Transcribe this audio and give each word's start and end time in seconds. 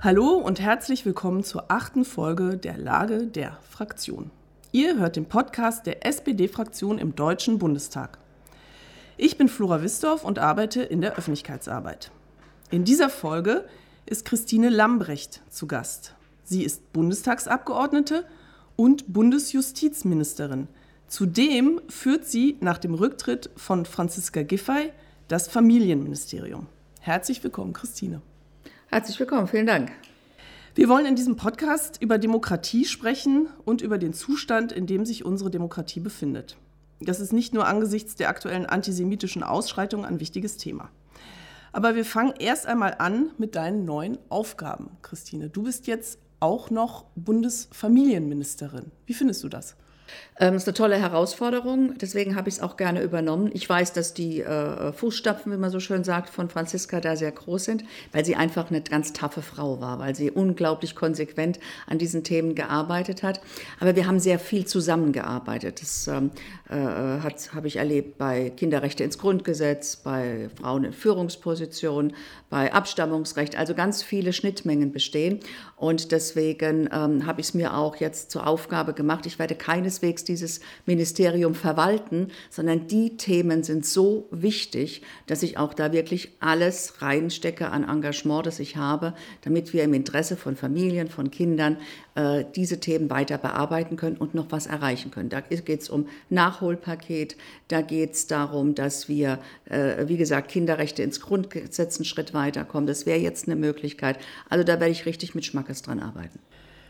Hallo 0.00 0.34
und 0.34 0.60
herzlich 0.60 1.04
willkommen 1.04 1.42
zur 1.42 1.72
achten 1.72 2.04
Folge 2.04 2.56
der 2.56 2.78
Lage 2.78 3.26
der 3.26 3.58
Fraktion. 3.68 4.30
Ihr 4.70 4.96
hört 4.96 5.16
den 5.16 5.26
Podcast 5.26 5.86
der 5.86 6.06
SPD-Fraktion 6.06 6.98
im 6.98 7.16
Deutschen 7.16 7.58
Bundestag. 7.58 8.18
Ich 9.16 9.36
bin 9.36 9.48
Flora 9.48 9.82
Wisdorf 9.82 10.22
und 10.22 10.38
arbeite 10.38 10.82
in 10.82 11.00
der 11.00 11.16
Öffentlichkeitsarbeit. 11.16 12.12
In 12.70 12.84
dieser 12.84 13.10
Folge 13.10 13.64
ist 14.06 14.24
Christine 14.24 14.68
Lambrecht 14.68 15.42
zu 15.50 15.66
Gast. 15.66 16.14
Sie 16.44 16.62
ist 16.62 16.92
Bundestagsabgeordnete 16.92 18.24
und 18.76 19.12
Bundesjustizministerin. 19.12 20.68
Zudem 21.08 21.80
führt 21.88 22.24
sie 22.24 22.56
nach 22.60 22.78
dem 22.78 22.94
Rücktritt 22.94 23.50
von 23.56 23.84
Franziska 23.84 24.44
Giffey 24.44 24.92
das 25.26 25.48
Familienministerium. 25.48 26.66
Herzlich 27.00 27.42
willkommen, 27.42 27.72
Christine. 27.72 28.22
Herzlich 28.90 29.20
willkommen, 29.20 29.46
vielen 29.48 29.66
Dank. 29.66 29.92
Wir 30.74 30.88
wollen 30.88 31.04
in 31.04 31.14
diesem 31.14 31.36
Podcast 31.36 32.00
über 32.00 32.16
Demokratie 32.16 32.86
sprechen 32.86 33.48
und 33.66 33.82
über 33.82 33.98
den 33.98 34.14
Zustand, 34.14 34.72
in 34.72 34.86
dem 34.86 35.04
sich 35.04 35.26
unsere 35.26 35.50
Demokratie 35.50 36.00
befindet. 36.00 36.56
Das 36.98 37.20
ist 37.20 37.34
nicht 37.34 37.52
nur 37.52 37.66
angesichts 37.66 38.14
der 38.14 38.30
aktuellen 38.30 38.64
antisemitischen 38.64 39.42
Ausschreitungen 39.42 40.06
ein 40.06 40.20
wichtiges 40.20 40.56
Thema. 40.56 40.90
Aber 41.70 41.96
wir 41.96 42.04
fangen 42.06 42.32
erst 42.38 42.64
einmal 42.64 42.94
an 42.98 43.30
mit 43.36 43.56
deinen 43.56 43.84
neuen 43.84 44.16
Aufgaben, 44.30 44.96
Christine. 45.02 45.50
Du 45.50 45.64
bist 45.64 45.86
jetzt 45.86 46.18
auch 46.40 46.70
noch 46.70 47.04
Bundesfamilienministerin. 47.14 48.86
Wie 49.04 49.12
findest 49.12 49.44
du 49.44 49.50
das? 49.50 49.76
Ähm, 50.40 50.54
ist 50.54 50.68
eine 50.68 50.74
tolle 50.74 50.96
Herausforderung, 50.96 51.98
deswegen 51.98 52.36
habe 52.36 52.48
ich 52.48 52.56
es 52.56 52.60
auch 52.60 52.76
gerne 52.76 53.02
übernommen. 53.02 53.50
Ich 53.52 53.68
weiß, 53.68 53.92
dass 53.92 54.14
die 54.14 54.40
äh, 54.40 54.92
Fußstapfen, 54.92 55.52
wie 55.52 55.56
man 55.56 55.70
so 55.70 55.80
schön 55.80 56.04
sagt, 56.04 56.30
von 56.30 56.48
Franziska 56.48 57.00
da 57.00 57.16
sehr 57.16 57.32
groß 57.32 57.64
sind, 57.64 57.84
weil 58.12 58.24
sie 58.24 58.36
einfach 58.36 58.70
eine 58.70 58.80
ganz 58.80 59.12
taffe 59.12 59.42
Frau 59.42 59.80
war, 59.80 59.98
weil 59.98 60.14
sie 60.14 60.30
unglaublich 60.30 60.94
konsequent 60.94 61.58
an 61.86 61.98
diesen 61.98 62.22
Themen 62.22 62.54
gearbeitet 62.54 63.22
hat. 63.22 63.40
Aber 63.80 63.96
wir 63.96 64.06
haben 64.06 64.20
sehr 64.20 64.38
viel 64.38 64.64
zusammengearbeitet. 64.64 65.82
Das 65.82 66.06
ähm, 66.06 66.30
äh, 66.68 66.74
habe 66.74 67.66
ich 67.66 67.76
erlebt 67.76 68.18
bei 68.18 68.50
Kinderrechte 68.50 69.02
ins 69.02 69.18
Grundgesetz, 69.18 69.96
bei 69.96 70.50
Frauen 70.60 70.84
in 70.84 70.92
Führungspositionen, 70.92 72.14
bei 72.50 72.72
Abstammungsrecht. 72.72 73.56
Also 73.56 73.74
ganz 73.74 74.02
viele 74.02 74.32
Schnittmengen 74.32 74.92
bestehen. 74.92 75.40
Und 75.76 76.12
deswegen 76.12 76.88
ähm, 76.92 77.26
habe 77.26 77.40
ich 77.40 77.48
es 77.48 77.54
mir 77.54 77.74
auch 77.74 77.96
jetzt 77.96 78.30
zur 78.30 78.46
Aufgabe 78.46 78.92
gemacht. 78.92 79.26
Ich 79.26 79.38
werde 79.38 79.54
keineswegs 79.98 80.24
dieses 80.24 80.60
Ministerium 80.86 81.54
verwalten, 81.54 82.28
sondern 82.50 82.86
die 82.86 83.16
Themen 83.16 83.62
sind 83.62 83.84
so 83.84 84.26
wichtig, 84.30 85.02
dass 85.26 85.42
ich 85.42 85.58
auch 85.58 85.74
da 85.74 85.92
wirklich 85.92 86.30
alles 86.40 87.02
reinstecke 87.02 87.70
an 87.70 87.84
Engagement, 87.84 88.46
das 88.46 88.60
ich 88.60 88.76
habe, 88.76 89.14
damit 89.42 89.72
wir 89.72 89.84
im 89.84 89.94
Interesse 89.94 90.36
von 90.36 90.56
Familien, 90.56 91.08
von 91.08 91.30
Kindern 91.30 91.78
äh, 92.14 92.44
diese 92.54 92.80
Themen 92.80 93.10
weiter 93.10 93.38
bearbeiten 93.38 93.96
können 93.96 94.16
und 94.16 94.34
noch 94.34 94.46
was 94.50 94.66
erreichen 94.66 95.10
können. 95.10 95.28
Da 95.28 95.40
geht 95.40 95.82
es 95.82 95.88
um 95.88 96.06
Nachholpaket, 96.30 97.36
da 97.68 97.82
geht 97.82 98.14
es 98.14 98.26
darum, 98.26 98.74
dass 98.74 99.08
wir, 99.08 99.38
äh, 99.66 100.08
wie 100.08 100.16
gesagt, 100.16 100.50
Kinderrechte 100.50 101.02
ins 101.02 101.20
Grundgesetz 101.20 101.96
einen 101.96 102.04
Schritt 102.04 102.34
weiterkommen. 102.34 102.86
Das 102.86 103.06
wäre 103.06 103.18
jetzt 103.18 103.46
eine 103.46 103.56
Möglichkeit. 103.56 104.18
Also 104.48 104.64
da 104.64 104.80
werde 104.80 104.92
ich 104.92 105.06
richtig 105.06 105.34
mit 105.34 105.44
Schmackes 105.44 105.82
dran 105.82 106.00
arbeiten. 106.00 106.38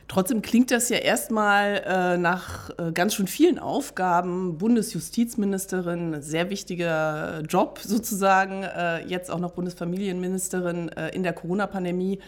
Trotzdem 0.09 0.41
klingt 0.41 0.71
das 0.71 0.89
ja 0.89 0.97
erstmal 0.97 1.83
äh, 1.87 2.17
nach 2.17 2.71
äh, 2.79 2.93
ganz 2.93 3.15
schön 3.15 3.27
vielen 3.27 3.59
Aufgaben. 3.59 4.57
Bundesjustizministerin, 4.57 6.23
sehr 6.23 6.49
wichtiger 6.49 7.43
Job 7.43 7.79
sozusagen, 7.83 8.63
äh, 8.63 9.05
jetzt 9.07 9.31
auch 9.31 9.39
noch 9.39 9.53
Bundesfamilienministerin 9.53 10.89
äh, 10.89 11.11
in 11.11 11.23
der 11.23 11.35
Corona-Pandemie. 11.35 12.21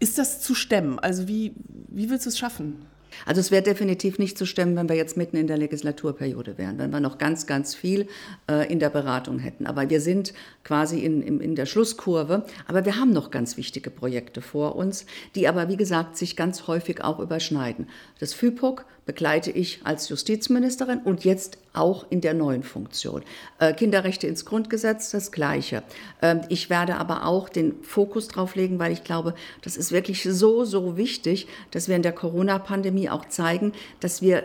Ist 0.00 0.18
das 0.18 0.40
zu 0.40 0.54
stemmen? 0.54 0.98
Also 0.98 1.26
wie, 1.26 1.54
wie 1.88 2.10
willst 2.10 2.26
du 2.26 2.28
es 2.28 2.38
schaffen? 2.38 2.84
Also 3.24 3.40
es 3.40 3.50
wäre 3.50 3.62
definitiv 3.62 4.18
nicht 4.18 4.36
zu 4.36 4.46
stemmen, 4.46 4.76
wenn 4.76 4.88
wir 4.88 4.96
jetzt 4.96 5.16
mitten 5.16 5.36
in 5.36 5.46
der 5.46 5.56
Legislaturperiode 5.56 6.58
wären, 6.58 6.78
wenn 6.78 6.90
wir 6.90 7.00
noch 7.00 7.18
ganz, 7.18 7.46
ganz 7.46 7.74
viel 7.74 8.08
äh, 8.50 8.70
in 8.70 8.78
der 8.78 8.90
Beratung 8.90 9.38
hätten. 9.38 9.66
Aber 9.66 9.88
wir 9.88 10.00
sind 10.00 10.34
quasi 10.64 11.00
in, 11.00 11.22
in, 11.22 11.40
in 11.40 11.54
der 11.54 11.66
Schlusskurve. 11.66 12.44
Aber 12.66 12.84
wir 12.84 12.96
haben 12.96 13.12
noch 13.12 13.30
ganz 13.30 13.56
wichtige 13.56 13.90
Projekte 13.90 14.42
vor 14.42 14.76
uns, 14.76 15.06
die 15.34 15.48
aber, 15.48 15.68
wie 15.68 15.76
gesagt, 15.76 16.16
sich 16.16 16.36
ganz 16.36 16.66
häufig 16.66 17.02
auch 17.02 17.18
überschneiden. 17.18 17.88
Das 18.18 18.34
FIPOC 18.34 18.84
begleite 19.06 19.52
ich 19.52 19.80
als 19.84 20.08
Justizministerin 20.08 20.98
und 20.98 21.24
jetzt 21.24 21.58
auch 21.72 22.06
in 22.10 22.20
der 22.20 22.34
neuen 22.34 22.64
Funktion. 22.64 23.22
Äh, 23.58 23.72
Kinderrechte 23.72 24.26
ins 24.26 24.44
Grundgesetz, 24.44 25.10
das 25.12 25.30
Gleiche. 25.32 25.82
Ähm, 26.20 26.40
ich 26.48 26.68
werde 26.68 26.96
aber 26.96 27.24
auch 27.24 27.48
den 27.48 27.82
Fokus 27.82 28.28
drauf 28.28 28.56
legen, 28.56 28.78
weil 28.78 28.92
ich 28.92 29.04
glaube, 29.04 29.34
das 29.62 29.76
ist 29.76 29.92
wirklich 29.92 30.24
so, 30.24 30.64
so 30.64 30.96
wichtig, 30.96 31.46
dass 31.70 31.88
wir 31.88 31.96
in 31.96 32.02
der 32.02 32.12
Corona-Pandemie 32.12 33.08
auch 33.08 33.26
zeigen, 33.26 33.72
dass 34.00 34.20
wir 34.20 34.44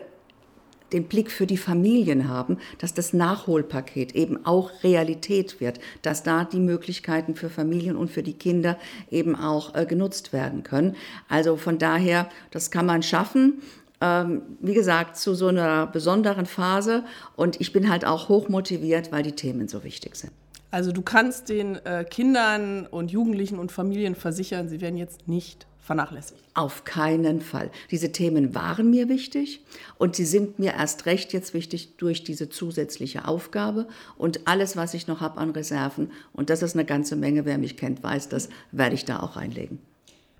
den 0.93 1.05
Blick 1.05 1.31
für 1.31 1.47
die 1.47 1.57
Familien 1.57 2.27
haben, 2.27 2.57
dass 2.77 2.93
das 2.93 3.13
Nachholpaket 3.13 4.13
eben 4.13 4.45
auch 4.45 4.71
Realität 4.83 5.61
wird, 5.61 5.79
dass 6.01 6.23
da 6.23 6.43
die 6.43 6.59
Möglichkeiten 6.59 7.35
für 7.35 7.49
Familien 7.49 7.95
und 7.95 8.11
für 8.11 8.23
die 8.23 8.33
Kinder 8.33 8.77
eben 9.09 9.35
auch 9.35 9.73
äh, 9.73 9.85
genutzt 9.85 10.33
werden 10.33 10.63
können. 10.63 10.95
Also 11.29 11.55
von 11.55 11.77
daher, 11.77 12.29
das 12.51 12.71
kann 12.71 12.85
man 12.85 13.03
schaffen 13.03 13.61
ähm, 14.01 14.41
wie 14.59 14.73
gesagt, 14.73 15.15
zu 15.15 15.35
so 15.35 15.47
einer 15.47 15.87
besonderen 15.87 16.45
Phase. 16.45 17.03
Und 17.35 17.61
ich 17.61 17.71
bin 17.71 17.89
halt 17.89 18.03
auch 18.03 18.29
hoch 18.29 18.49
motiviert, 18.49 19.11
weil 19.11 19.23
die 19.23 19.33
Themen 19.33 19.67
so 19.67 19.83
wichtig 19.83 20.15
sind. 20.15 20.33
Also 20.71 20.91
du 20.91 21.01
kannst 21.01 21.49
den 21.49 21.75
äh, 21.85 22.05
Kindern 22.09 22.87
und 22.87 23.11
Jugendlichen 23.11 23.59
und 23.59 23.71
Familien 23.71 24.15
versichern, 24.15 24.69
sie 24.69 24.79
werden 24.79 24.97
jetzt 24.97 25.27
nicht 25.27 25.67
vernachlässigt. 25.81 26.41
Auf 26.53 26.85
keinen 26.85 27.41
Fall. 27.41 27.71
Diese 27.89 28.13
Themen 28.13 28.55
waren 28.55 28.89
mir 28.89 29.09
wichtig 29.09 29.65
und 29.97 30.15
sie 30.15 30.25
sind 30.25 30.59
mir 30.59 30.73
erst 30.73 31.05
recht 31.05 31.33
jetzt 31.33 31.53
wichtig 31.53 31.97
durch 31.97 32.23
diese 32.23 32.47
zusätzliche 32.47 33.27
Aufgabe 33.27 33.87
und 34.17 34.47
alles, 34.47 34.77
was 34.77 34.93
ich 34.93 35.07
noch 35.07 35.19
habe 35.19 35.39
an 35.39 35.49
Reserven. 35.51 36.11
Und 36.31 36.49
das 36.49 36.61
ist 36.61 36.75
eine 36.75 36.85
ganze 36.85 37.17
Menge. 37.17 37.45
Wer 37.45 37.57
mich 37.57 37.75
kennt, 37.75 38.03
weiß 38.03 38.29
das, 38.29 38.47
werde 38.71 38.95
ich 38.95 39.03
da 39.03 39.19
auch 39.19 39.35
reinlegen. 39.35 39.79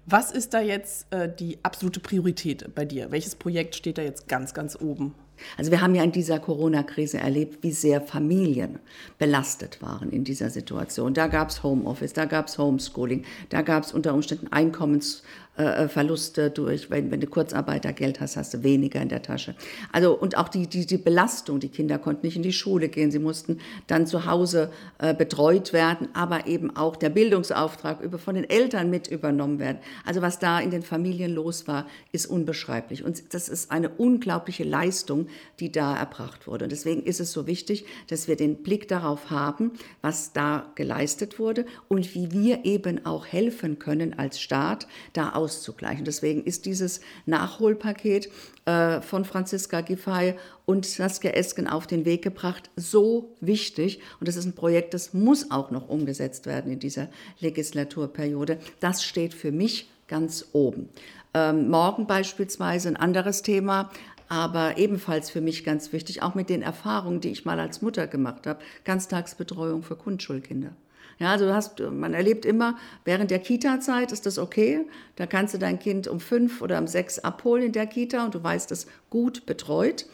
Was 0.05 0.31
ist 0.31 0.53
da 0.53 0.61
jetzt 0.61 1.13
äh, 1.13 1.29
die 1.33 1.59
absolute 1.63 1.99
Priorität 1.99 2.73
bei 2.73 2.85
dir? 2.85 3.11
Welches 3.11 3.35
Projekt 3.35 3.75
steht 3.75 3.97
da 3.97 4.01
jetzt 4.01 4.27
ganz, 4.27 4.53
ganz 4.53 4.75
oben? 4.75 5.13
Also 5.57 5.71
wir 5.71 5.81
haben 5.81 5.95
ja 5.95 6.03
in 6.03 6.11
dieser 6.11 6.39
Corona-Krise 6.39 7.17
erlebt, 7.17 7.63
wie 7.63 7.71
sehr 7.71 8.01
Familien 8.01 8.79
belastet 9.17 9.81
waren 9.81 10.11
in 10.11 10.23
dieser 10.23 10.49
Situation. 10.49 11.13
Da 11.13 11.27
gab 11.27 11.49
es 11.49 11.63
Homeoffice, 11.63 12.13
da 12.13 12.25
gab 12.25 12.47
es 12.47 12.57
Homeschooling, 12.57 13.25
da 13.49 13.61
gab 13.61 13.83
es 13.83 13.93
unter 13.93 14.13
Umständen 14.13 14.47
Einkommens- 14.49 15.23
äh, 15.57 15.87
Verluste 15.89 16.49
durch, 16.49 16.89
wenn, 16.89 17.11
wenn 17.11 17.19
du 17.19 17.27
Kurzarbeitergeld 17.27 18.21
hast, 18.21 18.37
hast 18.37 18.53
du 18.53 18.63
weniger 18.63 19.01
in 19.01 19.09
der 19.09 19.21
Tasche. 19.21 19.53
Also 19.91 20.17
und 20.17 20.37
auch 20.37 20.47
die, 20.47 20.67
die, 20.67 20.85
die 20.85 20.97
Belastung, 20.97 21.59
die 21.59 21.69
Kinder 21.69 21.99
konnten 21.99 22.25
nicht 22.25 22.37
in 22.37 22.43
die 22.43 22.53
Schule 22.53 22.87
gehen, 22.87 23.11
sie 23.11 23.19
mussten 23.19 23.59
dann 23.87 24.07
zu 24.07 24.25
Hause 24.25 24.71
äh, 24.99 25.13
betreut 25.13 25.73
werden, 25.73 26.07
aber 26.13 26.47
eben 26.47 26.75
auch 26.75 26.95
der 26.95 27.09
Bildungsauftrag 27.09 28.01
über, 28.01 28.17
von 28.17 28.35
den 28.35 28.49
Eltern 28.49 28.89
mit 28.89 29.07
übernommen 29.07 29.59
werden. 29.59 29.79
Also 30.05 30.21
was 30.21 30.39
da 30.39 30.59
in 30.59 30.71
den 30.71 30.83
Familien 30.83 31.33
los 31.33 31.67
war, 31.67 31.85
ist 32.11 32.27
unbeschreiblich. 32.27 33.03
Und 33.03 33.33
das 33.33 33.49
ist 33.49 33.71
eine 33.71 33.89
unglaubliche 33.89 34.63
Leistung, 34.63 35.27
die 35.59 35.71
da 35.71 35.97
erbracht 35.97 36.47
wurde. 36.47 36.65
Und 36.65 36.71
deswegen 36.71 37.03
ist 37.03 37.19
es 37.19 37.33
so 37.33 37.45
wichtig, 37.45 37.85
dass 38.07 38.27
wir 38.27 38.37
den 38.37 38.63
Blick 38.63 38.87
darauf 38.87 39.29
haben, 39.29 39.71
was 40.01 40.31
da 40.31 40.71
geleistet 40.75 41.39
wurde 41.39 41.65
und 41.89 42.15
wie 42.15 42.31
wir 42.31 42.63
eben 42.63 43.05
auch 43.05 43.25
helfen 43.25 43.79
können 43.79 44.17
als 44.17 44.39
Staat, 44.39 44.87
da 45.13 45.40
auszugleichen. 45.41 46.05
Deswegen 46.05 46.43
ist 46.43 46.65
dieses 46.67 47.01
Nachholpaket 47.25 48.29
äh, 48.65 49.01
von 49.01 49.25
Franziska 49.25 49.81
Giffey 49.81 50.35
und 50.67 50.85
Saskia 50.85 51.31
Esken 51.31 51.67
auf 51.67 51.87
den 51.87 52.05
Weg 52.05 52.21
gebracht 52.21 52.69
so 52.75 53.35
wichtig. 53.41 53.99
Und 54.19 54.27
das 54.27 54.35
ist 54.35 54.45
ein 54.45 54.53
Projekt, 54.53 54.93
das 54.93 55.13
muss 55.13 55.49
auch 55.49 55.71
noch 55.71 55.89
umgesetzt 55.89 56.45
werden 56.45 56.71
in 56.71 56.79
dieser 56.79 57.07
Legislaturperiode. 57.39 58.59
Das 58.79 59.03
steht 59.03 59.33
für 59.33 59.51
mich 59.51 59.89
ganz 60.07 60.45
oben. 60.53 60.89
Ähm, 61.33 61.69
morgen 61.69 62.05
beispielsweise 62.05 62.89
ein 62.89 62.97
anderes 62.97 63.41
Thema, 63.41 63.89
aber 64.27 64.77
ebenfalls 64.77 65.29
für 65.31 65.41
mich 65.41 65.63
ganz 65.63 65.91
wichtig, 65.91 66.21
auch 66.21 66.35
mit 66.35 66.49
den 66.49 66.61
Erfahrungen, 66.61 67.19
die 67.19 67.31
ich 67.31 67.45
mal 67.45 67.59
als 67.59 67.81
Mutter 67.81 68.05
gemacht 68.07 68.45
habe, 68.45 68.59
Ganztagsbetreuung 68.83 69.81
für 69.81 69.95
Grundschulkinder. 69.95 70.73
Ja, 71.21 71.33
also 71.33 71.45
du 71.45 71.53
hast, 71.53 71.79
man 71.79 72.15
erlebt 72.15 72.45
immer, 72.45 72.79
während 73.05 73.29
der 73.29 73.37
Kita-Zeit 73.37 74.11
ist 74.11 74.25
das 74.25 74.39
okay. 74.39 74.87
Da 75.17 75.27
kannst 75.27 75.53
du 75.53 75.59
dein 75.59 75.77
Kind 75.77 76.07
um 76.07 76.19
fünf 76.19 76.63
oder 76.63 76.79
um 76.79 76.87
sechs 76.87 77.19
abholen 77.19 77.65
in 77.65 77.71
der 77.73 77.85
Kita 77.85 78.25
und 78.25 78.33
du 78.33 78.43
weißt 78.43 78.71
es 78.71 78.87
gut 79.11 79.45
betreut. 79.45 80.07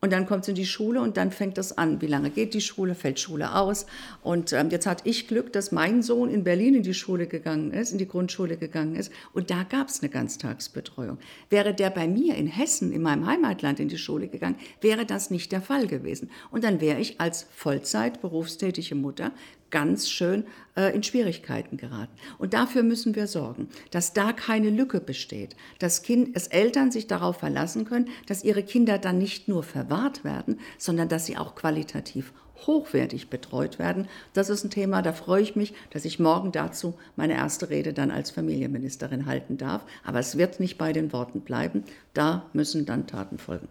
und 0.00 0.12
dann 0.12 0.26
kommt 0.26 0.44
sie 0.44 0.52
in 0.52 0.54
die 0.54 0.66
Schule 0.66 1.00
und 1.00 1.16
dann 1.16 1.32
fängt 1.32 1.58
das 1.58 1.76
an. 1.76 2.00
Wie 2.00 2.06
lange 2.06 2.30
geht 2.30 2.54
die 2.54 2.60
Schule? 2.60 2.94
Fällt 2.94 3.18
Schule 3.18 3.54
aus? 3.56 3.86
Und 4.22 4.52
ähm, 4.52 4.70
jetzt 4.70 4.86
hatte 4.86 5.08
ich 5.08 5.26
Glück, 5.26 5.52
dass 5.52 5.72
mein 5.72 6.02
Sohn 6.02 6.30
in 6.30 6.44
Berlin 6.44 6.76
in 6.76 6.82
die 6.84 6.94
Schule 6.94 7.26
gegangen 7.26 7.72
ist, 7.72 7.90
in 7.90 7.98
die 7.98 8.06
Grundschule 8.06 8.56
gegangen 8.56 8.94
ist. 8.94 9.10
Und 9.32 9.50
da 9.50 9.64
gab 9.64 9.88
es 9.88 10.00
eine 10.00 10.08
Ganztagsbetreuung. 10.08 11.18
Wäre 11.50 11.74
der 11.74 11.90
bei 11.90 12.06
mir 12.06 12.36
in 12.36 12.46
Hessen, 12.46 12.92
in 12.92 13.02
meinem 13.02 13.26
Heimatland, 13.26 13.80
in 13.80 13.88
die 13.88 13.98
Schule 13.98 14.28
gegangen, 14.28 14.56
wäre 14.80 15.04
das 15.04 15.30
nicht 15.30 15.50
der 15.50 15.62
Fall 15.62 15.88
gewesen. 15.88 16.30
Und 16.52 16.62
dann 16.62 16.80
wäre 16.80 17.00
ich 17.00 17.20
als 17.20 17.46
Vollzeit 17.50 18.20
berufstätige 18.20 18.94
Mutter 18.94 19.32
ganz 19.70 20.08
schön 20.08 20.44
äh, 20.76 20.94
in 20.94 21.02
Schwierigkeiten 21.02 21.76
geraten. 21.76 22.12
Und 22.38 22.54
dafür 22.54 22.82
müssen 22.82 23.14
wir 23.14 23.26
sorgen, 23.26 23.68
dass 23.90 24.12
da 24.12 24.32
keine 24.32 24.70
Lücke 24.70 25.00
besteht, 25.00 25.56
dass, 25.78 26.02
kind, 26.02 26.34
dass 26.34 26.48
Eltern 26.48 26.90
sich 26.90 27.06
darauf 27.06 27.38
verlassen 27.38 27.84
können, 27.84 28.08
dass 28.26 28.44
ihre 28.44 28.62
Kinder 28.62 28.98
dann 28.98 29.18
nicht 29.18 29.48
nur 29.48 29.62
verwahrt 29.62 30.24
werden, 30.24 30.60
sondern 30.78 31.08
dass 31.08 31.26
sie 31.26 31.36
auch 31.36 31.54
qualitativ 31.54 32.32
hochwertig 32.66 33.30
betreut 33.30 33.78
werden. 33.78 34.08
Das 34.32 34.50
ist 34.50 34.64
ein 34.64 34.70
Thema, 34.70 35.02
da 35.02 35.12
freue 35.12 35.42
ich 35.42 35.54
mich, 35.54 35.74
dass 35.90 36.04
ich 36.04 36.18
morgen 36.18 36.52
dazu 36.52 36.94
meine 37.16 37.34
erste 37.34 37.70
Rede 37.70 37.92
dann 37.92 38.10
als 38.10 38.30
Familienministerin 38.30 39.26
halten 39.26 39.58
darf. 39.58 39.84
Aber 40.04 40.18
es 40.18 40.38
wird 40.38 40.58
nicht 40.60 40.76
bei 40.78 40.92
den 40.92 41.12
Worten 41.12 41.40
bleiben, 41.40 41.84
da 42.14 42.46
müssen 42.52 42.84
dann 42.84 43.06
Taten 43.06 43.38
folgen. 43.38 43.68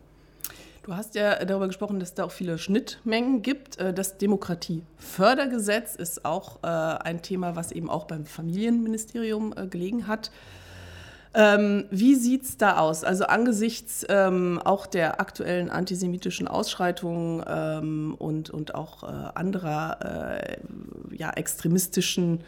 Du 0.88 0.96
hast 0.96 1.16
ja 1.16 1.44
darüber 1.44 1.68
gesprochen, 1.68 2.00
dass 2.00 2.10
es 2.10 2.16
da 2.16 2.24
auch 2.24 2.32
viele 2.32 2.58
Schnittmengen 2.58 3.42
gibt. 3.42 3.78
Äh, 3.78 3.94
das 3.94 4.18
Demokratiefördergesetz 4.18 5.96
ist 5.96 6.24
auch 6.24 6.64
äh, 6.64 6.68
ein 6.68 7.22
Thema, 7.22 7.58
was 7.58 7.74
eben 7.74 7.90
auch 7.90 8.06
beim 8.06 8.26
Familienministerium 8.26 9.54
äh, 9.58 9.68
gelegen 9.68 10.08
hat. 10.08 10.32
Ähm, 11.34 11.88
wie 11.92 12.16
sieht 12.16 12.44
es 12.44 12.58
da 12.58 12.78
aus? 12.78 13.04
Also 13.04 13.26
angesichts 13.26 14.06
ähm, 14.08 14.62
auch 14.64 14.88
der 14.88 15.20
aktuellen 15.20 15.70
antisemitischen 15.70 16.48
Ausschreitungen 16.48 17.44
ähm, 17.46 18.16
und, 18.18 18.50
und 18.50 18.74
auch 18.74 19.04
anderer 19.04 20.40
ja, 21.12 21.32
extremistischen 21.32 22.40
äh, 22.40 22.44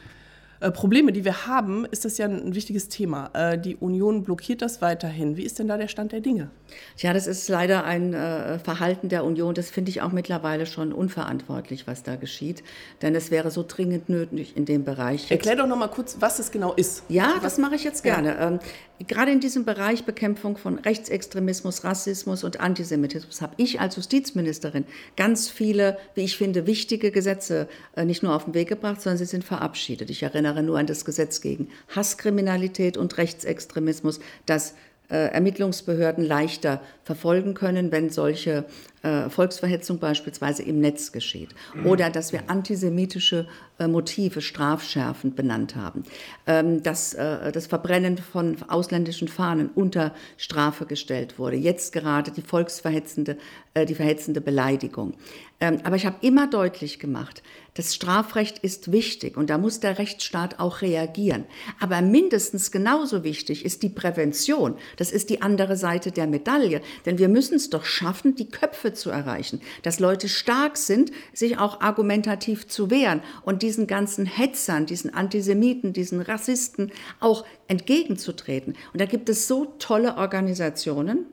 Probleme, 0.60 1.14
die 1.14 1.24
wir 1.24 1.48
haben, 1.48 1.86
ist 1.86 2.04
das 2.04 2.18
ja 2.18 2.26
ein 2.26 2.54
wichtiges 2.54 2.90
Thema. 2.90 3.30
Äh, 3.34 3.58
die 3.58 3.78
Union 3.78 4.24
blockiert 4.24 4.62
das 4.62 4.82
weiterhin. 4.82 5.38
Wie 5.38 5.44
ist 5.44 5.58
denn 5.58 5.70
da 5.70 5.78
der 5.78 5.88
Stand 5.88 6.12
der 6.12 6.20
Dinge? 6.20 6.50
Ja, 6.98 7.14
das 7.14 7.28
ist 7.28 7.48
leider 7.48 7.86
ein 7.86 8.14
äh, 8.14 8.60
Verhalten 8.60 9.08
der 9.08 9.24
Union. 9.24 9.54
Das 9.54 9.70
finde 9.70 9.90
ich 9.90 10.02
auch 10.02 10.12
mittlerweile 10.12 10.66
schon 10.66 10.92
unverantwortlich, 10.92 11.88
was 11.88 12.04
da 12.04 12.18
geschieht. 12.18 12.64
Denn 13.02 13.16
es 13.16 13.32
wäre 13.32 13.52
so 13.52 13.64
dringend 13.66 14.10
nötig 14.10 14.58
in 14.58 14.66
dem 14.66 14.84
Bereich. 14.84 15.32
Erklär 15.32 15.56
doch 15.56 15.68
noch 15.68 15.78
mal 15.78 15.88
kurz, 15.88 16.18
was 16.20 16.40
es 16.40 16.52
genau 16.52 16.74
ist. 16.74 17.04
Ja, 17.08 17.36
das 17.42 17.58
mache 17.58 17.76
ich 17.76 17.86
jetzt 17.86 18.04
gerne. 18.04 18.30
Ja. 18.30 18.48
Ähm, 18.48 18.60
gerade 19.08 19.32
in 19.32 19.40
diesem 19.40 19.66
Bereich 19.66 20.04
Bekämpfung 20.04 20.58
von 20.58 20.80
Rechtsextremismus, 20.80 21.84
Rassismus 21.84 22.44
und 22.44 22.60
Antisemitismus 22.60 23.42
habe 23.42 23.54
ich 23.58 23.80
als 23.80 23.96
Justizministerin 23.96 24.86
ganz 25.16 25.50
viele, 25.50 25.98
wie 26.16 26.22
ich 26.22 26.38
finde, 26.38 26.68
wichtige 26.68 27.12
Gesetze 27.12 27.68
nicht 28.04 28.24
nur 28.24 28.36
auf 28.36 28.46
den 28.46 28.54
Weg 28.54 28.70
gebracht, 28.70 29.02
sondern 29.02 29.18
sie 29.18 29.26
sind 29.26 29.44
verabschiedet. 29.44 30.10
Ich 30.10 30.24
erinnere 30.24 30.64
nur 30.64 30.78
an 30.78 30.88
das 30.88 31.06
Gesetz 31.06 31.42
gegen 31.42 31.70
Hasskriminalität 31.96 32.98
und 32.98 33.18
Rechtsextremismus, 33.18 34.20
das 34.46 34.72
äh, 34.72 34.89
Ermittlungsbehörden 35.16 36.24
leichter 36.24 36.82
verfolgen 37.04 37.56
können, 37.56 37.92
wenn 37.92 38.10
solche 38.10 38.66
äh, 39.02 39.30
Volksverhetzung 39.30 40.00
beispielsweise 40.00 40.64
im 40.64 40.80
Netz 40.80 41.12
geschieht. 41.12 41.50
Oder 41.86 42.10
dass 42.10 42.34
wir 42.34 42.50
antisemitische 42.50 43.48
äh, 43.80 43.88
Motive 43.88 44.42
strafschärfend 44.42 45.36
benannt 45.36 45.76
haben. 45.76 46.04
Ähm, 46.46 46.84
dass 46.84 47.14
äh, 47.14 47.52
das 47.52 47.68
Verbrennen 47.68 48.18
von 48.18 48.58
ausländischen 48.68 49.28
Fahnen 49.28 49.70
unter 49.74 50.14
Strafe 50.38 50.86
gestellt 50.86 51.40
wurde. 51.40 51.56
Jetzt 51.56 51.94
gerade 51.94 52.32
die 52.32 52.42
volksverhetzende, 52.42 53.38
äh, 53.74 53.86
die 53.86 53.96
verhetzende 53.96 54.42
Beleidigung. 54.42 55.14
Ähm, 55.62 55.80
aber 55.84 55.96
ich 55.96 56.06
habe 56.06 56.18
immer 56.22 56.48
deutlich 56.48 57.00
gemacht, 57.00 57.42
das 57.76 57.96
Strafrecht 57.96 58.60
ist 58.60 58.92
wichtig 58.92 59.38
und 59.38 59.50
da 59.50 59.58
muss 59.58 59.80
der 59.80 60.00
Rechtsstaat 60.00 60.60
auch 60.60 60.82
reagieren. 60.82 61.46
Aber 61.80 62.02
mindestens 62.02 62.72
genauso 62.72 63.24
wichtig 63.24 63.64
ist 63.64 63.84
die 63.84 63.90
Prävention. 63.90 64.76
Das 64.98 65.12
ist 65.12 65.30
die 65.30 65.42
andere 65.42 65.78
Seite 65.78 66.12
der 66.12 66.28
Medaille. 66.28 66.82
Denn 67.06 67.18
wir 67.20 67.30
müssen 67.30 67.56
es 67.56 67.70
doch 67.70 67.86
schaffen, 67.86 68.36
die 68.36 68.50
Köpfe 68.50 68.94
zu 68.94 69.10
erreichen. 69.10 69.62
Dass 69.84 70.00
Leute 70.00 70.30
stark 70.30 70.78
sind, 70.78 71.12
sich 71.34 71.58
auch 71.58 71.82
argumentativ 71.82 72.68
zu 72.68 72.90
wehren 72.90 73.22
und 73.44 73.62
diesen 73.62 73.88
ganzen 73.88 74.26
Hetzern, 74.26 74.86
diesen 74.86 75.14
Antisemiten, 75.14 75.94
diesen 75.94 76.22
Rassisten 76.22 76.92
auch 77.20 77.46
entgegenzutreten. 77.68 78.76
Und 78.94 79.02
da 79.02 79.06
gibt 79.06 79.30
es 79.30 79.48
so 79.48 79.66
tolle 79.80 80.18
Organisationen, 80.18 81.26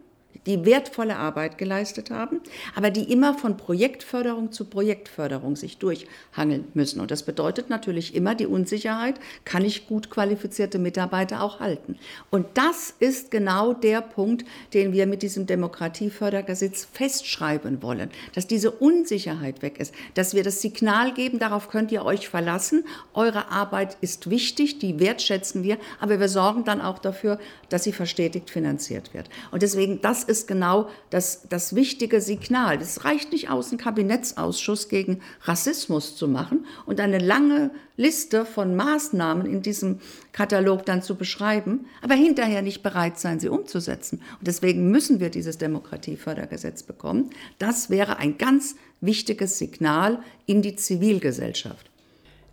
die 0.47 0.65
wertvolle 0.65 1.17
Arbeit 1.17 1.59
geleistet 1.59 2.11
haben, 2.11 2.41
aber 2.75 2.91
die 2.91 3.13
immer 3.13 3.35
von 3.35 3.57
Projektförderung 3.57 4.53
zu 4.53 4.65
Projektförderung 4.65 5.57
sich 5.57 5.79
durchhangeln 5.79 6.67
müssen. 6.75 7.01
Und 7.01 7.11
das 7.11 7.25
bedeutet 7.25 7.69
natürlich 7.69 8.15
immer 8.15 8.35
die 8.35 8.47
Unsicherheit, 8.47 9.17
kann 9.45 9.65
ich 9.65 9.89
gut 9.89 10.11
qualifizierte 10.11 10.79
Mitarbeiter 10.79 11.43
auch 11.43 11.61
halten. 11.61 11.99
Und 12.31 12.47
das 12.55 12.95
ist 12.99 13.31
genau 13.31 13.73
der 13.73 14.01
Punkt, 14.01 14.45
den 14.73 14.93
wir 14.93 15.07
mit 15.07 15.23
diesem 15.23 15.47
Demokratiefördergesetz 15.47 16.87
festschreiben 16.93 17.83
wollen, 17.83 18.11
dass 18.35 18.47
diese 18.47 18.71
Unsicherheit 18.71 19.63
weg 19.63 19.79
ist, 19.79 19.93
dass 20.15 20.35
wir 20.35 20.45
das 20.45 20.61
Signal 20.61 21.13
geben, 21.13 21.39
darauf 21.39 21.69
könnt 21.69 21.91
ihr 21.93 22.05
euch 22.05 22.29
verlassen, 22.29 22.85
eure 23.15 23.51
Arbeit 23.51 23.97
ist 24.01 24.31
wichtig, 24.31 24.79
die 24.79 25.01
wertschätzen 25.01 25.63
wir, 25.63 25.79
aber 26.01 26.21
wir 26.21 26.29
sorgen 26.29 26.65
dann 26.65 26.81
auch 26.81 26.99
dafür, 26.99 27.39
dass 27.69 27.85
sie 27.85 27.93
verstetigt 27.93 28.51
finanziert 28.51 29.13
wird. 29.15 29.29
Und 29.51 29.63
deswegen, 29.63 30.01
das 30.01 30.23
ist 30.23 30.36
genau 30.45 30.91
das, 31.09 31.49
das 31.49 31.75
wichtige 31.75 32.21
Signal. 32.21 32.79
Es 32.83 33.05
reicht 33.05 33.33
nicht 33.33 33.49
aus, 33.49 33.71
einen 33.71 33.79
Kabinettsausschuss 33.79 34.91
gegen 34.91 35.21
Rassismus 35.45 36.17
zu 36.17 36.29
machen 36.29 36.67
und 36.85 37.01
eine 37.01 37.19
lange 37.19 37.71
Liste 37.97 38.45
von 38.45 38.77
Maßnahmen 38.77 39.47
in 39.47 39.63
diesem 39.63 40.01
Katalog 40.33 40.85
dann 40.85 41.01
zu 41.01 41.15
beschreiben, 41.15 41.87
aber 42.03 42.15
hinterher 42.15 42.61
nicht 42.61 42.83
bereit 42.83 43.19
sein, 43.19 43.41
sie 43.41 43.49
umzusetzen. 43.49 44.21
Und 44.39 44.47
deswegen 44.47 44.91
müssen 44.91 45.21
wir 45.21 45.31
dieses 45.31 45.57
Demokratiefördergesetz 45.57 46.83
bekommen. 46.83 47.31
Das 47.59 47.89
wäre 47.89 48.19
ein 48.19 48.37
ganz 48.37 48.77
wichtiges 49.01 49.57
Signal 49.57 50.19
in 50.45 50.61
die 50.61 50.77
Zivilgesellschaft. 50.77 51.91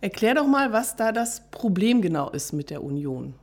Erklär 0.00 0.34
doch 0.34 0.46
mal, 0.46 0.72
was 0.72 0.96
da 0.96 1.12
das 1.12 1.42
Problem 1.50 2.02
genau 2.02 2.30
ist 2.30 2.52
mit 2.52 2.70
der 2.70 2.82
Union. 2.82 3.34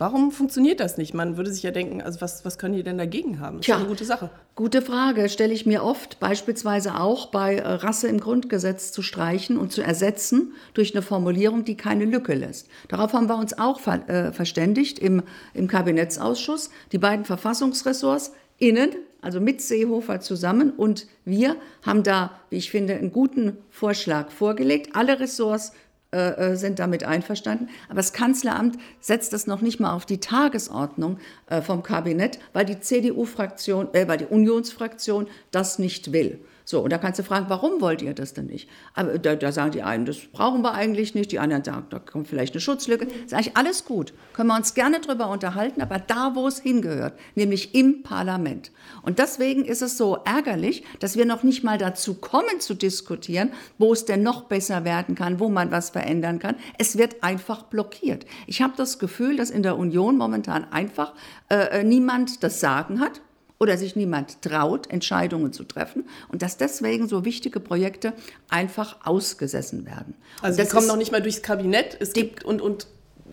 Warum 0.00 0.32
funktioniert 0.32 0.80
das 0.80 0.96
nicht? 0.96 1.12
Man 1.12 1.36
würde 1.36 1.52
sich 1.52 1.62
ja 1.62 1.72
denken, 1.72 2.00
also 2.00 2.22
was, 2.22 2.42
was 2.46 2.56
können 2.56 2.74
die 2.74 2.82
denn 2.82 2.96
dagegen 2.96 3.38
haben? 3.38 3.58
Das 3.58 3.66
Tja, 3.66 3.74
ist 3.74 3.80
eine 3.80 3.88
gute 3.90 4.06
Sache. 4.06 4.30
Gute 4.54 4.80
Frage, 4.80 5.28
stelle 5.28 5.52
ich 5.52 5.66
mir 5.66 5.84
oft, 5.84 6.18
beispielsweise 6.20 6.98
auch 6.98 7.26
bei 7.26 7.56
äh, 7.56 7.68
Rasse 7.68 8.08
im 8.08 8.18
Grundgesetz 8.18 8.92
zu 8.92 9.02
streichen 9.02 9.58
und 9.58 9.72
zu 9.72 9.82
ersetzen 9.82 10.54
durch 10.72 10.94
eine 10.94 11.02
Formulierung, 11.02 11.66
die 11.66 11.76
keine 11.76 12.06
Lücke 12.06 12.32
lässt. 12.32 12.70
Darauf 12.88 13.12
haben 13.12 13.28
wir 13.28 13.36
uns 13.36 13.58
auch 13.58 13.78
ver 13.78 14.08
äh, 14.08 14.32
verständigt 14.32 14.98
im, 14.98 15.22
im 15.52 15.68
Kabinettsausschuss. 15.68 16.70
Die 16.92 16.98
beiden 16.98 17.26
Verfassungsressorts 17.26 18.32
innen, 18.56 18.92
also 19.20 19.38
mit 19.38 19.60
Seehofer 19.60 20.20
zusammen 20.20 20.70
und 20.70 21.08
wir 21.26 21.56
haben 21.82 22.04
da, 22.04 22.30
wie 22.48 22.56
ich 22.56 22.70
finde, 22.70 22.94
einen 22.94 23.12
guten 23.12 23.58
Vorschlag 23.68 24.30
vorgelegt. 24.30 24.96
Alle 24.96 25.20
Ressorts 25.20 25.72
äh, 26.12 26.52
äh, 26.52 26.56
sind 26.56 26.80
damit 26.80 27.04
einverstanden. 27.04 27.68
Aber 27.86 27.98
das 27.98 28.12
Kanzleramt 28.12 28.76
setzt 28.98 29.32
das 29.32 29.46
noch 29.46 29.60
nicht 29.60 29.78
mal 29.78 29.92
auf 29.92 30.06
die 30.06 30.18
Tagesordnung 30.18 31.18
äh, 31.46 31.62
vom 31.62 31.84
Kabinett, 31.84 32.40
weil 32.52 32.64
die 32.64 32.80
CDU-Fraktion, 32.80 33.94
äh, 33.94 34.08
weil 34.08 34.18
die 34.18 34.26
Unionsfraktion 34.26 35.28
das 35.52 35.78
nicht 35.78 36.12
will. 36.12 36.40
So, 36.70 36.82
und 36.82 36.92
da 36.92 36.98
kannst 36.98 37.18
du 37.18 37.24
fragen, 37.24 37.46
warum 37.48 37.80
wollt 37.80 38.00
ihr 38.00 38.14
das 38.14 38.32
denn 38.32 38.46
nicht? 38.46 38.68
Aber 38.94 39.18
da, 39.18 39.34
da 39.34 39.50
sagen 39.50 39.72
die 39.72 39.82
einen, 39.82 40.04
das 40.04 40.18
brauchen 40.18 40.62
wir 40.62 40.72
eigentlich 40.72 41.16
nicht, 41.16 41.32
die 41.32 41.40
anderen 41.40 41.64
sagen, 41.64 41.86
da 41.90 41.98
kommt 41.98 42.28
vielleicht 42.28 42.54
eine 42.54 42.60
Schutzlücke. 42.60 43.06
Ist 43.06 43.34
eigentlich 43.34 43.56
alles 43.56 43.84
gut. 43.84 44.12
Können 44.34 44.50
wir 44.50 44.56
uns 44.56 44.74
gerne 44.74 45.00
drüber 45.00 45.30
unterhalten, 45.30 45.82
aber 45.82 45.98
da, 45.98 46.36
wo 46.36 46.46
es 46.46 46.60
hingehört, 46.60 47.18
nämlich 47.34 47.74
im 47.74 48.04
Parlament. 48.04 48.70
Und 49.02 49.18
deswegen 49.18 49.64
ist 49.64 49.82
es 49.82 49.98
so 49.98 50.18
ärgerlich, 50.24 50.84
dass 51.00 51.16
wir 51.16 51.24
noch 51.24 51.42
nicht 51.42 51.64
mal 51.64 51.76
dazu 51.76 52.14
kommen 52.14 52.60
zu 52.60 52.74
diskutieren, 52.74 53.50
wo 53.78 53.92
es 53.92 54.04
denn 54.04 54.22
noch 54.22 54.44
besser 54.44 54.84
werden 54.84 55.16
kann, 55.16 55.40
wo 55.40 55.48
man 55.48 55.72
was 55.72 55.90
verändern 55.90 56.38
kann. 56.38 56.54
Es 56.78 56.96
wird 56.96 57.24
einfach 57.24 57.64
blockiert. 57.64 58.26
Ich 58.46 58.62
habe 58.62 58.74
das 58.76 59.00
Gefühl, 59.00 59.36
dass 59.36 59.50
in 59.50 59.64
der 59.64 59.76
Union 59.76 60.16
momentan 60.16 60.70
einfach 60.70 61.14
äh, 61.48 61.80
äh 61.80 61.82
niemand 61.82 62.44
das 62.44 62.60
Sagen 62.60 63.00
hat 63.00 63.22
oder 63.60 63.76
sich 63.76 63.94
niemand 63.94 64.40
traut, 64.40 64.90
Entscheidungen 64.90 65.52
zu 65.52 65.64
treffen 65.64 66.08
und 66.28 66.40
dass 66.42 66.56
deswegen 66.56 67.06
so 67.06 67.26
wichtige 67.26 67.60
Projekte 67.60 68.14
einfach 68.48 68.96
ausgesessen 69.04 69.84
werden. 69.84 70.14
Also 70.40 70.62
die 70.62 70.68
kommen 70.68 70.86
noch 70.86 70.96
nicht 70.96 71.12
mal 71.12 71.20
durchs 71.20 71.42
Kabinett 71.42 71.96
es 72.00 72.14
gibt 72.14 72.42
und, 72.42 72.62
und 72.62 72.86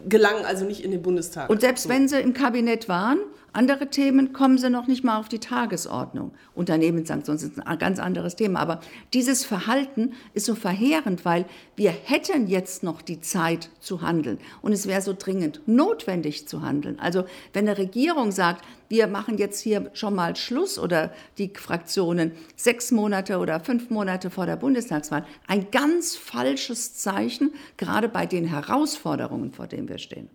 gelangen 0.07 0.46
also 0.46 0.65
nicht 0.65 0.84
in 0.84 0.91
den 0.91 1.01
Bundestag. 1.01 1.50
Und 1.50 1.62
selbst 1.62 1.84
so. 1.84 1.89
wenn 1.89 2.10
sie 2.10 2.19
im 2.19 2.34
Kabinett 2.34 2.89
waren, 2.89 3.19
Andere 3.54 3.89
Themen 3.89 4.34
kommen 4.34 4.58
sie 4.58 4.70
noch 4.70 4.88
nicht 4.88 5.04
mal 5.04 5.18
auf 5.18 5.30
die 5.30 5.39
Tagesordnung. 5.39 6.32
Unternehmenssanktionen 6.54 7.39
sind 7.39 7.66
ein 7.66 7.80
ganz 7.80 7.98
anderes 7.98 8.36
Thema. 8.36 8.60
Aber 8.60 8.82
dieses 9.13 9.46
Verhalten 9.46 10.13
ist 10.34 10.46
so 10.46 10.54
verheerend, 10.54 11.25
weil 11.25 11.46
wir 11.75 11.92
hätten 11.92 12.48
jetzt 12.48 12.84
noch 12.84 13.01
die 13.01 13.22
Zeit 13.22 13.70
zu 13.80 14.01
handeln. 14.01 14.38
Und 14.62 14.74
es 14.74 14.88
wäre 14.88 15.01
so 15.01 15.16
dringend 15.18 15.62
notwendig 15.66 16.48
zu 16.48 16.62
handeln. 16.62 17.00
Also 17.00 17.25
wenn 17.54 17.68
eine 17.68 17.77
Regierung 17.77 18.32
sagt, 18.32 18.63
wir 18.89 19.08
machen 19.08 19.38
jetzt 19.38 19.60
hier 19.60 19.89
schon 19.94 20.16
mal 20.16 20.36
Schluss 20.36 20.77
oder 20.77 21.12
die 21.38 21.51
Fraktionen 21.54 22.32
sechs 22.56 22.92
Monate 22.92 23.39
oder 23.39 23.60
fünf 23.60 23.89
Monate 23.89 24.30
vor 24.30 24.46
der 24.46 24.56
Bundestagswahl, 24.56 25.25
ein 25.48 25.72
ganz 25.72 26.16
falsches 26.16 26.96
Zeichen, 26.96 27.54
gerade 27.77 28.08
bei 28.08 28.25
den 28.25 28.46
Herausforderungen, 28.46 29.51
vor 29.51 29.68
denen 29.68 29.89
wir 29.89 29.98
stehen. 29.98 30.30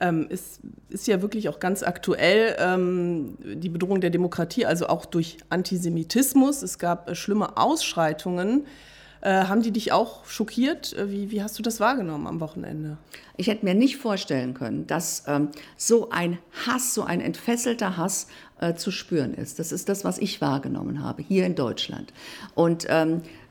Ähm, 0.00 0.26
es 0.28 0.60
ist 0.88 1.06
ja 1.06 1.22
wirklich 1.22 1.48
auch 1.48 1.60
ganz 1.60 1.82
aktuell 1.82 2.56
ähm, 2.58 3.36
die 3.40 3.68
Bedrohung 3.68 4.00
der 4.00 4.10
Demokratie, 4.10 4.66
also 4.66 4.88
auch 4.88 5.06
durch 5.06 5.38
Antisemitismus. 5.50 6.62
Es 6.62 6.78
gab 6.78 7.08
äh, 7.08 7.14
schlimme 7.14 7.56
Ausschreitungen. 7.56 8.66
Äh, 9.20 9.44
haben 9.44 9.62
die 9.62 9.70
dich 9.70 9.92
auch 9.92 10.26
schockiert? 10.26 10.92
Äh, 10.92 11.10
wie, 11.10 11.30
wie, 11.30 11.42
hast 11.42 11.58
du 11.58 11.62
das 11.62 11.80
wahrgenommen 11.80 12.26
am 12.26 12.40
Wochenende? 12.40 12.98
Ich 13.36 13.46
hätte 13.46 13.64
mir 13.64 13.74
nicht 13.74 13.96
vorstellen 13.96 14.52
können, 14.52 14.86
dass 14.86 15.24
ähm, 15.26 15.48
so 15.76 16.10
ein 16.10 16.38
Hass, 16.66 16.92
so 16.92 17.04
ein 17.04 17.20
entfesselter 17.20 17.96
Hass 17.96 18.26
äh, 18.60 18.74
zu 18.74 18.90
spüren 18.90 19.32
ist. 19.32 19.58
Das 19.58 19.72
ist 19.72 19.88
das, 19.88 20.04
was 20.04 20.18
ich 20.18 20.40
wahrgenommen 20.40 21.02
habe, 21.02 21.22
hier 21.22 21.46
in 21.46 21.54
Deutschland. 21.54 22.12
Und 22.54 22.86
ähm, 22.90 23.12
äh, 23.14 23.18
äh, 23.18 23.43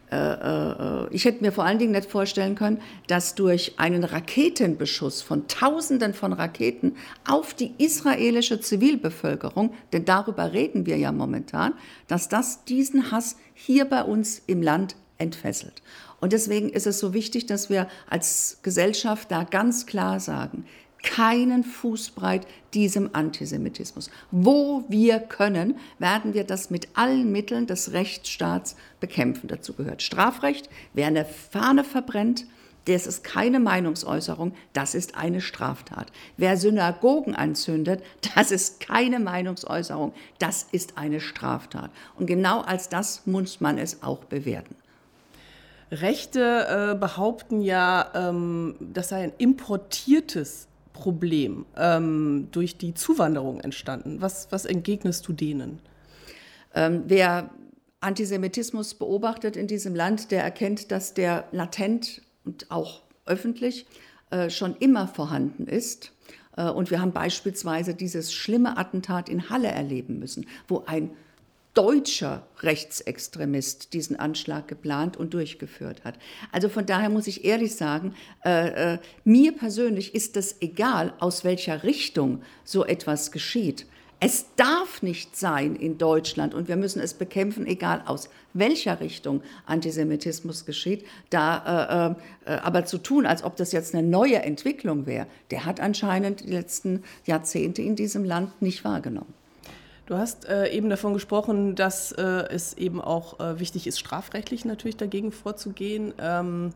ich 1.12 1.26
hätte 1.26 1.44
mir 1.44 1.52
vor 1.52 1.64
allen 1.64 1.80
Dingen 1.80 1.92
nicht 1.92 2.10
vorstellen 2.10 2.56
können, 2.56 2.82
dass 3.08 3.36
durch 3.36 3.74
einen 3.78 4.04
Raketenbeschuss 4.04 5.22
von 5.22 5.48
Tausenden 5.48 6.14
von 6.14 6.34
Raketen 6.34 6.96
auf 7.28 7.54
die 7.54 7.74
israelische 7.78 8.60
Zivilbevölkerung, 8.60 9.74
denn 9.92 10.06
darüber 10.06 10.54
reden 10.54 10.86
wir 10.86 10.98
ja 10.98 11.12
momentan, 11.12 11.74
dass 12.08 12.30
das 12.30 12.66
diesen 12.66 13.12
Hass 13.12 13.38
hier 13.54 13.86
bei 13.86 14.04
uns 14.04 14.42
im 14.48 14.62
Land 14.62 14.96
entfesselt. 15.18 15.82
Und 16.20 16.32
deswegen 16.32 16.70
ist 16.70 16.88
es 16.88 17.00
so 17.00 17.14
wichtig, 17.14 17.48
dass 17.48 17.70
wir 17.70 17.88
als 18.10 18.60
Gesellschaft 18.64 19.30
da 19.30 19.44
ganz 19.44 19.86
klar 19.86 20.20
sagen, 20.20 20.66
keinen 21.04 21.64
Fußbreit 21.64 22.48
diesem 22.74 23.10
Antisemitismus. 23.14 24.10
Wo 24.32 24.84
wir 24.88 25.20
können, 25.20 25.76
werden 26.00 26.34
wir 26.34 26.44
das 26.44 26.70
mit 26.70 26.88
allen 26.96 27.32
Mitteln 27.32 27.68
des 27.68 27.92
Rechtsstaats 27.92 28.76
bekämpfen. 29.00 29.48
Dazu 29.48 29.74
gehört 29.74 30.02
Strafrecht. 30.02 30.70
Wer 30.94 31.08
eine 31.08 31.26
Fahne 31.26 31.84
verbrennt, 31.84 32.46
das 32.86 33.08
ist 33.08 33.24
keine 33.24 33.60
Meinungsäußerung, 33.60 34.54
das 34.74 34.94
ist 34.94 35.16
eine 35.16 35.40
Straftat. 35.40 36.12
Wer 36.36 36.58
Synagogen 36.58 37.34
anzündet, 37.34 38.04
das 38.36 38.52
ist 38.52 38.82
keine 38.82 39.20
Meinungsäußerung, 39.20 40.14
das 40.40 40.68
ist 40.72 40.98
eine 40.98 41.22
Straftat. 41.22 41.92
Und 42.18 42.26
genau 42.26 42.62
als 42.62 42.90
das 42.90 43.26
muss 43.26 43.62
man 43.62 43.78
es 43.78 44.04
auch 44.04 44.26
bewerten. 44.26 44.76
Rechte 45.92 46.94
äh, 46.94 47.00
behaupten 47.00 47.62
ja, 47.62 48.10
ähm, 48.16 48.76
das 48.80 49.10
sei 49.10 49.24
ein 49.24 49.34
importiertes 49.38 50.68
Problem 50.94 51.66
ähm, 51.76 52.48
durch 52.52 52.78
die 52.78 52.94
Zuwanderung 52.94 53.60
entstanden. 53.60 54.22
Was, 54.22 54.52
was 54.52 54.66
entgegnest 54.66 55.28
du 55.28 55.34
denen? 55.34 55.80
Ähm, 56.74 57.04
wer 57.08 57.50
Antisemitismus 58.00 58.94
beobachtet 58.96 59.56
in 59.56 59.68
diesem 59.68 59.96
Land, 59.96 60.32
der 60.32 60.44
erkennt, 60.44 60.92
dass 60.92 61.14
der 61.14 61.46
latent 61.52 62.22
und 62.46 62.70
auch 62.70 63.02
öffentlich 63.26 63.86
äh, 64.30 64.50
schon 64.50 64.76
immer 64.78 65.08
vorhanden 65.08 65.68
ist. 65.68 66.12
Äh, 66.58 66.70
und 66.70 66.92
wir 66.92 67.02
haben 67.02 67.14
beispielsweise 67.14 67.94
dieses 67.94 68.34
schlimme 68.34 68.78
Attentat 68.78 69.30
in 69.30 69.50
Halle 69.50 69.70
erleben 69.70 70.20
müssen, 70.20 70.46
wo 70.68 70.84
ein 70.86 71.12
deutscher 71.74 72.46
Rechtsextremist 72.62 73.94
diesen 73.94 74.18
Anschlag 74.18 74.68
geplant 74.68 75.18
und 75.18 75.34
durchgeführt 75.34 76.04
hat. 76.04 76.20
Also 76.52 76.70
von 76.70 76.86
daher 76.86 77.10
muss 77.10 77.28
ich 77.28 77.46
ehrlich 77.46 77.76
sagen, 77.76 78.14
äh, 78.46 78.94
äh, 78.94 79.00
mir 79.24 79.54
persönlich 79.54 80.14
ist 80.14 80.38
es 80.38 80.62
egal, 80.62 81.14
aus 81.20 81.44
welcher 81.44 81.84
Richtung 81.84 82.42
so 82.64 82.86
etwas 82.86 83.32
geschieht. 83.32 83.88
Es 84.26 84.46
darf 84.56 85.02
nicht 85.02 85.36
sein 85.36 85.76
in 85.76 85.98
Deutschland 85.98 86.54
und 86.54 86.70
wir 86.70 86.78
müssen 86.78 87.02
es 87.02 87.14
bekämpfen, 87.14 87.68
egal 87.68 88.04
aus 88.06 88.30
welcher 88.54 89.02
Richtung 89.02 89.42
Antisemitismus 89.66 90.66
geschieht. 90.66 91.06
Da 91.30 92.16
äh, 92.46 92.52
äh, 92.54 92.56
aber 92.60 92.86
zu 92.86 93.00
tun, 93.00 93.26
als 93.26 93.44
ob 93.44 93.58
das 93.58 93.74
jetzt 93.74 93.94
eine 93.94 94.08
neue 94.08 94.42
Entwicklung 94.42 95.08
wäre, 95.08 95.28
der 95.52 95.66
hat 95.66 95.82
anscheinend 95.82 96.46
die 96.46 96.52
letzten 96.52 97.04
Jahrzehnte 97.26 97.82
in 97.82 97.98
diesem 97.98 98.24
Land 98.24 98.62
nicht 98.62 98.86
wahrgenommen. 98.86 99.34
Du 100.06 100.18
hast 100.18 100.50
äh, 100.50 100.70
eben 100.70 100.90
davon 100.90 101.14
gesprochen, 101.14 101.76
dass 101.76 102.12
äh, 102.12 102.22
es 102.22 102.74
eben 102.74 103.00
auch 103.00 103.40
äh, 103.40 103.60
wichtig 103.60 103.88
ist, 103.88 104.00
strafrechtlich 104.00 104.66
natürlich 104.66 104.98
dagegen 104.98 105.32
vorzugehen. 105.32 106.14
Ähm, 106.20 106.72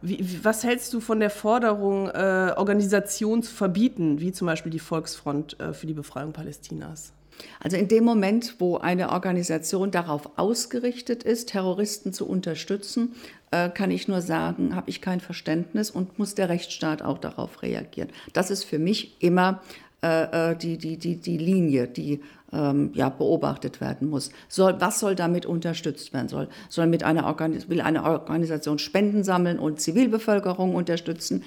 wie, 0.00 0.44
was 0.44 0.64
hältst 0.64 0.92
du 0.92 1.00
von 1.00 1.20
der 1.20 1.30
Forderung, 1.30 2.08
äh, 2.08 2.52
Organisationen 2.56 3.44
zu 3.44 3.54
verbieten, 3.54 4.20
wie 4.20 4.32
zum 4.32 4.46
Beispiel 4.46 4.72
die 4.72 4.80
Volksfront 4.80 5.60
äh, 5.60 5.72
für 5.72 5.86
die 5.86 5.94
Befreiung 5.94 6.32
Palästinas? 6.32 7.12
Also 7.60 7.76
in 7.76 7.86
dem 7.86 8.04
Moment, 8.04 8.56
wo 8.58 8.76
eine 8.76 9.10
Organisation 9.10 9.90
darauf 9.90 10.36
ausgerichtet 10.36 11.22
ist, 11.22 11.50
Terroristen 11.50 12.12
zu 12.12 12.28
unterstützen, 12.28 13.14
äh, 13.52 13.70
kann 13.70 13.92
ich 13.92 14.08
nur 14.08 14.20
sagen, 14.20 14.74
habe 14.74 14.90
ich 14.90 15.00
kein 15.00 15.20
Verständnis 15.20 15.90
und 15.90 16.18
muss 16.18 16.34
der 16.34 16.48
Rechtsstaat 16.48 17.02
auch 17.02 17.18
darauf 17.18 17.62
reagieren. 17.62 18.10
Das 18.32 18.50
ist 18.50 18.64
für 18.64 18.80
mich 18.80 19.16
immer 19.20 19.60
äh, 20.02 20.50
äh, 20.50 20.56
die, 20.56 20.78
die, 20.78 20.96
die, 20.96 21.16
die 21.16 21.38
Linie, 21.38 21.86
die 21.86 22.20
ähm, 22.52 22.90
ja, 22.94 23.08
beobachtet 23.08 23.80
werden 23.80 24.10
muss. 24.10 24.30
Soll, 24.48 24.80
was 24.80 25.00
soll 25.00 25.14
damit 25.14 25.46
unterstützt 25.46 26.12
werden? 26.12 26.28
Soll, 26.28 26.48
soll 26.68 26.86
mit 26.86 27.02
einer 27.02 27.26
Organis 27.26 27.68
will 27.68 27.80
eine 27.80 28.04
Organisation 28.04 28.78
Spenden 28.78 29.24
sammeln 29.24 29.58
und 29.58 29.80
Zivilbevölkerung 29.80 30.74
unterstützen? 30.74 31.44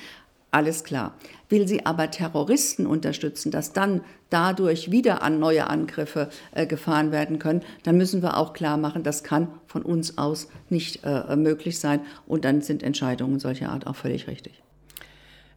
Alles 0.52 0.86
klar. 0.86 1.16
Will 1.50 1.68
sie 1.68 1.86
aber 1.86 2.12
Terroristen 2.12 2.88
unterstützen, 2.88 3.52
dass 3.52 3.74
dann 3.74 4.00
dadurch 4.30 4.90
wieder 4.90 5.22
an 5.22 5.38
neue 5.38 5.68
Angriffe 5.68 6.30
äh, 6.54 6.66
gefahren 6.66 7.12
werden 7.12 7.40
können, 7.40 7.62
dann 7.84 7.98
müssen 7.98 8.22
wir 8.22 8.38
auch 8.38 8.54
klar 8.54 8.78
machen, 8.78 9.04
das 9.04 9.24
kann 9.24 9.50
von 9.68 9.82
uns 9.82 10.18
aus 10.18 10.48
nicht 10.70 11.02
äh, 11.04 11.36
möglich 11.36 11.80
sein. 11.80 12.00
Und 12.26 12.46
dann 12.46 12.62
sind 12.62 12.84
Entscheidungen 12.84 13.40
solcher 13.40 13.70
Art 13.70 13.86
auch 13.86 13.98
völlig 13.98 14.28
richtig. 14.28 14.64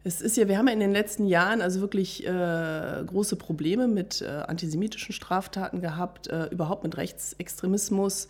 Es 0.03 0.21
ist 0.21 0.37
ja, 0.37 0.47
wir 0.47 0.57
haben 0.57 0.67
ja 0.67 0.73
in 0.73 0.79
den 0.79 0.93
letzten 0.93 1.25
Jahren 1.25 1.61
also 1.61 1.81
wirklich 1.81 2.25
äh, 2.25 3.03
große 3.05 3.35
Probleme 3.35 3.87
mit 3.87 4.21
äh, 4.21 4.27
antisemitischen 4.27 5.13
Straftaten 5.13 5.81
gehabt, 5.81 6.27
äh, 6.27 6.45
überhaupt 6.45 6.83
mit 6.83 6.95
Rechtsextremismus. 6.95 8.29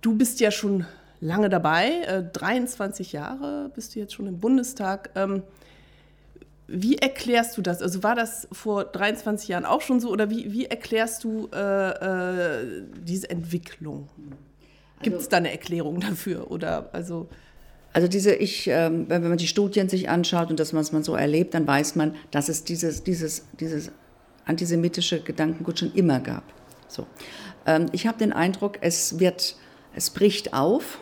Du 0.00 0.16
bist 0.16 0.40
ja 0.40 0.50
schon 0.50 0.84
lange 1.20 1.48
dabei, 1.48 2.28
23 2.32 3.14
äh, 3.14 3.16
Jahre 3.16 3.70
bist 3.74 3.94
du 3.94 4.00
jetzt 4.00 4.14
schon 4.14 4.26
im 4.26 4.40
Bundestag. 4.40 5.10
Ähm, 5.14 5.42
wie 6.66 6.96
erklärst 6.96 7.56
du 7.56 7.62
das? 7.62 7.80
Also 7.80 8.02
war 8.02 8.16
das 8.16 8.48
vor 8.50 8.84
23 8.84 9.48
Jahren 9.48 9.64
auch 9.66 9.80
schon 9.80 10.00
so 10.00 10.10
oder 10.10 10.28
wie, 10.30 10.52
wie 10.52 10.66
erklärst 10.66 11.22
du 11.22 11.48
äh, 11.52 11.90
äh, 11.90 12.82
diese 13.06 13.30
Entwicklung? 13.30 14.08
Gibt 15.02 15.16
es 15.16 15.24
also, 15.24 15.30
da 15.30 15.36
eine 15.36 15.52
Erklärung 15.52 16.00
dafür? 16.00 16.50
Oder 16.50 16.88
also 16.92 17.28
also 17.94 18.08
diese, 18.08 18.34
ich, 18.34 18.66
ähm, 18.66 19.06
wenn 19.08 19.22
man 19.22 19.38
die 19.38 19.46
Studien 19.46 19.88
sich 19.88 20.08
anschaut 20.08 20.50
und 20.50 20.58
das, 20.58 20.74
was 20.74 20.90
man 20.90 21.04
so 21.04 21.14
erlebt, 21.14 21.54
dann 21.54 21.66
weiß 21.66 21.94
man, 21.94 22.16
dass 22.32 22.48
es 22.48 22.64
dieses, 22.64 23.04
dieses, 23.04 23.46
dieses 23.60 23.92
antisemitische 24.44 25.20
Gedankengut 25.20 25.78
schon 25.78 25.94
immer 25.94 26.18
gab. 26.18 26.42
So. 26.88 27.06
Ähm, 27.66 27.86
ich 27.92 28.08
habe 28.08 28.18
den 28.18 28.32
Eindruck, 28.32 28.78
es 28.80 29.20
wird, 29.20 29.56
es 29.94 30.10
bricht 30.10 30.52
auf, 30.54 30.98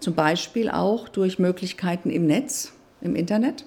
zum 0.00 0.14
Beispiel 0.14 0.70
auch 0.70 1.10
durch 1.10 1.38
Möglichkeiten 1.38 2.08
im 2.08 2.26
Netz, 2.26 2.72
im 3.02 3.16
Internet. 3.16 3.66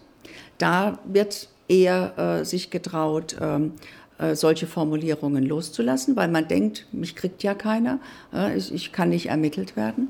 Da 0.58 0.98
wird 1.06 1.50
eher 1.68 2.40
äh, 2.42 2.44
sich 2.44 2.72
getraut, 2.72 3.38
ähm, 3.40 3.74
äh, 4.20 4.36
solche 4.36 4.66
Formulierungen 4.66 5.46
loszulassen, 5.46 6.16
weil 6.16 6.28
man 6.28 6.48
denkt, 6.48 6.88
mich 6.92 7.16
kriegt 7.16 7.44
ja 7.44 7.54
keiner, 7.54 8.00
äh, 8.34 8.58
ich, 8.58 8.74
ich, 8.74 8.92
kann 8.92 9.10
nicht 9.10 9.28
ermittelt 9.28 9.76
werden. 9.76 10.08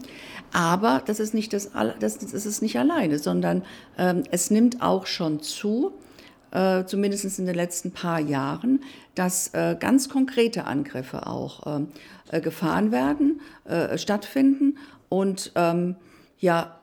Aber 0.53 1.01
das 1.05 1.19
ist 1.19 1.33
nicht, 1.33 1.53
das, 1.53 1.71
das, 1.99 2.17
das 2.19 2.45
ist 2.45 2.61
nicht 2.61 2.77
alleine, 2.79 3.19
sondern 3.19 3.63
ähm, 3.97 4.23
es 4.31 4.49
nimmt 4.49 4.81
auch 4.81 5.05
schon 5.05 5.41
zu, 5.41 5.93
äh, 6.51 6.85
zumindest 6.85 7.39
in 7.39 7.45
den 7.45 7.55
letzten 7.55 7.91
paar 7.91 8.19
Jahren, 8.19 8.81
dass 9.15 9.53
äh, 9.53 9.75
ganz 9.79 10.09
konkrete 10.09 10.65
Angriffe 10.65 11.27
auch 11.27 11.81
äh, 12.31 12.41
gefahren 12.41 12.91
werden, 12.91 13.41
äh, 13.65 13.97
stattfinden. 13.97 14.77
Und 15.09 15.51
ähm, 15.55 15.95
ja, 16.39 16.79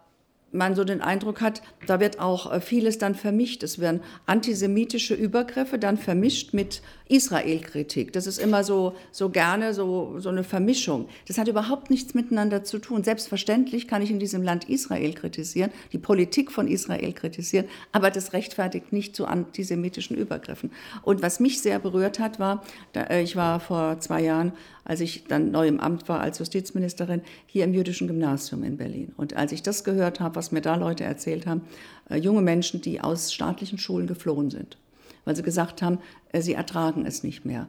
man 0.55 0.75
so 0.75 0.85
den 0.85 1.01
Eindruck 1.01 1.41
hat, 1.41 1.63
da 1.87 2.01
wird 2.01 2.21
auch 2.21 2.51
äh, 2.53 2.61
vieles 2.61 2.99
dann 2.99 3.15
vermischt. 3.15 3.63
Es 3.63 3.79
werden 3.79 4.01
antisemitische 4.27 5.15
Übergriffe 5.15 5.79
dann 5.79 5.99
vermischt 5.99 6.55
mit 6.55 6.83
Israel-Kritik. 7.09 8.13
Das 8.13 8.27
ist 8.27 8.39
immer 8.39 8.65
so, 8.65 8.95
so 9.11 9.29
gerne 9.29 9.75
so, 9.75 10.19
so 10.19 10.31
eine 10.31 10.45
Vermischung. 10.45 11.09
Das 11.27 11.37
hat 11.39 11.49
überhaupt 11.49 11.91
nichts 11.91 12.15
miteinander 12.15 12.65
zu 12.65 12.79
tun. 12.79 13.05
Selbstverständlich 13.05 13.89
kann 13.89 14.01
ich 14.01 14.11
in 14.11 14.19
diesem 14.19 14.43
Land 14.43 14.71
Israel 14.71 15.13
kritisieren, 15.13 15.71
die 15.93 15.99
Politik 15.99 16.51
von 16.51 16.69
Israel 16.69 17.13
kritisieren, 17.13 17.67
aber 17.93 18.11
das 18.11 18.33
rechtfertigt 18.33 18.93
nicht 18.93 19.15
zu 19.15 19.27
antisemitischen 19.27 20.17
Übergriffen. 20.17 20.71
Und 21.03 21.21
was 21.21 21.41
mich 21.41 21.61
sehr 21.61 21.79
berührt 21.79 22.19
hat, 22.19 22.39
war, 22.39 22.65
äh, 22.95 23.23
ich 23.23 23.37
war 23.37 23.61
vor 23.61 24.01
zwei 24.01 24.23
Jahren 24.23 24.53
als 24.85 25.01
ich 25.01 25.25
dann 25.25 25.51
neu 25.51 25.67
im 25.67 25.81
Amt 25.81 26.09
war 26.09 26.21
als 26.21 26.39
Justizministerin, 26.39 27.23
hier 27.47 27.65
im 27.65 27.75
jüdischen 27.75 28.07
Gymnasium 28.07 28.63
in 28.63 28.77
Berlin. 28.77 29.13
Und 29.17 29.35
als 29.35 29.53
ich 29.53 29.63
das 29.63 29.85
gehört 29.85 30.21
habe, 30.21 30.37
was 30.37 30.44
mir 30.53 30.61
da 30.61 30.77
Leute 30.77 31.05
erzählt 31.05 31.47
haben, 31.47 31.63
äh, 32.11 32.17
junge 32.17 32.43
Menschen, 32.43 32.81
die 32.81 33.01
aus 33.01 33.33
staatlichen 33.33 33.79
Schulen 33.79 34.07
geflohen 34.07 34.51
sind, 34.51 34.79
weil 35.25 35.37
sie 35.37 35.43
gesagt 35.43 35.83
haben, 35.83 35.99
äh, 36.33 36.41
sie 36.41 36.55
ertragen 36.55 37.07
es 37.07 37.23
nicht 37.23 37.45
mehr. 37.45 37.67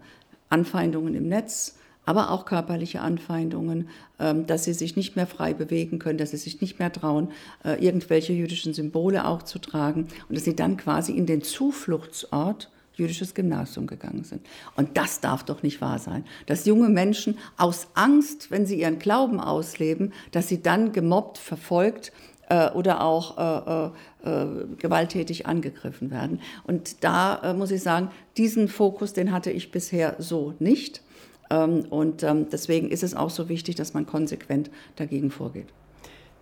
Anfeindungen 0.50 1.16
im 1.16 1.28
Netz, 1.28 1.78
aber 2.06 2.32
auch 2.32 2.46
körperliche 2.46 3.02
Anfeindungen, 3.02 3.90
ähm, 4.20 4.46
dass 4.46 4.64
sie 4.64 4.74
sich 4.74 4.96
nicht 4.96 5.16
mehr 5.16 5.28
frei 5.28 5.54
bewegen 5.54 6.00
können, 6.00 6.18
dass 6.18 6.32
sie 6.32 6.38
sich 6.38 6.62
nicht 6.62 6.80
mehr 6.80 6.92
trauen, 6.92 7.30
äh, 7.64 7.84
irgendwelche 7.84 8.34
jüdischen 8.34 8.74
Symbole 8.74 9.26
auch 9.26 9.44
zu 9.44 9.60
tragen 9.60 10.08
und 10.30 10.36
dass 10.36 10.46
sie 10.46 10.56
dann 10.56 10.78
quasi 10.78 11.14
in 11.14 11.26
den 11.26 11.42
Zufluchtsort 11.42 12.70
jüdisches 12.98 13.34
Gymnasium 13.34 13.88
gegangen 13.88 14.24
sind. 14.24 14.46
Und 14.76 14.96
das 14.96 15.20
darf 15.20 15.44
doch 15.44 15.64
nicht 15.64 15.82
wahr 15.82 16.00
sein, 16.00 16.24
dass 16.46 16.66
junge 16.66 16.90
Menschen 16.90 17.38
aus 17.58 17.88
Angst, 17.94 18.52
wenn 18.52 18.66
sie 18.66 18.80
ihren 18.80 19.00
Glauben 19.00 19.40
ausleben, 19.40 20.14
dass 20.32 20.48
sie 20.48 20.62
dann 20.62 20.94
gemobbt, 20.94 21.38
verfolgt 21.38 22.14
äh, 22.50 22.70
oder 22.72 23.02
auch 23.02 23.38
äh, 23.38 24.30
äh, 24.30 24.32
äh 24.32 24.66
gewalttätig 24.78 25.46
angegriffen 25.46 26.12
werden. 26.12 26.42
Und 26.66 27.04
da 27.04 27.42
äh, 27.44 27.54
muss 27.54 27.72
ich 27.72 27.82
sagen, 27.82 28.10
diesen 28.38 28.68
Fokus, 28.68 29.14
den 29.14 29.32
hatte 29.32 29.52
ich 29.52 29.72
bisher 29.72 30.16
so 30.20 30.54
nicht. 30.60 31.02
Ähm, 31.50 31.86
und 31.90 32.24
ähm, 32.24 32.48
deswegen 32.52 32.90
ist 32.90 33.04
es 33.04 33.16
auch 33.16 33.30
so 33.30 33.50
wichtig, 33.50 33.76
dass 33.76 33.94
man 33.94 34.06
konsequent 34.06 34.70
dagegen 34.96 35.32
vorgeht. 35.32 35.68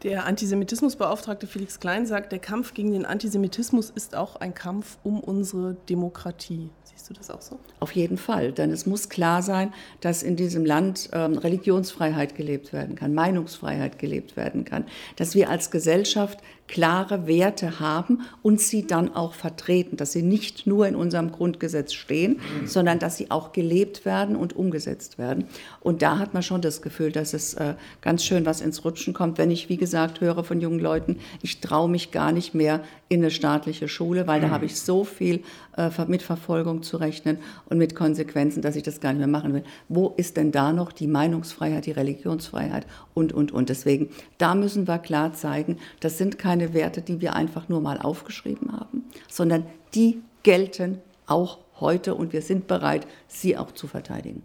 Der 0.03 0.25
Antisemitismusbeauftragte 0.25 1.48
Felix 1.48 1.79
Klein 1.79 2.05
sagt, 2.05 2.33
der 2.33 2.39
Kampf 2.39 2.74
gegen 2.74 2.91
den 2.91 3.05
Antisemitismus 3.05 3.89
ist 3.89 4.17
auch 4.17 4.36
ein 4.36 4.53
Kampf 4.53 4.98
um 5.03 5.22
unsere 5.22 5.77
Demokratie. 5.88 6.69
Siehst 6.83 7.10
du 7.10 7.13
das 7.13 7.29
auch 7.29 7.41
so? 7.41 7.57
Auf 7.79 7.93
jeden 7.93 8.17
Fall, 8.17 8.51
denn 8.51 8.69
es 8.69 8.86
muss 8.86 9.07
klar 9.07 9.41
sein, 9.41 9.74
dass 10.01 10.22
in 10.22 10.36
diesem 10.36 10.65
Land 10.65 11.10
ähm, 11.13 11.38
Religionsfreiheit 11.38 12.36
gelebt 12.36 12.74
werden 12.74 12.95
kann, 12.95 13.13
Meinungsfreiheit 13.13 13.98
gelebt 13.98 14.36
werden 14.36 14.65
kann, 14.65 14.86
dass 15.15 15.36
wir 15.36 15.50
als 15.50 15.72
Gesellschaft 15.72 16.39
klare 16.67 17.27
Werte 17.27 17.79
haben 17.79 18.22
und 18.41 18.62
sie 18.62 18.88
dann 18.88 19.13
auch 19.13 19.33
vertreten, 19.33 19.98
dass 19.98 20.13
sie 20.13 20.22
nicht 20.22 20.65
nur 20.65 20.88
in 20.88 20.95
unserem 20.95 21.31
Grundgesetz 21.31 21.93
stehen, 21.93 22.39
sondern 22.65 23.00
dass 23.00 23.17
sie 23.17 23.31
auch 23.31 23.51
gelebt 23.51 24.05
werden 24.05 24.36
und 24.36 24.55
umgesetzt 24.55 25.17
werden. 25.17 25.45
Und 25.81 26.01
da 26.01 26.19
hat 26.19 26.33
man 26.33 26.41
schon 26.41 26.62
das 26.62 26.81
Gefühl, 26.81 27.12
dass 27.12 27.33
es 27.33 27.53
äh, 27.55 27.75
ganz 28.01 28.24
schön 28.24 28.45
was 28.45 28.62
ins 28.62 28.86
Rutschen 28.86 29.13
kommt, 29.13 29.38
wenn 29.38 29.51
ich, 29.51 29.67
wie 29.69 29.77
gesagt, 29.77 29.92
höre 29.93 30.43
von 30.43 30.62
jungen 30.62 30.79
Leuten, 30.79 31.17
ich 31.41 31.62
traue 31.62 31.89
mich 31.89 32.12
gar 32.12 32.31
nicht 32.31 32.53
mehr 32.53 32.81
in 33.09 33.21
eine 33.21 33.31
staatliche 33.31 33.88
Schule, 33.88 34.27
weil 34.27 34.41
da 34.41 34.50
habe 34.50 34.65
ich 34.65 34.79
so 34.79 35.03
viel 35.03 35.43
äh, 35.77 35.89
mit 36.07 36.21
Verfolgung 36.21 36.83
zu 36.83 36.97
rechnen 36.97 37.38
und 37.69 37.77
mit 37.77 37.95
Konsequenzen, 37.95 38.62
dass 38.62 38.75
ich 38.75 38.83
das 38.83 39.00
gar 39.00 39.12
nicht 39.13 39.19
mehr 39.19 39.27
machen 39.27 39.53
will. 39.53 39.63
Wo 39.89 40.13
ist 40.17 40.38
denn 40.38 40.51
da 40.51 40.73
noch 40.73 40.91
die 40.91 41.07
Meinungsfreiheit, 41.07 41.85
die 41.85 41.91
Religionsfreiheit 41.91 42.85
und, 43.13 43.33
und, 43.33 43.51
und. 43.51 43.69
Deswegen, 43.69 44.09
da 44.38 44.55
müssen 44.55 44.88
wir 44.88 45.00
klar 45.00 45.33
zeigen, 45.33 45.77
das 46.00 46.17
sind 46.17 46.38
keine 46.38 46.73
Werte, 46.73 47.01
die 47.01 47.21
wir 47.21 47.35
einfach 47.35 47.69
nur 47.69 47.81
mal 47.81 48.00
aufgeschrieben 48.00 48.71
haben, 48.71 49.03
sondern 49.29 49.65
die 49.93 50.21
gelten 50.43 51.00
auch 51.25 51.59
heute 51.79 52.15
und 52.15 52.33
wir 52.33 52.41
sind 52.41 52.67
bereit, 52.67 53.07
sie 53.27 53.57
auch 53.57 53.71
zu 53.71 53.88
verteidigen. 53.88 54.41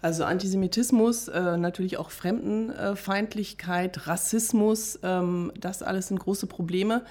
Also 0.00 0.24
Antisemitismus, 0.24 1.28
äh, 1.28 1.56
natürlich 1.56 1.96
auch 1.96 2.10
Fremdenfeindlichkeit, 2.10 4.06
Rassismus, 4.06 4.98
ähm, 5.02 5.52
das 5.58 5.82
alles 5.82 6.08
sind 6.08 6.20
große 6.20 6.46
Probleme. 6.46 7.04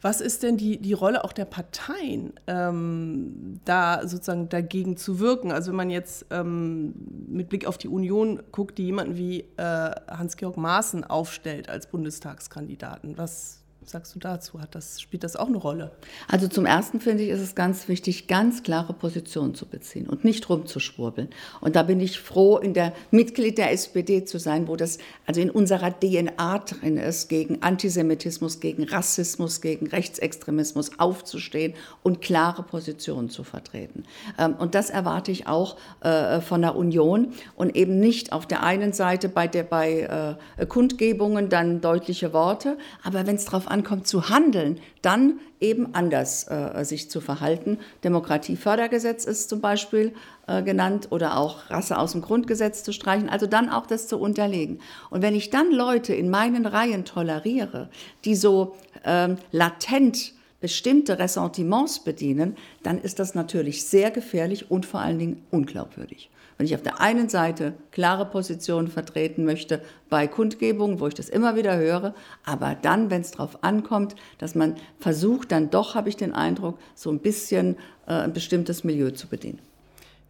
Was 0.00 0.20
ist 0.20 0.42
denn 0.42 0.58
die, 0.58 0.76
die 0.76 0.92
Rolle 0.92 1.24
auch 1.24 1.32
der 1.32 1.46
Parteien, 1.46 2.34
ähm, 2.46 3.58
da 3.64 4.06
sozusagen 4.06 4.50
dagegen 4.50 4.98
zu 4.98 5.18
wirken? 5.18 5.50
Also 5.50 5.70
wenn 5.70 5.76
man 5.76 5.90
jetzt 5.90 6.26
ähm, 6.30 6.94
mit 7.26 7.48
Blick 7.48 7.66
auf 7.66 7.78
die 7.78 7.88
Union 7.88 8.42
guckt, 8.52 8.76
die 8.76 8.84
jemanden 8.84 9.16
wie 9.16 9.40
äh, 9.56 9.90
Hans-Georg 10.06 10.58
Maaßen 10.58 11.04
aufstellt 11.04 11.70
als 11.70 11.86
Bundestagskandidaten, 11.86 13.16
was 13.16 13.63
sagst 13.86 14.14
du 14.14 14.18
dazu? 14.18 14.60
Hat 14.60 14.74
das, 14.74 15.00
spielt 15.00 15.24
das 15.24 15.36
auch 15.36 15.48
eine 15.48 15.56
Rolle? 15.56 15.92
Also 16.28 16.48
zum 16.48 16.66
Ersten 16.66 17.00
finde 17.00 17.24
ich, 17.24 17.30
ist 17.30 17.40
es 17.40 17.54
ganz 17.54 17.88
wichtig, 17.88 18.26
ganz 18.26 18.62
klare 18.62 18.92
Positionen 18.92 19.54
zu 19.54 19.66
beziehen 19.66 20.08
und 20.08 20.24
nicht 20.24 20.48
rumzuschwurbeln. 20.48 21.28
Und 21.60 21.76
da 21.76 21.82
bin 21.82 22.00
ich 22.00 22.20
froh, 22.20 22.58
in 22.58 22.74
der 22.74 22.92
Mitglied 23.10 23.58
der 23.58 23.72
SPD 23.72 24.24
zu 24.24 24.38
sein, 24.38 24.68
wo 24.68 24.76
das 24.76 24.98
also 25.26 25.40
in 25.40 25.50
unserer 25.50 25.90
DNA 25.98 26.58
drin 26.58 26.96
ist, 26.96 27.28
gegen 27.28 27.62
Antisemitismus, 27.62 28.60
gegen 28.60 28.84
Rassismus, 28.84 29.60
gegen 29.60 29.86
Rechtsextremismus 29.86 30.98
aufzustehen 30.98 31.74
und 32.02 32.20
klare 32.20 32.62
Positionen 32.62 33.28
zu 33.28 33.44
vertreten. 33.44 34.04
Ähm, 34.38 34.54
und 34.58 34.74
das 34.74 34.90
erwarte 34.90 35.30
ich 35.30 35.46
auch 35.46 35.76
äh, 36.00 36.40
von 36.40 36.62
der 36.62 36.76
Union 36.76 37.32
und 37.56 37.76
eben 37.76 38.00
nicht 38.00 38.32
auf 38.32 38.46
der 38.46 38.62
einen 38.62 38.92
Seite 38.92 39.28
bei, 39.28 39.46
der, 39.46 39.64
bei 39.64 40.36
äh, 40.58 40.66
Kundgebungen 40.66 41.48
dann 41.48 41.80
deutliche 41.80 42.32
Worte, 42.32 42.78
aber 43.02 43.26
wenn 43.26 43.36
es 43.36 43.44
darauf 43.44 43.68
ankommt 43.74 44.06
zu 44.06 44.28
handeln, 44.28 44.78
dann 45.02 45.40
eben 45.60 45.94
anders 45.94 46.46
äh, 46.48 46.84
sich 46.84 47.10
zu 47.10 47.20
verhalten. 47.20 47.78
Demokratiefördergesetz 48.04 49.24
ist 49.24 49.48
zum 49.48 49.60
Beispiel 49.60 50.12
äh, 50.46 50.62
genannt 50.62 51.08
oder 51.10 51.36
auch 51.36 51.70
Rasse 51.70 51.98
aus 51.98 52.12
dem 52.12 52.22
Grundgesetz 52.22 52.84
zu 52.84 52.92
streichen, 52.92 53.28
also 53.28 53.46
dann 53.46 53.68
auch 53.68 53.86
das 53.86 54.06
zu 54.06 54.18
unterlegen. 54.18 54.78
Und 55.10 55.22
wenn 55.22 55.34
ich 55.34 55.50
dann 55.50 55.72
Leute 55.72 56.14
in 56.14 56.30
meinen 56.30 56.66
Reihen 56.66 57.04
toleriere, 57.04 57.90
die 58.24 58.36
so 58.36 58.76
ähm, 59.04 59.38
latent 59.50 60.34
bestimmte 60.60 61.18
Ressentiments 61.18 62.04
bedienen, 62.04 62.56
dann 62.84 62.98
ist 62.98 63.18
das 63.18 63.34
natürlich 63.34 63.84
sehr 63.84 64.12
gefährlich 64.12 64.70
und 64.70 64.86
vor 64.86 65.00
allen 65.00 65.18
Dingen 65.18 65.42
unglaubwürdig. 65.50 66.30
Wenn 66.56 66.66
ich 66.66 66.74
auf 66.74 66.82
der 66.82 67.00
einen 67.00 67.28
Seite 67.28 67.74
klare 67.90 68.26
Positionen 68.26 68.88
vertreten 68.88 69.44
möchte 69.44 69.82
bei 70.08 70.28
Kundgebungen, 70.28 71.00
wo 71.00 71.08
ich 71.08 71.14
das 71.14 71.28
immer 71.28 71.56
wieder 71.56 71.76
höre, 71.76 72.14
aber 72.44 72.76
dann, 72.80 73.10
wenn 73.10 73.22
es 73.22 73.32
darauf 73.32 73.64
ankommt, 73.64 74.14
dass 74.38 74.54
man 74.54 74.76
versucht, 75.00 75.50
dann 75.50 75.70
doch, 75.70 75.94
habe 75.94 76.08
ich 76.08 76.16
den 76.16 76.32
Eindruck, 76.32 76.78
so 76.94 77.10
ein 77.10 77.18
bisschen 77.18 77.76
äh, 78.06 78.12
ein 78.12 78.32
bestimmtes 78.32 78.84
Milieu 78.84 79.10
zu 79.10 79.26
bedienen. 79.26 79.58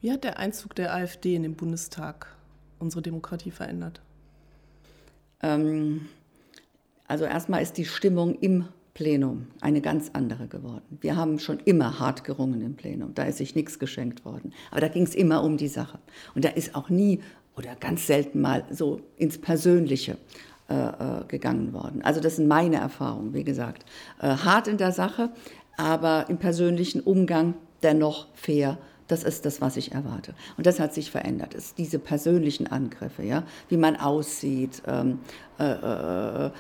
Wie 0.00 0.12
hat 0.12 0.24
der 0.24 0.38
Einzug 0.38 0.74
der 0.74 0.94
AfD 0.94 1.34
in 1.34 1.42
den 1.42 1.54
Bundestag 1.54 2.26
unsere 2.78 3.02
Demokratie 3.02 3.50
verändert? 3.50 4.00
Ähm, 5.42 6.08
also 7.06 7.24
erstmal 7.24 7.62
ist 7.62 7.76
die 7.76 7.84
Stimmung 7.84 8.34
im 8.40 8.68
Plenum 8.94 9.48
eine 9.60 9.80
ganz 9.80 10.10
andere 10.12 10.46
geworden. 10.46 10.98
Wir 11.00 11.16
haben 11.16 11.40
schon 11.40 11.58
immer 11.64 11.98
hart 11.98 12.22
gerungen 12.22 12.62
im 12.62 12.76
Plenum. 12.76 13.12
Da 13.14 13.24
ist 13.24 13.38
sich 13.38 13.56
nichts 13.56 13.80
geschenkt 13.80 14.24
worden. 14.24 14.52
Aber 14.70 14.80
da 14.80 14.88
ging 14.88 15.02
es 15.02 15.16
immer 15.16 15.42
um 15.42 15.56
die 15.56 15.68
Sache. 15.68 15.98
Und 16.36 16.44
da 16.44 16.50
ist 16.50 16.76
auch 16.76 16.88
nie 16.88 17.20
oder 17.56 17.74
ganz 17.74 18.06
selten 18.06 18.40
mal 18.40 18.64
so 18.70 19.00
ins 19.16 19.38
Persönliche 19.38 20.16
äh, 20.68 20.74
äh 20.74 21.24
gegangen 21.26 21.72
worden. 21.72 22.02
Also 22.02 22.20
das 22.20 22.36
sind 22.36 22.46
meine 22.46 22.76
Erfahrungen, 22.76 23.34
wie 23.34 23.44
gesagt. 23.44 23.84
Äh, 24.20 24.28
hart 24.28 24.68
in 24.68 24.78
der 24.78 24.92
Sache, 24.92 25.30
aber 25.76 26.26
im 26.28 26.38
persönlichen 26.38 27.00
Umgang 27.00 27.54
dennoch 27.82 28.28
fair 28.34 28.78
das 29.08 29.22
ist 29.22 29.44
das, 29.44 29.60
was 29.60 29.76
ich 29.76 29.92
erwarte. 29.92 30.34
Und 30.56 30.66
das 30.66 30.80
hat 30.80 30.94
sich 30.94 31.10
verändert. 31.10 31.54
Es 31.54 31.74
diese 31.74 31.98
persönlichen 31.98 32.66
Angriffe, 32.66 33.22
ja, 33.22 33.44
wie 33.68 33.76
man 33.76 33.96
aussieht, 33.96 34.82
ähm, 34.86 35.18
äh, 35.58 35.64
äh, 35.64 36.50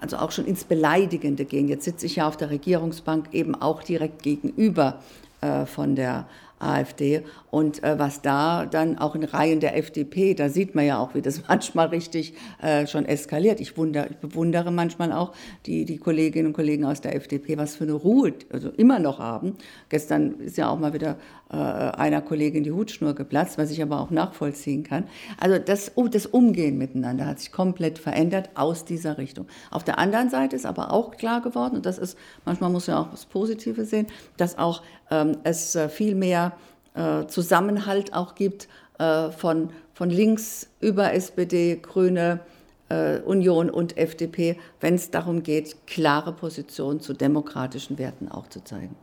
also 0.00 0.16
auch 0.18 0.30
schon 0.30 0.46
ins 0.46 0.64
Beleidigende 0.64 1.44
gehen. 1.44 1.68
Jetzt 1.68 1.84
sitze 1.84 2.06
ich 2.06 2.16
ja 2.16 2.28
auf 2.28 2.36
der 2.36 2.50
Regierungsbank 2.50 3.32
eben 3.32 3.54
auch 3.54 3.82
direkt 3.82 4.22
gegenüber 4.22 5.00
äh, 5.40 5.66
von 5.66 5.96
der 5.96 6.26
AfD. 6.62 7.22
Und 7.50 7.82
äh, 7.82 7.98
was 7.98 8.22
da 8.22 8.64
dann 8.66 8.98
auch 8.98 9.14
in 9.14 9.24
Reihen 9.24 9.60
der 9.60 9.76
FDP, 9.76 10.34
da 10.34 10.48
sieht 10.48 10.74
man 10.74 10.86
ja 10.86 10.98
auch, 10.98 11.14
wie 11.14 11.22
das 11.22 11.42
manchmal 11.48 11.88
richtig 11.88 12.34
äh, 12.62 12.86
schon 12.86 13.04
eskaliert. 13.04 13.60
Ich, 13.60 13.76
wunder, 13.76 14.10
ich 14.10 14.16
bewundere 14.16 14.70
manchmal 14.70 15.12
auch 15.12 15.32
die, 15.66 15.84
die 15.84 15.98
Kolleginnen 15.98 16.48
und 16.48 16.52
Kollegen 16.52 16.84
aus 16.84 17.00
der 17.00 17.14
FDP, 17.16 17.58
was 17.58 17.76
für 17.76 17.84
eine 17.84 17.94
Ruhe 17.94 18.32
also 18.50 18.70
immer 18.70 18.98
noch 18.98 19.18
haben. 19.18 19.56
Gestern 19.88 20.40
ist 20.40 20.56
ja 20.56 20.70
auch 20.70 20.78
mal 20.78 20.92
wieder 20.92 21.16
einer 21.52 22.22
Kollegin 22.22 22.64
die 22.64 22.72
Hutschnur 22.72 23.14
geplatzt, 23.14 23.58
was 23.58 23.70
ich 23.70 23.82
aber 23.82 24.00
auch 24.00 24.10
nachvollziehen 24.10 24.84
kann. 24.84 25.04
Also 25.38 25.58
das, 25.58 25.92
das 26.10 26.26
Umgehen 26.26 26.78
miteinander 26.78 27.26
hat 27.26 27.40
sich 27.40 27.52
komplett 27.52 27.98
verändert 27.98 28.50
aus 28.54 28.86
dieser 28.86 29.18
Richtung. 29.18 29.46
Auf 29.70 29.84
der 29.84 29.98
anderen 29.98 30.30
Seite 30.30 30.56
ist 30.56 30.64
aber 30.64 30.92
auch 30.92 31.10
klar 31.10 31.42
geworden, 31.42 31.76
und 31.76 31.86
das 31.86 31.98
ist, 31.98 32.16
manchmal 32.46 32.70
muss 32.70 32.86
man 32.86 32.96
auch 32.96 33.10
das 33.10 33.26
Positive 33.26 33.84
sehen, 33.84 34.06
dass 34.38 34.56
auch 34.56 34.82
ähm, 35.10 35.36
es 35.44 35.74
äh, 35.74 35.88
viel 35.88 36.14
mehr 36.14 36.52
äh, 36.94 37.26
Zusammenhalt 37.26 38.14
auch 38.14 38.34
gibt 38.34 38.68
äh, 38.98 39.30
von, 39.30 39.70
von 39.94 40.10
links 40.10 40.68
über 40.80 41.12
SPD, 41.12 41.76
Grüne, 41.76 42.40
äh, 42.88 43.18
Union 43.20 43.70
und 43.70 43.96
FDP, 43.96 44.58
wenn 44.80 44.94
es 44.94 45.10
darum 45.10 45.42
geht, 45.42 45.86
klare 45.86 46.32
Positionen 46.32 47.00
zu 47.00 47.14
demokratischen 47.14 47.98
Werten 47.98 48.30
auch 48.30 48.48
zu 48.48 48.62
zeigen. 48.62 48.94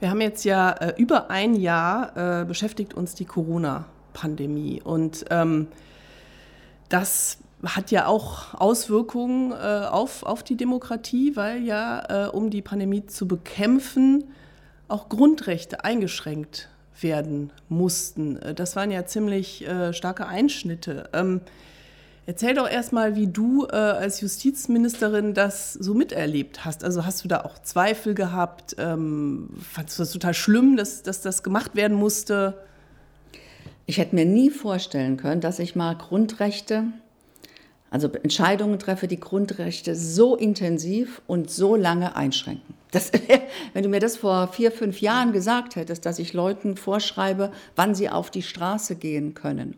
Wir 0.00 0.10
haben 0.10 0.20
jetzt 0.20 0.44
ja 0.44 0.70
äh, 0.72 0.94
über 0.96 1.30
ein 1.30 1.54
Jahr 1.54 2.40
äh, 2.40 2.44
beschäftigt 2.44 2.94
uns 2.94 3.14
die 3.14 3.24
Corona-Pandemie 3.24 4.82
und 4.82 5.24
ähm, 5.30 5.68
das 6.88 7.38
hat 7.64 7.90
ja 7.90 8.06
auch 8.06 8.54
Auswirkungen 8.54 9.52
äh, 9.52 9.54
auf, 9.54 10.22
auf 10.22 10.42
die 10.42 10.56
Demokratie, 10.56 11.36
weil 11.36 11.62
ja, 11.62 12.26
äh, 12.26 12.28
um 12.28 12.50
die 12.50 12.62
Pandemie 12.62 13.06
zu 13.06 13.26
bekämpfen, 13.26 14.24
auch 14.88 15.08
Grundrechte 15.08 15.84
eingeschränkt 15.84 16.68
werden 17.00 17.52
mussten. 17.68 18.36
Äh, 18.36 18.54
das 18.54 18.76
waren 18.76 18.90
ja 18.90 19.06
ziemlich 19.06 19.66
äh, 19.66 19.92
starke 19.92 20.26
Einschnitte. 20.26 21.08
Ähm, 21.12 21.40
erzähl 22.26 22.54
doch 22.54 22.68
erstmal, 22.68 23.16
wie 23.16 23.26
du 23.26 23.66
äh, 23.66 23.74
als 23.74 24.20
Justizministerin 24.20 25.34
das 25.34 25.72
so 25.74 25.94
miterlebt 25.94 26.64
hast. 26.64 26.84
Also 26.84 27.04
hast 27.04 27.24
du 27.24 27.28
da 27.28 27.42
auch 27.42 27.58
Zweifel 27.60 28.14
gehabt? 28.14 28.76
Ähm, 28.78 29.50
fandest 29.60 29.98
du 29.98 30.02
das 30.02 30.12
total 30.12 30.34
schlimm, 30.34 30.76
dass, 30.76 31.02
dass 31.02 31.20
das 31.20 31.42
gemacht 31.42 31.76
werden 31.76 31.96
musste? 31.96 32.54
Ich 33.86 33.98
hätte 33.98 34.14
mir 34.14 34.24
nie 34.24 34.50
vorstellen 34.50 35.16
können, 35.16 35.40
dass 35.40 35.58
ich 35.58 35.76
mal 35.76 35.94
Grundrechte 35.94 36.84
also 37.94 38.08
Entscheidungen 38.08 38.80
treffe, 38.80 39.06
die 39.06 39.20
Grundrechte 39.20 39.94
so 39.94 40.34
intensiv 40.34 41.22
und 41.28 41.48
so 41.48 41.76
lange 41.76 42.16
einschränken. 42.16 42.74
Das, 42.90 43.12
wenn 43.72 43.84
du 43.84 43.88
mir 43.88 44.00
das 44.00 44.16
vor 44.16 44.48
vier, 44.48 44.72
fünf 44.72 45.00
Jahren 45.00 45.32
gesagt 45.32 45.76
hättest, 45.76 46.04
dass 46.04 46.18
ich 46.18 46.32
Leuten 46.32 46.76
vorschreibe, 46.76 47.52
wann 47.76 47.94
sie 47.94 48.10
auf 48.10 48.32
die 48.32 48.42
Straße 48.42 48.96
gehen 48.96 49.34
können 49.34 49.76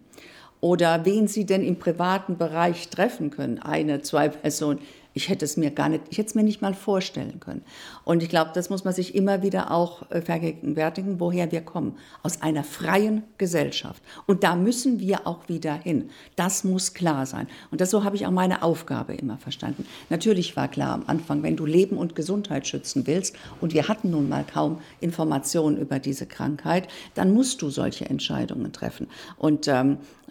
oder 0.61 1.05
wen 1.05 1.29
sie 1.29 1.47
denn 1.47 1.62
im 1.62 1.79
privaten 1.79 2.37
Bereich 2.37 2.88
treffen 2.88 3.31
können, 3.31 3.59
eine, 3.59 4.03
zwei 4.03 4.29
Personen, 4.29 4.81
ich 5.16 5.31
hätte 5.31 5.47
es 5.47 5.57
mir 5.57 5.71
gar 5.71 5.88
nicht, 5.88 6.03
ich 6.11 6.19
hätte 6.19 6.29
es 6.29 6.35
mir 6.35 6.42
nicht 6.42 6.61
mal 6.61 6.75
vorstellen 6.75 7.40
können. 7.40 7.62
Und 8.05 8.23
ich 8.23 8.29
glaube, 8.29 8.51
das 8.53 8.69
muss 8.69 8.85
man 8.85 8.92
sich 8.92 9.14
immer 9.14 9.42
wieder 9.42 9.71
auch 9.71 10.11
äh, 10.11 10.21
vergegenwärtigen, 10.21 11.19
woher 11.21 11.51
wir 11.51 11.62
kommen. 11.62 11.97
Aus 12.23 12.42
einer 12.42 12.62
freien 12.62 13.23
Gesellschaft. 13.38 14.03
Und 14.27 14.45
da 14.45 14.55
müssen 14.55 15.01
wir 15.01 15.27
auch 15.27 15.49
wieder 15.49 15.73
hin. 15.73 16.11
Das 16.37 16.64
muss 16.64 16.92
klar 16.92 17.25
sein. 17.25 17.49
Und 17.71 17.81
das 17.81 17.90
so 17.90 18.05
habe 18.05 18.14
ich 18.14 18.27
auch 18.27 18.31
meine 18.31 18.62
Aufgabe 18.62 19.14
immer 19.14 19.38
verstanden. 19.38 19.87
Natürlich 20.11 20.55
war 20.55 20.69
klar 20.69 20.92
am 20.92 21.05
Anfang, 21.07 21.42
wenn 21.42 21.57
du 21.57 21.64
Leben 21.64 21.97
und 21.97 22.14
Gesundheit 22.14 22.66
schützen 22.66 23.07
willst, 23.07 23.37
und 23.62 23.73
wir 23.73 23.88
hatten 23.88 24.11
nun 24.11 24.29
mal 24.29 24.45
kaum 24.45 24.83
Informationen 25.01 25.79
über 25.79 25.99
diese 25.99 26.27
Krankheit, 26.27 26.88
dann 27.14 27.33
musst 27.33 27.62
du 27.62 27.71
solche 27.71 28.05
Entscheidungen 28.05 28.71
treffen. 28.71 29.09
Und 29.38 29.66
ähm, 29.66 29.97
äh, 29.97 29.97
äh, 29.97 30.26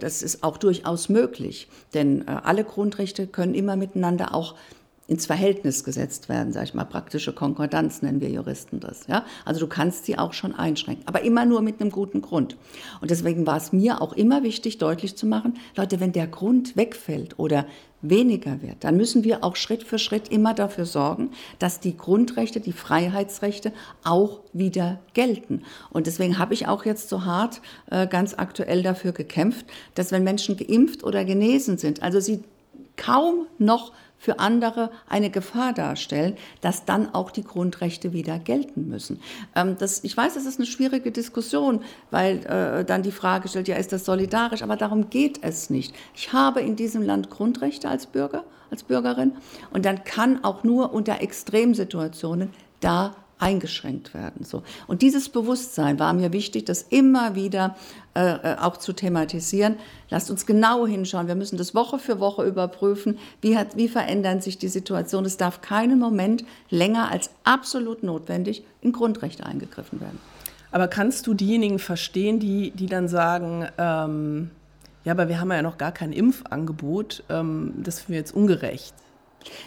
das 0.00 0.22
ist 0.22 0.42
auch 0.42 0.56
durchaus 0.56 1.08
möglich, 1.08 1.68
denn 1.92 2.26
äh, 2.26 2.30
alle 2.44 2.64
Grundrechte 2.64 3.26
können 3.26 3.54
immer 3.54 3.76
miteinander 3.76 4.34
auch 4.34 4.54
ins 5.06 5.26
Verhältnis 5.26 5.84
gesetzt 5.84 6.28
werden, 6.28 6.52
sage 6.52 6.66
ich 6.66 6.74
mal, 6.74 6.84
praktische 6.84 7.32
Konkordanz 7.32 8.00
nennen 8.00 8.20
wir 8.20 8.30
Juristen 8.30 8.80
das. 8.80 9.06
Ja? 9.06 9.24
Also 9.44 9.60
du 9.60 9.66
kannst 9.66 10.06
sie 10.06 10.18
auch 10.18 10.32
schon 10.32 10.54
einschränken, 10.54 11.06
aber 11.06 11.22
immer 11.22 11.44
nur 11.44 11.60
mit 11.60 11.80
einem 11.80 11.90
guten 11.90 12.22
Grund. 12.22 12.56
Und 13.02 13.10
deswegen 13.10 13.46
war 13.46 13.58
es 13.58 13.72
mir 13.72 14.00
auch 14.00 14.14
immer 14.14 14.42
wichtig, 14.42 14.78
deutlich 14.78 15.16
zu 15.16 15.26
machen, 15.26 15.58
Leute, 15.76 16.00
wenn 16.00 16.12
der 16.12 16.26
Grund 16.26 16.76
wegfällt 16.76 17.38
oder 17.38 17.66
weniger 18.00 18.60
wird, 18.62 18.84
dann 18.84 18.96
müssen 18.96 19.24
wir 19.24 19.42
auch 19.42 19.56
Schritt 19.56 19.82
für 19.82 19.98
Schritt 19.98 20.28
immer 20.28 20.54
dafür 20.54 20.84
sorgen, 20.84 21.30
dass 21.58 21.80
die 21.80 21.96
Grundrechte, 21.96 22.60
die 22.60 22.72
Freiheitsrechte 22.72 23.72
auch 24.04 24.40
wieder 24.52 25.00
gelten. 25.14 25.62
Und 25.90 26.06
deswegen 26.06 26.38
habe 26.38 26.54
ich 26.54 26.66
auch 26.68 26.84
jetzt 26.84 27.08
so 27.08 27.24
hart 27.24 27.62
äh, 27.90 28.06
ganz 28.06 28.34
aktuell 28.34 28.82
dafür 28.82 29.12
gekämpft, 29.12 29.66
dass 29.94 30.12
wenn 30.12 30.22
Menschen 30.22 30.56
geimpft 30.56 31.02
oder 31.02 31.24
genesen 31.24 31.78
sind, 31.78 32.02
also 32.02 32.20
sie 32.20 32.44
kaum 32.96 33.46
noch 33.58 33.92
für 34.18 34.38
andere 34.38 34.90
eine 35.08 35.30
Gefahr 35.30 35.72
darstellen, 35.72 36.36
dass 36.60 36.84
dann 36.84 37.14
auch 37.14 37.30
die 37.30 37.44
Grundrechte 37.44 38.12
wieder 38.12 38.38
gelten 38.38 38.88
müssen. 38.88 39.20
Ähm, 39.54 39.76
das, 39.78 40.02
ich 40.02 40.16
weiß, 40.16 40.34
das 40.34 40.46
ist 40.46 40.58
eine 40.58 40.66
schwierige 40.66 41.10
Diskussion, 41.12 41.82
weil 42.10 42.44
äh, 42.46 42.84
dann 42.84 43.02
die 43.02 43.12
Frage 43.12 43.48
stellt, 43.48 43.68
ja, 43.68 43.76
ist 43.76 43.92
das 43.92 44.04
solidarisch? 44.04 44.62
Aber 44.62 44.76
darum 44.76 45.10
geht 45.10 45.40
es 45.42 45.68
nicht. 45.70 45.94
Ich 46.14 46.32
habe 46.32 46.60
in 46.60 46.76
diesem 46.76 47.02
Land 47.02 47.30
Grundrechte 47.30 47.88
als 47.88 48.06
Bürger, 48.06 48.44
als 48.70 48.82
Bürgerin 48.82 49.32
und 49.72 49.84
dann 49.84 50.04
kann 50.04 50.42
auch 50.42 50.64
nur 50.64 50.92
unter 50.92 51.20
Extremsituationen 51.20 52.50
da 52.80 53.14
eingeschränkt 53.38 54.14
werden. 54.14 54.44
So. 54.44 54.62
Und 54.86 55.02
dieses 55.02 55.28
Bewusstsein 55.28 55.98
war 55.98 56.12
mir 56.12 56.32
wichtig, 56.32 56.64
das 56.64 56.82
immer 56.82 57.34
wieder 57.34 57.76
äh, 58.14 58.52
äh, 58.52 58.56
auch 58.60 58.76
zu 58.76 58.92
thematisieren. 58.92 59.76
Lasst 60.08 60.30
uns 60.30 60.46
genau 60.46 60.86
hinschauen. 60.86 61.26
Wir 61.26 61.34
müssen 61.34 61.56
das 61.56 61.74
Woche 61.74 61.98
für 61.98 62.20
Woche 62.20 62.44
überprüfen. 62.44 63.18
Wie, 63.40 63.56
hat, 63.56 63.76
wie 63.76 63.88
verändern 63.88 64.40
sich 64.40 64.56
die 64.56 64.68
Situation? 64.68 65.24
Es 65.24 65.36
darf 65.36 65.60
keinen 65.60 65.98
Moment 65.98 66.44
länger 66.70 67.10
als 67.10 67.30
absolut 67.42 68.02
notwendig 68.02 68.64
in 68.80 68.92
Grundrechte 68.92 69.44
eingegriffen 69.44 70.00
werden. 70.00 70.20
Aber 70.70 70.88
kannst 70.88 71.26
du 71.26 71.34
diejenigen 71.34 71.78
verstehen, 71.78 72.40
die, 72.40 72.70
die 72.70 72.86
dann 72.86 73.08
sagen, 73.08 73.66
ähm, 73.78 74.50
ja, 75.04 75.12
aber 75.12 75.28
wir 75.28 75.40
haben 75.40 75.52
ja 75.52 75.62
noch 75.62 75.78
gar 75.78 75.92
kein 75.92 76.12
Impfangebot, 76.12 77.24
ähm, 77.28 77.74
das 77.76 77.98
finden 77.98 78.12
wir 78.12 78.18
jetzt 78.18 78.34
ungerecht? 78.34 78.94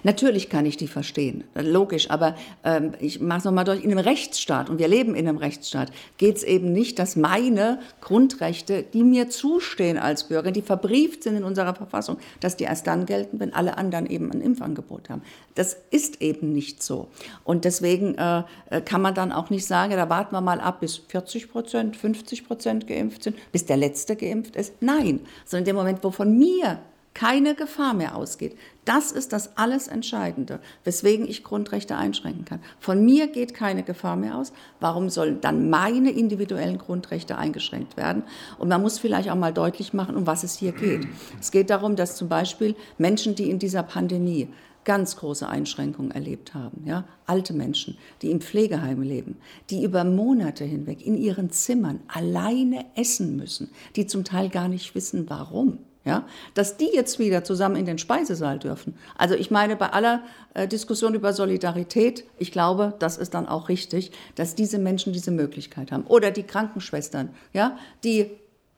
Natürlich 0.04 0.50
kann 0.50 0.66
ich 0.66 0.78
die 0.78 0.88
verstehen, 0.88 1.44
logisch, 1.56 2.10
aber 2.10 2.36
ähm, 2.63 2.94
ich 3.00 3.20
mache 3.20 3.40
es 3.40 3.44
nochmal 3.46 3.66
durch, 3.66 3.84
in 3.84 3.92
einem 3.92 4.00
Rechtsstaat, 4.00 4.70
und 4.70 4.80
wir 4.80 4.88
leben 4.88 5.16
in 5.16 5.28
einem 5.28 5.38
Rechtsstaat, 5.38 5.92
geht 6.18 6.38
es 6.38 6.44
eben 6.44 6.72
nicht, 6.72 7.00
dass 7.00 7.16
meine 7.16 7.80
Grundrechte, 8.02 8.84
die 8.84 9.04
mir 9.04 9.30
zustehen 9.30 9.98
als 9.98 10.26
Bürger, 10.26 10.52
die 10.52 10.62
verbrieft 10.62 11.24
sind 11.24 11.36
in 11.36 11.44
unserer 11.44 11.76
Verfassung, 11.76 12.18
dass 12.40 12.58
die 12.58 12.66
erst 12.66 12.88
dann 12.88 13.06
gelten, 13.06 13.40
wenn 13.40 13.54
alle 13.54 13.78
anderen 13.78 14.06
eben 14.06 14.32
ein 14.32 14.42
Impfangebot 14.42 15.10
haben. 15.10 15.22
Das 15.56 15.78
ist 15.92 16.22
eben 16.22 16.54
nicht 16.54 16.84
so. 16.84 17.08
Und 17.44 17.66
deswegen 17.66 18.16
äh, 18.16 18.44
äh 18.70 18.82
kann 18.82 19.02
man 19.02 19.13
dann 19.13 19.32
auch 19.32 19.50
nicht 19.50 19.66
sagen, 19.66 19.94
da 19.94 20.10
warten 20.10 20.36
wir 20.36 20.42
mal 20.42 20.60
ab, 20.60 20.82
bis 20.82 20.98
40 20.98 21.50
Prozent, 21.50 21.98
50 21.98 22.48
Prozent 22.48 22.88
geimpft 22.88 23.24
sind, 23.24 23.36
bis 23.52 23.66
der 23.66 23.78
Letzte 23.78 24.16
geimpft 24.16 24.56
ist. 24.56 24.74
Nein, 24.82 25.22
sondern 25.46 25.62
in 25.62 25.66
dem 25.66 25.76
Moment, 25.76 26.04
wo 26.04 26.12
von 26.12 26.38
mir 26.38 26.80
keine 27.13 27.56
Gefahr 27.56 27.96
mehr 27.96 28.16
ausgeht. 28.16 28.56
Das 28.88 29.12
ist 29.12 29.34
das 29.34 29.58
alles 29.58 29.89
Entscheidende, 29.89 30.62
weswegen 30.86 31.28
ich 31.28 31.43
Grundrechte 31.43 31.97
einschränken 31.97 32.45
kann. 32.45 32.62
Von 32.80 33.04
mir 33.04 33.28
geht 33.28 33.54
keine 33.54 33.84
Gefahr 33.84 34.15
mehr 34.15 34.38
aus. 34.38 34.54
Warum 34.80 35.10
sollen 35.10 35.41
dann 35.41 35.69
meine 35.69 36.10
individuellen 36.10 36.78
Grundrechte 36.78 37.38
eingeschränkt 37.38 37.97
werden? 37.97 38.23
Und 38.58 38.69
man 38.69 38.82
muss 38.82 38.97
vielleicht 38.97 39.30
auch 39.30 39.36
mal 39.36 39.52
deutlich 39.52 39.93
machen, 39.93 40.15
um 40.15 40.26
was 40.26 40.43
es 40.43 40.58
hier 40.58 40.71
geht. 40.71 41.06
Es 41.38 41.52
geht 41.52 41.69
darum, 41.69 41.97
dass 41.97 42.15
zum 42.15 42.30
Beispiel 42.30 42.78
Menschen, 42.97 43.36
die 43.36 43.50
in 43.50 43.60
dieser 43.60 43.84
Pandemie 43.84 44.47
ganz 44.86 45.17
große 45.17 45.45
Einschränkungen 45.45 46.12
erlebt 46.12 46.54
haben. 46.54 46.84
Ja? 46.86 47.04
Alte 47.26 47.52
Menschen, 47.52 47.97
die 48.21 48.32
im 48.32 48.39
Pflegeheim 48.39 49.02
leben, 49.02 49.36
die 49.69 49.84
über 49.84 50.06
Monate 50.06 50.63
hinweg 50.63 51.06
in 51.06 51.17
ihren 51.17 51.50
Zimmern 51.50 52.00
alleine 52.08 52.86
essen 52.95 53.36
müssen, 53.36 53.69
die 53.97 54.08
zum 54.08 54.23
Teil 54.23 54.47
gar 54.47 54.69
nicht 54.69 54.95
wissen, 54.95 55.30
warum 55.30 55.80
ja, 56.08 56.26
dass 56.54 56.78
die 56.78 56.89
jetzt 56.93 57.20
wieder 57.20 57.43
zusammen 57.43 57.76
in 57.76 57.86
den 57.86 57.98
Speisesaal 57.98 58.58
dürfen. 58.58 58.96
Also 59.17 59.36
ich 59.36 59.52
meine, 59.52 59.76
bei 59.76 59.91
aller 59.91 60.22
äh, 60.54 60.67
Diskussion 60.67 61.13
über 61.13 61.34
Solidarität, 61.34 62.24
ich 62.39 62.52
glaube, 62.52 62.93
das 63.00 63.17
ist 63.17 63.34
dann 63.34 63.48
auch 63.48 63.70
richtig, 63.70 64.12
dass 64.36 64.56
diese 64.56 64.80
Menschen 64.80 65.13
diese 65.13 65.32
Möglichkeit 65.32 65.91
haben. 65.91 66.06
Oder 66.08 66.32
die 66.32 66.43
Krankenschwestern, 66.43 67.30
ja, 67.54 67.78
die 68.04 68.32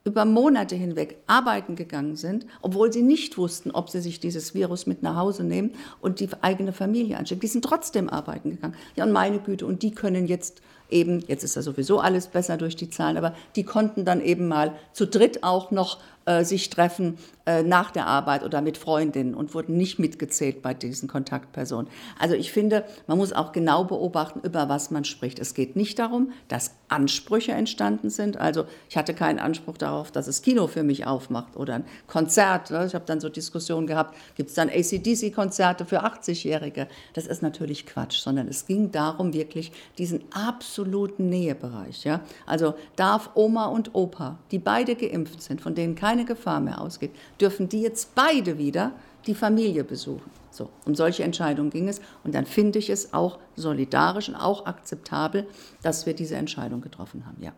über 0.05 0.25
Monate 0.25 0.75
hinweg 0.75 1.17
arbeiten 1.27 1.75
gegangen 1.75 2.15
sind, 2.15 2.45
obwohl 2.61 2.91
sie 2.91 3.03
nicht 3.03 3.37
wussten, 3.37 3.69
ob 3.71 3.89
sie 3.89 4.01
sich 4.01 4.19
dieses 4.19 4.55
Virus 4.55 4.87
mit 4.87 5.03
nach 5.03 5.15
Hause 5.15 5.43
nehmen 5.43 5.73
und 6.01 6.19
die 6.19 6.29
eigene 6.41 6.73
Familie 6.73 7.17
anstecken. 7.17 7.41
Die 7.41 7.47
sind 7.47 7.65
trotzdem 7.65 8.09
arbeiten 8.09 8.49
gegangen. 8.49 8.75
Ja, 8.95 9.03
und 9.03 9.11
meine 9.11 9.39
Güte, 9.39 9.65
und 9.67 9.83
die 9.83 9.91
können 9.91 10.27
jetzt 10.27 10.61
eben, 10.89 11.19
jetzt 11.27 11.43
ist 11.43 11.55
ja 11.55 11.61
sowieso 11.61 11.99
alles 11.99 12.27
besser 12.27 12.57
durch 12.57 12.75
die 12.75 12.89
Zahlen, 12.89 13.17
aber 13.17 13.35
die 13.55 13.63
konnten 13.63 14.05
dann 14.05 14.21
eben 14.21 14.47
mal 14.47 14.73
zu 14.93 15.05
dritt 15.05 15.43
auch 15.43 15.69
noch 15.71 15.99
äh, 16.25 16.43
sich 16.43 16.69
treffen 16.69 17.17
äh, 17.45 17.63
nach 17.63 17.89
der 17.89 18.05
Arbeit 18.05 18.43
oder 18.43 18.61
mit 18.61 18.77
Freundinnen 18.77 19.33
und 19.33 19.55
wurden 19.55 19.75
nicht 19.75 19.97
mitgezählt 19.97 20.61
bei 20.61 20.73
diesen 20.73 21.09
Kontaktpersonen. 21.09 21.89
Also 22.19 22.35
ich 22.35 22.51
finde, 22.51 22.83
man 23.07 23.17
muss 23.17 23.33
auch 23.33 23.51
genau 23.51 23.85
beobachten, 23.85 24.41
über 24.43 24.69
was 24.69 24.91
man 24.91 25.05
spricht. 25.05 25.39
Es 25.39 25.53
geht 25.55 25.75
nicht 25.75 25.97
darum, 25.97 26.31
dass 26.47 26.75
Ansprüche 26.89 27.53
entstanden 27.53 28.09
sind. 28.09 28.37
Also 28.37 28.65
ich 28.89 28.97
hatte 28.97 29.13
keinen 29.13 29.39
Anspruch 29.39 29.77
darauf, 29.77 30.11
dass 30.11 30.27
es 30.27 30.41
Kino 30.41 30.67
für 30.67 30.83
mich 30.83 31.07
aufmacht 31.07 31.55
oder 31.55 31.75
ein 31.75 31.85
Konzert. 32.07 32.69
Ne? 32.71 32.85
Ich 32.85 32.93
habe 32.93 33.05
dann 33.05 33.19
so 33.19 33.29
Diskussionen 33.29 33.87
gehabt, 33.87 34.15
gibt 34.35 34.49
es 34.49 34.55
dann 34.55 34.69
ACDC-Konzerte 34.69 35.85
für 35.85 36.03
80-Jährige? 36.03 36.87
Das 37.13 37.25
ist 37.25 37.41
natürlich 37.41 37.85
Quatsch, 37.85 38.19
sondern 38.19 38.47
es 38.47 38.67
ging 38.67 38.91
darum, 38.91 39.33
wirklich 39.33 39.71
diesen 39.97 40.21
absoluten 40.31 41.29
Nähebereich. 41.29 42.03
Ja? 42.03 42.21
Also 42.45 42.75
darf 42.95 43.31
Oma 43.35 43.67
und 43.67 43.95
Opa, 43.95 44.37
die 44.51 44.59
beide 44.59 44.95
geimpft 44.95 45.41
sind, 45.41 45.61
von 45.61 45.73
denen 45.73 45.95
keine 45.95 46.08
keine 46.09 46.25
Gefahr 46.25 46.59
mehr 46.59 46.81
ausgeht, 46.81 47.11
dürfen 47.39 47.69
die 47.69 47.81
jetzt 47.81 48.15
beide 48.15 48.57
wieder 48.57 48.93
die 49.27 49.35
Familie 49.35 49.83
besuchen. 49.83 50.31
So, 50.49 50.69
um 50.85 50.95
solche 50.95 51.23
Entscheidungen 51.23 51.69
ging 51.69 51.87
es. 51.87 52.01
Und 52.23 52.33
dann 52.33 52.47
finde 52.47 52.79
ich 52.79 52.89
es 52.89 53.13
auch 53.13 53.37
solidarisch 53.55 54.27
und 54.29 54.35
auch 54.35 54.65
akzeptabel, 54.65 55.45
dass 55.83 56.07
wir 56.07 56.15
diese 56.15 56.35
Entscheidung 56.35 56.81
getroffen 56.81 57.25
haben. 57.27 57.37
Ja. 57.43 57.51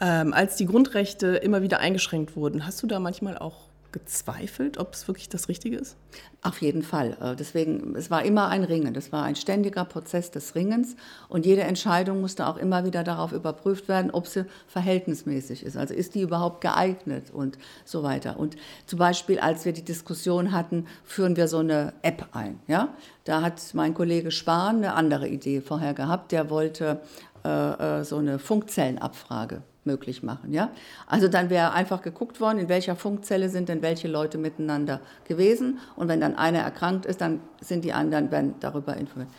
Ähm, 0.00 0.32
als 0.32 0.54
die 0.54 0.66
Grundrechte 0.66 1.36
immer 1.36 1.62
wieder 1.62 1.80
eingeschränkt 1.80 2.36
wurden, 2.36 2.64
hast 2.64 2.80
du 2.84 2.86
da 2.86 3.00
manchmal 3.00 3.36
auch 3.36 3.68
gezweifelt, 3.96 4.76
ob 4.76 4.92
es 4.92 5.08
wirklich 5.08 5.30
das 5.30 5.48
Richtige 5.48 5.78
ist? 5.78 5.96
Auf 6.42 6.60
jeden 6.60 6.82
Fall. 6.82 7.16
Äh, 7.18 7.34
deswegen, 7.34 7.96
es 7.96 8.10
war 8.10 8.24
immer 8.26 8.48
ein 8.48 8.62
Ringen. 8.62 8.92
Das 8.92 9.10
war 9.10 9.24
ein 9.24 9.36
ständiger 9.36 9.86
Prozess 9.86 10.30
des 10.30 10.54
Ringens. 10.54 10.96
Und 11.30 11.46
jede 11.46 11.62
Entscheidung 11.62 12.20
musste 12.20 12.46
auch 12.46 12.58
immer 12.58 12.84
wieder 12.84 13.04
darauf 13.04 13.32
überprüft 13.32 13.88
werden, 13.88 14.10
ob 14.10 14.26
sie 14.26 14.44
verhältnismäßig 14.68 15.64
ist. 15.64 15.78
Also 15.78 15.94
ist 15.94 16.14
die 16.14 16.20
überhaupt 16.20 16.60
geeignet 16.60 17.30
und 17.32 17.56
so 17.86 18.02
weiter. 18.02 18.38
Und 18.38 18.56
zum 18.84 18.98
Beispiel, 18.98 19.38
als 19.38 19.64
wir 19.64 19.72
die 19.72 19.84
Diskussion 19.84 20.52
hatten, 20.52 20.86
führen 21.02 21.36
wir 21.36 21.48
so 21.48 21.58
eine 21.58 21.94
App 22.02 22.28
ein. 22.32 22.60
Ja? 22.66 22.94
Da 23.24 23.40
hat 23.40 23.62
mein 23.72 23.94
Kollege 23.94 24.30
Spahn 24.30 24.76
eine 24.76 24.92
andere 24.92 25.26
Idee 25.26 25.62
vorher 25.62 25.94
gehabt. 25.94 26.32
Der 26.32 26.50
wollte 26.50 27.00
äh, 27.44 28.00
äh 28.00 28.04
so 28.04 28.18
eine 28.18 28.38
Funkzellenabfrage 28.38 29.62
möglich 29.86 30.22
machen. 30.22 30.52
Ja? 30.52 30.70
Also 31.06 31.28
dann 31.28 31.50
wäre 31.50 31.72
einfach 31.72 32.02
geguckt 32.02 32.40
worden, 32.40 32.58
in 32.58 32.68
welcher 32.68 32.96
Funkzelle 32.96 33.48
sind 33.48 33.68
denn 33.68 33.82
welche 33.82 34.08
Leute 34.08 34.38
miteinander 34.38 35.00
gewesen. 35.24 35.78
Und 35.96 36.08
wenn 36.08 36.20
dann 36.20 36.36
einer 36.36 36.60
erkrankt 36.60 37.06
ist, 37.06 37.20
dann 37.20 37.40
sind 37.60 37.84
die 37.84 37.92
anderen 37.92 38.30
werden 38.30 38.54
darüber 38.60 38.96
informiert. 38.96 39.30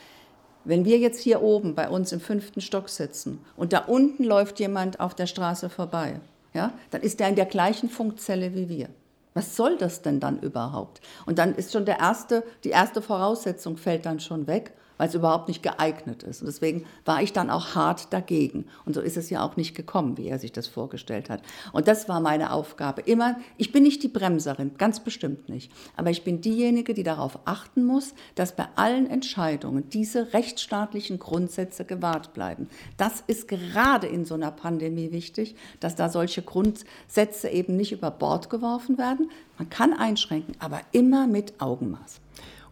Wenn 0.64 0.84
wir 0.84 0.98
jetzt 0.98 1.22
hier 1.22 1.42
oben 1.42 1.76
bei 1.76 1.88
uns 1.88 2.12
im 2.12 2.20
fünften 2.20 2.60
Stock 2.60 2.90
sitzen 2.90 3.40
und 3.56 3.72
da 3.72 3.80
unten 3.86 4.24
läuft 4.24 4.60
jemand 4.60 5.00
auf 5.00 5.16
der 5.16 5.28
Straße 5.28 5.70
vorbei, 5.70 6.20
ja, 6.54 6.74
dann 6.92 7.02
ist 7.02 7.20
der 7.20 7.30
in 7.30 7.36
der 7.36 7.46
gleichen 7.46 7.90
Funkzelle 7.90 8.54
wie 8.54 8.68
wir. 8.68 8.90
Was 9.34 9.56
soll 9.56 9.78
das 9.78 10.02
denn 10.02 10.20
dann 10.20 10.40
überhaupt? 10.40 11.00
Und 11.26 11.38
dann 11.38 11.54
ist 11.54 11.72
schon 11.72 11.86
der 11.86 12.00
erste, 12.00 12.44
die 12.64 12.72
erste 12.72 13.02
Voraussetzung 13.02 13.78
fällt 13.78 14.06
dann 14.06 14.20
schon 14.20 14.48
weg 14.48 14.74
weil 14.98 15.08
es 15.08 15.16
überhaupt 15.16 15.48
nicht 15.48 15.64
geeignet 15.64 16.24
ist. 16.24 16.42
Und 16.42 16.48
deswegen 16.48 16.86
war 17.06 17.22
ich 17.22 17.34
dann 17.34 17.50
auch 17.50 17.76
hart 17.76 18.12
dagegen. 18.14 18.66
Und 18.86 18.94
so 18.94 19.02
ist 19.02 19.18
es 19.18 19.30
ja 19.30 19.46
auch 19.46 19.58
nicht 19.58 19.76
gekommen, 19.76 20.18
wie 20.18 20.28
er 20.28 20.40
sich 20.40 20.52
das 20.52 20.68
vorgestellt 20.68 21.30
hat. 21.30 21.42
Und 21.72 21.88
das 21.88 22.10
war 22.10 22.20
meine 22.20 22.52
Aufgabe. 22.52 23.02
Immer, 23.02 23.38
ich 23.58 23.72
bin 23.72 23.84
nicht 23.84 24.04
die 24.04 24.08
Bremserin, 24.08 24.72
ganz 24.78 25.00
bestimmt 25.00 25.50
nicht. 25.50 25.72
Aber 25.96 26.10
ich 26.10 26.24
bin 26.24 26.42
diejenige, 26.42 26.94
die 26.94 27.04
darauf 27.04 27.40
achten 27.46 27.86
muss, 27.86 28.14
dass 28.36 28.56
bei 28.56 28.68
allen 28.76 29.10
Entscheidungen 29.10 29.90
diese 29.90 30.34
rechtsstaatlichen 30.34 31.20
Grundsätze 31.20 31.86
gewahrt 31.86 32.34
bleiben. 32.34 32.70
Das 32.98 33.24
ist 33.28 33.48
gerade 33.48 34.08
in 34.08 34.26
so 34.26 34.36
einer 34.36 34.52
Pandemie 34.52 35.12
wichtig, 35.12 35.56
dass 35.80 35.96
da 35.96 36.10
solche 36.10 36.42
Grundsätze 36.42 37.50
eben 37.50 37.76
nicht 37.76 37.92
über 37.92 38.12
Bord 38.12 38.50
geworfen 38.50 38.98
werden. 38.98 39.30
Man 39.58 39.70
kann 39.70 39.94
einschränken, 39.94 40.56
aber 40.60 40.82
immer 40.92 41.28
mit 41.28 41.60
Augenmaß. 41.62 42.22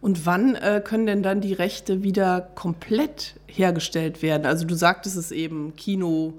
Und 0.06 0.24
wann 0.24 0.54
äh, 0.54 0.80
können 0.84 1.06
denn 1.06 1.24
dann 1.24 1.40
die 1.40 1.52
Rechte 1.52 2.04
wieder 2.04 2.40
komplett 2.54 3.34
hergestellt 3.48 4.22
werden? 4.22 4.46
Also 4.46 4.64
du 4.64 4.76
sagtest 4.76 5.16
es 5.16 5.32
eben, 5.32 5.74
Kino, 5.74 6.34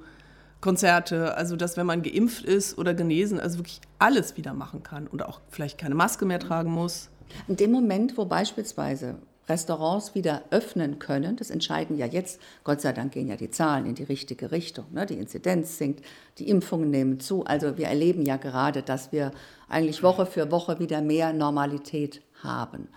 Konzerte, 0.62 1.36
also 1.36 1.58
dass 1.58 1.76
wenn 1.76 1.86
man 1.86 2.02
geimpft 2.02 2.46
ist 2.46 2.78
oder 2.78 2.94
genesen, 2.94 3.42
also 3.42 3.58
wirklich 3.58 3.82
alles 4.00 4.38
wieder 4.38 4.54
machen 4.54 4.84
kann 4.84 5.06
und 5.06 5.22
auch 5.22 5.42
vielleicht 5.50 5.78
keine 5.78 5.96
Maske 5.96 6.26
mehr 6.26 6.40
tragen 6.40 6.72
muss. 6.72 7.10
In 7.50 7.58
dem 7.58 7.74
Moment, 7.74 8.18
wo 8.18 8.24
beispielsweise 8.24 9.16
Restaurants 9.50 10.16
wieder 10.16 10.44
öffnen 10.50 10.98
können, 10.98 11.36
das 11.36 11.50
entscheiden 11.50 11.98
ja 11.98 12.06
jetzt, 12.06 12.40
Gott 12.64 12.80
sei 12.80 12.94
Dank 12.94 13.12
gehen 13.12 13.28
ja 13.28 13.36
die 13.36 13.52
Zahlen 13.52 13.86
in 13.86 13.96
die 13.96 14.04
richtige 14.04 14.52
Richtung, 14.52 14.86
ne? 14.94 15.06
die 15.06 15.16
Inzidenz 15.16 15.78
sinkt, 15.78 16.06
die 16.38 16.48
Impfungen 16.48 16.90
nehmen 16.90 17.20
zu. 17.20 17.44
Also 17.44 17.78
wir 17.78 17.88
erleben 17.88 18.22
ja 18.22 18.38
gerade, 18.38 18.82
dass 18.82 19.12
wir 19.12 19.34
eigentlich 19.68 20.04
Woche 20.04 20.26
für 20.26 20.52
Woche 20.52 20.80
wieder 20.80 21.02
mehr 21.02 21.34
Normalität 21.34 22.22
haben. 22.42 22.88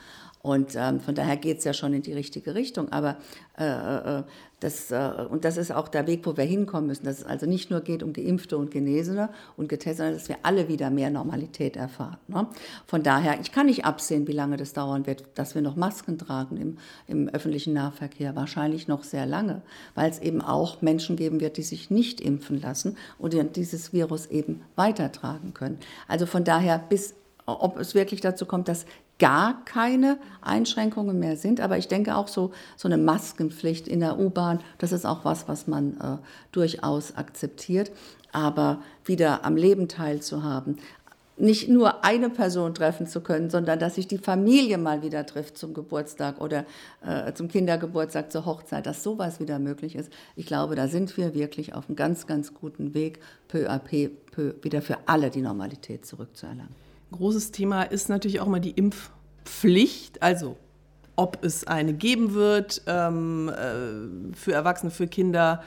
Und 0.43 0.75
ähm, 0.75 1.01
von 1.01 1.15
daher 1.15 1.37
geht 1.37 1.59
es 1.59 1.65
ja 1.65 1.75
schon 1.75 1.93
in 1.93 2.03
die 2.03 2.15
richtige 2.15 2.55
Richtung. 2.55 2.91
Aber 2.93 3.17
äh, 3.59 4.21
äh, 4.21 4.23
das, 4.61 4.91
äh, 4.91 5.27
und 5.29 5.45
das 5.45 5.59
ist 5.59 5.71
auch 5.71 5.89
der 5.89 6.07
Weg, 6.07 6.25
wo 6.25 6.37
wir 6.37 6.45
hinkommen 6.45 6.87
müssen, 6.87 7.05
dass 7.05 7.19
es 7.19 7.25
also 7.25 7.45
nicht 7.45 7.71
nur 7.71 7.81
geht 7.81 8.03
um 8.03 8.15
Geimpfte 8.15 8.57
und 8.57 8.71
Genesene 8.71 9.29
und 9.59 9.69
Getestete, 9.69 9.97
sondern 9.97 10.15
dass 10.15 10.29
wir 10.29 10.37
alle 10.43 10.69
wieder 10.69 10.89
mehr 10.91 11.11
Normalität 11.11 11.77
erfahren. 11.77 12.17
Ne? 12.29 12.47
Von 12.87 13.03
daher, 13.03 13.39
ich 13.41 13.53
kann 13.53 13.67
nicht 13.67 13.85
absehen, 13.85 14.27
wie 14.29 14.33
lange 14.33 14.57
das 14.57 14.73
dauern 14.73 15.07
wird, 15.07 15.25
dass 15.35 15.55
wir 15.55 15.61
noch 15.61 15.77
Masken 15.77 16.17
tragen 16.17 16.57
im, 16.57 16.79
im 17.07 17.29
öffentlichen 17.29 17.75
Nahverkehr. 17.75 18.35
Wahrscheinlich 18.35 18.89
noch 18.89 19.05
sehr 19.05 19.27
lange, 19.27 19.61
weil 19.95 20.11
es 20.11 20.21
eben 20.21 20.41
auch 20.41 20.81
Menschen 20.81 21.17
geben 21.17 21.41
wird, 21.41 21.59
die 21.59 21.63
sich 21.63 21.91
nicht 21.91 22.21
impfen 22.21 22.61
lassen 22.61 22.97
und 23.19 23.35
die 23.35 23.45
dieses 23.45 23.93
Virus 23.93 24.27
eben 24.27 24.63
weitertragen 24.77 25.53
können. 25.53 25.79
Also 26.09 26.25
von 26.25 26.45
daher, 26.45 26.79
bis 26.79 27.15
ob 27.47 27.79
es 27.79 27.95
wirklich 27.95 28.21
dazu 28.21 28.47
kommt, 28.47 28.69
dass 28.69 28.87
gar 29.21 29.65
keine 29.65 30.19
Einschränkungen 30.41 31.21
mehr 31.21 31.37
sind. 31.37 31.61
Aber 31.61 31.79
ich 31.79 31.87
denke 31.87 32.17
auch 32.17 32.27
so, 32.27 32.51
so 32.77 32.89
eine 32.89 32.97
Maskenpflicht 32.97 33.87
in 33.87 34.01
der 34.01 34.19
U-Bahn, 34.19 34.59
das 34.79 34.91
ist 34.91 35.07
auch 35.07 35.25
was, 35.25 35.47
was 35.47 35.69
man 35.69 35.97
äh, 36.01 36.17
durchaus 36.51 37.17
akzeptiert. 37.17 37.93
Aber 38.33 38.83
wieder 39.05 39.45
am 39.45 39.57
Leben 39.57 39.89
teilzuhaben, 39.89 40.79
nicht 41.37 41.69
nur 41.69 42.05
eine 42.05 42.29
Person 42.29 42.75
treffen 42.75 43.07
zu 43.07 43.23
können, 43.23 43.51
sondern 43.51 43.79
dass 43.79 43.95
sich 43.95 44.07
die 44.07 44.19
Familie 44.19 44.79
mal 44.79 45.03
wieder 45.03 45.25
trifft 45.25 45.57
zum 45.57 45.73
Geburtstag 45.75 46.41
oder 46.41 46.65
äh, 47.05 47.33
zum 47.33 47.49
Kindergeburtstag, 47.49 48.31
zur 48.31 48.45
Hochzeit, 48.45 48.87
dass 48.87 49.03
sowas 49.03 49.41
wieder 49.41 49.59
möglich 49.59 49.97
ist. 49.97 50.13
Ich 50.37 50.47
glaube, 50.47 50.75
da 50.75 50.87
sind 50.87 51.17
wir 51.17 51.35
wirklich 51.35 51.75
auf 51.75 51.89
einem 51.89 51.97
ganz, 51.97 52.27
ganz 52.27 52.55
guten 52.55 52.95
Weg, 52.95 53.21
peu 53.49 53.69
à 53.69 53.79
peu, 53.79 54.11
peu 54.33 54.55
wieder 54.63 54.83
für 54.83 54.99
alle 55.07 55.31
die 55.31 55.41
Normalität 55.41 56.05
zurückzuerlangen 56.05 56.90
großes 57.13 57.51
Thema 57.53 57.83
ist 57.83 58.09
natürlich 58.09 58.41
auch 58.41 58.47
mal 58.47 58.61
die 58.61 58.71
Impfpflicht, 58.71 60.23
also 60.23 60.57
ob 61.17 61.45
es 61.45 61.67
eine 61.67 61.93
geben 61.93 62.35
wird 62.35 62.83
ähm, 62.87 63.49
äh, 63.51 64.35
für 64.35 64.53
Erwachsene, 64.53 64.91
für 64.91 65.07
Kinder. 65.07 65.63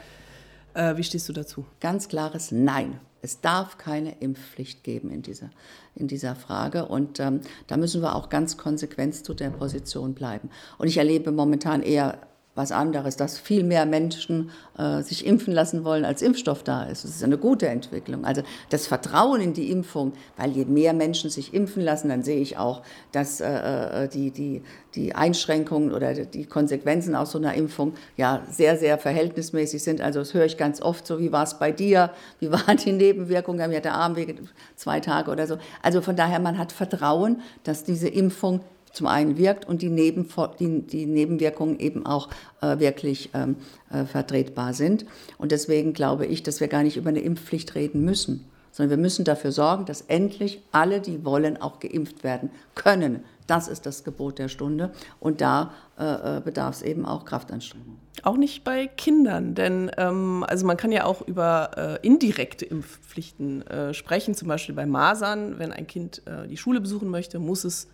Äh, 0.74 0.98
wie 0.98 1.04
stehst 1.04 1.30
du 1.30 1.34
dazu? 1.34 1.66
Ganz 1.80 2.08
klares 2.08 2.52
Nein. 2.52 3.00
Es 3.22 3.40
darf 3.40 3.78
keine 3.78 4.20
Impfpflicht 4.20 4.84
geben 4.84 5.10
in 5.10 5.22
dieser, 5.22 5.50
in 5.96 6.08
dieser 6.08 6.36
Frage. 6.36 6.88
Und 6.88 7.20
ähm, 7.20 7.42
da 7.68 7.78
müssen 7.78 8.02
wir 8.02 8.16
auch 8.16 8.30
ganz 8.30 8.58
konsequent 8.58 9.16
zu 9.16 9.34
der 9.34 9.50
Position 9.50 10.14
bleiben. 10.14 10.50
Und 10.78 10.88
ich 10.88 10.98
erlebe 10.98 11.32
momentan 11.32 11.84
eher 11.84 12.18
was 12.56 12.72
anderes, 12.72 13.16
dass 13.16 13.40
viel 13.40 13.64
mehr 13.64 13.86
Menschen 13.86 14.52
äh, 14.78 15.02
sich 15.02 15.26
impfen 15.26 15.54
lassen 15.54 15.84
wollen, 15.84 16.06
als 16.06 16.22
Impfstoff 16.22 16.64
da 16.64 16.84
ist. 16.84 17.04
Das 17.04 17.12
ist 17.12 17.24
eine 17.24 17.38
gute 17.38 17.68
Entwicklung. 17.68 18.26
Also 18.26 18.44
das 18.70 18.86
Vertrauen 18.86 19.42
in 19.42 19.54
die 19.54 19.72
Impfung, 19.72 20.14
weil 20.38 20.52
je 20.52 20.66
mehr 20.66 20.94
Menschen 20.94 21.32
sich 21.32 21.54
impfen 21.54 21.82
lassen, 21.82 22.10
dann 22.10 22.22
sehe 22.22 22.40
ich 22.40 22.58
auch, 22.58 22.84
dass 23.12 23.42
äh, 23.42 24.04
äh 24.04 24.08
die, 24.08 24.30
die, 24.30 24.62
die 24.94 25.16
Einschränkungen 25.16 25.92
oder 25.92 26.14
die 26.14 26.46
Konsequenzen 26.46 27.16
aus 27.16 27.32
so 27.32 27.40
einer 27.40 27.56
Impfung 27.56 27.94
ja 28.18 28.44
sehr, 28.50 28.78
sehr 28.78 29.00
verhältnismäßig 29.00 29.82
sind. 29.82 30.02
Also 30.02 30.20
das 30.20 30.36
höre 30.36 30.46
ich 30.46 30.58
ganz 30.58 30.80
oft 30.80 31.08
so, 31.08 31.20
wie 31.20 31.32
war 31.32 31.44
es 31.44 31.58
bei 31.58 31.72
dir, 31.72 32.12
wie 32.40 32.52
waren 32.52 32.78
die 32.78 32.92
Nebenwirkungen, 32.92 33.68
mir 33.70 33.78
hat 33.78 33.86
der 33.86 33.96
Arm 33.96 34.16
wegen 34.16 34.48
zwei 34.76 35.00
Tage 35.00 35.32
oder 35.32 35.48
so. 35.48 35.58
Also 35.82 36.02
von 36.02 36.16
daher, 36.16 36.40
man 36.40 36.60
hat 36.60 36.72
Vertrauen, 36.72 37.42
dass 37.64 37.84
diese 37.84 38.10
Impfung 38.10 38.62
zum 38.94 39.08
einen 39.08 39.38
wirkt 39.38 39.68
und 39.68 39.82
die, 39.82 39.90
Neben, 39.90 40.30
die, 40.60 40.82
die 40.82 41.06
Nebenwirkungen 41.06 41.80
eben 41.80 42.06
auch 42.06 42.30
äh, 42.62 42.80
wirklich 42.80 43.32
ähm, 43.34 43.58
äh, 43.92 44.06
vertretbar 44.06 44.74
sind. 44.74 45.06
Und 45.38 45.52
deswegen 45.52 45.94
glaube 45.94 46.26
ich, 46.26 46.44
dass 46.44 46.62
wir 46.62 46.68
gar 46.68 46.84
nicht 46.84 46.96
über 46.96 47.10
eine 47.10 47.20
Impfpflicht 47.20 47.76
reden 47.76 48.06
müssen, 48.06 48.46
sondern 48.72 48.92
wir 48.92 49.02
müssen 49.02 49.26
dafür 49.26 49.52
sorgen, 49.52 49.86
dass 49.86 50.02
endlich 50.02 50.62
alle, 50.72 51.02
die 51.02 51.26
wollen, 51.26 51.62
auch 51.62 51.80
geimpft 51.80 52.24
werden 52.24 52.52
können. 52.76 53.24
Das 53.48 53.68
ist 53.68 53.86
das 53.86 54.04
Gebot 54.04 54.40
der 54.40 54.48
Stunde 54.48 54.94
und 55.20 55.42
da 55.42 55.74
äh, 56.00 56.38
äh 56.38 56.42
bedarf 56.42 56.78
es 56.78 56.82
eben 56.82 57.06
auch 57.06 57.26
Kraftanstrengung. 57.26 57.98
Auch 58.22 58.38
nicht 58.38 58.64
bei 58.64 58.88
Kindern, 58.88 59.54
denn 59.54 59.92
ähm, 59.98 60.46
also 60.48 60.66
man 60.66 60.78
kann 60.78 60.92
ja 60.92 61.04
auch 61.04 61.28
über 61.28 62.00
äh, 62.02 62.08
indirekte 62.08 62.64
Impfpflichten 62.64 63.68
äh, 63.68 63.94
sprechen, 63.94 64.34
zum 64.34 64.48
Beispiel 64.48 64.76
bei 64.76 64.86
Masern. 64.86 65.60
Wenn 65.60 65.74
ein 65.74 65.88
Kind 65.88 66.22
äh, 66.26 66.48
die 66.48 66.56
Schule 66.56 66.80
besuchen 66.80 67.10
möchte, 67.10 67.40
muss 67.40 67.66
es 67.66 67.90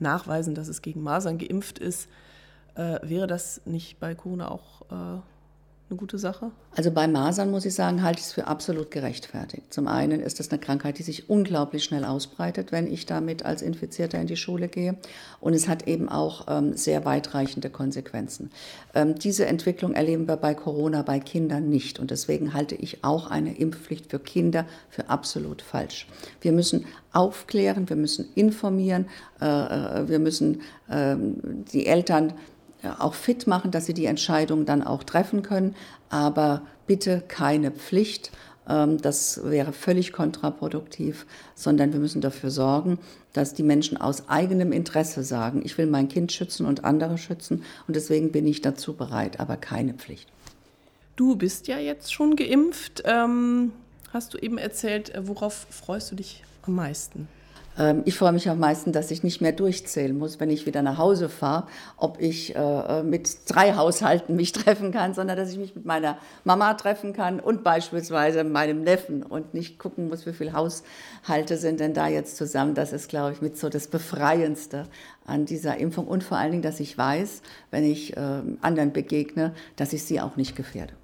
nachweisen, 0.00 0.54
dass 0.54 0.68
es 0.68 0.82
gegen 0.82 1.02
Masern 1.02 1.38
geimpft 1.38 1.78
ist. 1.78 2.08
Äh, 2.74 2.98
wäre 3.02 3.26
das 3.26 3.60
nicht 3.64 3.98
bei 4.00 4.14
Corona 4.14 4.50
auch 4.50 4.82
äh, 4.90 5.20
eine 5.90 5.98
gute 5.98 6.18
Sache? 6.18 6.52
Also 6.76 6.90
bei 6.90 7.08
Masern 7.08 7.50
muss 7.50 7.64
ich 7.64 7.74
sagen, 7.74 8.02
halte 8.02 8.20
ich 8.20 8.26
es 8.26 8.32
für 8.32 8.46
absolut 8.46 8.90
gerechtfertigt. 8.90 9.72
Zum 9.74 9.88
einen 9.88 10.20
ist 10.20 10.38
das 10.38 10.50
eine 10.50 10.60
Krankheit, 10.60 10.98
die 10.98 11.02
sich 11.02 11.28
unglaublich 11.28 11.84
schnell 11.84 12.04
ausbreitet, 12.04 12.70
wenn 12.70 12.86
ich 12.86 13.06
damit 13.06 13.44
als 13.44 13.60
Infizierter 13.60 14.20
in 14.20 14.26
die 14.26 14.36
Schule 14.36 14.68
gehe. 14.68 14.96
Und 15.40 15.54
es 15.54 15.68
hat 15.68 15.88
eben 15.88 16.08
auch 16.08 16.46
ähm, 16.48 16.76
sehr 16.76 17.04
weitreichende 17.04 17.70
Konsequenzen. 17.70 18.50
Ähm, 18.94 19.16
diese 19.16 19.46
Entwicklung 19.46 19.94
erleben 19.94 20.28
wir 20.28 20.36
bei 20.36 20.54
Corona 20.54 21.02
bei 21.02 21.18
Kindern 21.18 21.68
nicht. 21.68 21.98
Und 21.98 22.10
deswegen 22.10 22.54
halte 22.54 22.76
ich 22.76 23.02
auch 23.02 23.30
eine 23.30 23.56
Impfpflicht 23.58 24.10
für 24.10 24.20
Kinder 24.20 24.66
für 24.90 25.10
absolut 25.10 25.60
falsch. 25.60 26.06
Wir 26.40 26.52
müssen 26.52 26.84
aufklären, 27.12 27.88
wir 27.88 27.96
müssen 27.96 28.28
informieren, 28.36 29.06
äh, 29.40 29.46
äh 29.46 30.08
wir 30.08 30.20
müssen 30.20 30.62
äh, 30.88 31.16
die 31.72 31.86
Eltern 31.86 32.34
auch 32.98 33.14
fit 33.14 33.46
machen, 33.46 33.70
dass 33.70 33.86
sie 33.86 33.94
die 33.94 34.06
Entscheidung 34.06 34.64
dann 34.64 34.82
auch 34.82 35.04
treffen 35.04 35.42
können. 35.42 35.74
Aber 36.08 36.62
bitte 36.86 37.22
keine 37.26 37.70
Pflicht. 37.70 38.32
Ähm, 38.68 39.00
das 39.00 39.40
wäre 39.44 39.72
völlig 39.72 40.12
kontraproduktiv, 40.12 41.26
sondern 41.54 41.92
wir 41.92 42.00
müssen 42.00 42.20
dafür 42.20 42.50
sorgen, 42.50 42.98
dass 43.32 43.54
die 43.54 43.62
Menschen 43.62 43.96
aus 43.96 44.28
eigenem 44.28 44.72
Interesse 44.72 45.22
sagen, 45.22 45.62
ich 45.64 45.78
will 45.78 45.86
mein 45.86 46.08
Kind 46.08 46.32
schützen 46.32 46.66
und 46.66 46.84
andere 46.84 47.18
schützen 47.18 47.64
und 47.86 47.96
deswegen 47.96 48.32
bin 48.32 48.46
ich 48.46 48.60
dazu 48.60 48.94
bereit, 48.94 49.40
aber 49.40 49.56
keine 49.56 49.94
Pflicht. 49.94 50.28
Du 51.16 51.36
bist 51.36 51.68
ja 51.68 51.78
jetzt 51.78 52.12
schon 52.12 52.34
geimpft. 52.34 53.02
Ähm, 53.04 53.72
hast 54.12 54.34
du 54.34 54.38
eben 54.38 54.58
erzählt, 54.58 55.14
äh, 55.14 55.28
worauf 55.28 55.66
freust 55.70 56.10
du 56.10 56.16
dich 56.16 56.42
am 56.62 56.74
meisten? 56.74 57.28
Ähm, 57.78 58.02
ich 58.04 58.16
freue 58.16 58.32
mich 58.32 58.48
am 58.48 58.58
meisten, 58.58 58.92
dass 58.92 59.10
ich 59.10 59.22
nicht 59.22 59.40
mehr 59.40 59.52
durchzählen 59.52 60.16
muss, 60.16 60.40
wenn 60.40 60.50
ich 60.50 60.66
wieder 60.66 60.82
nach 60.82 60.98
Hause 60.98 61.28
fahre, 61.28 61.66
ob 61.96 62.20
ich 62.20 62.54
äh, 62.56 63.02
mit 63.02 63.38
drei 63.46 63.74
Haushalten 63.74 64.36
mich 64.36 64.52
treffen 64.52 64.92
kann, 64.92 65.14
sondern 65.14 65.36
dass 65.36 65.50
ich 65.52 65.58
mich 65.58 65.74
mit 65.74 65.84
meiner 65.84 66.18
Mama 66.44 66.74
treffen 66.74 67.12
kann 67.12 67.40
und 67.40 67.64
beispielsweise 67.64 68.44
meinem 68.44 68.82
Neffen 68.82 69.22
und 69.22 69.54
nicht 69.54 69.78
gucken 69.78 70.08
muss, 70.08 70.26
wie 70.26 70.32
viele 70.32 70.52
Haushalte 70.52 71.56
sind 71.56 71.80
denn 71.80 71.94
da 71.94 72.08
jetzt 72.08 72.36
zusammen. 72.36 72.74
Das 72.74 72.92
ist, 72.92 73.08
glaube 73.08 73.32
ich, 73.32 73.40
mit 73.40 73.56
so 73.56 73.68
das 73.68 73.86
Befreiendste 73.86 74.86
an 75.24 75.46
dieser 75.46 75.76
Impfung 75.78 76.06
und 76.06 76.24
vor 76.24 76.38
allen 76.38 76.50
Dingen, 76.50 76.62
dass 76.62 76.80
ich 76.80 76.96
weiß, 76.96 77.42
wenn 77.70 77.84
ich 77.84 78.16
äh, 78.16 78.42
anderen 78.60 78.92
begegne, 78.92 79.54
dass 79.76 79.92
ich 79.92 80.04
sie 80.04 80.20
auch 80.20 80.36
nicht 80.36 80.56
gefährde. 80.56 80.94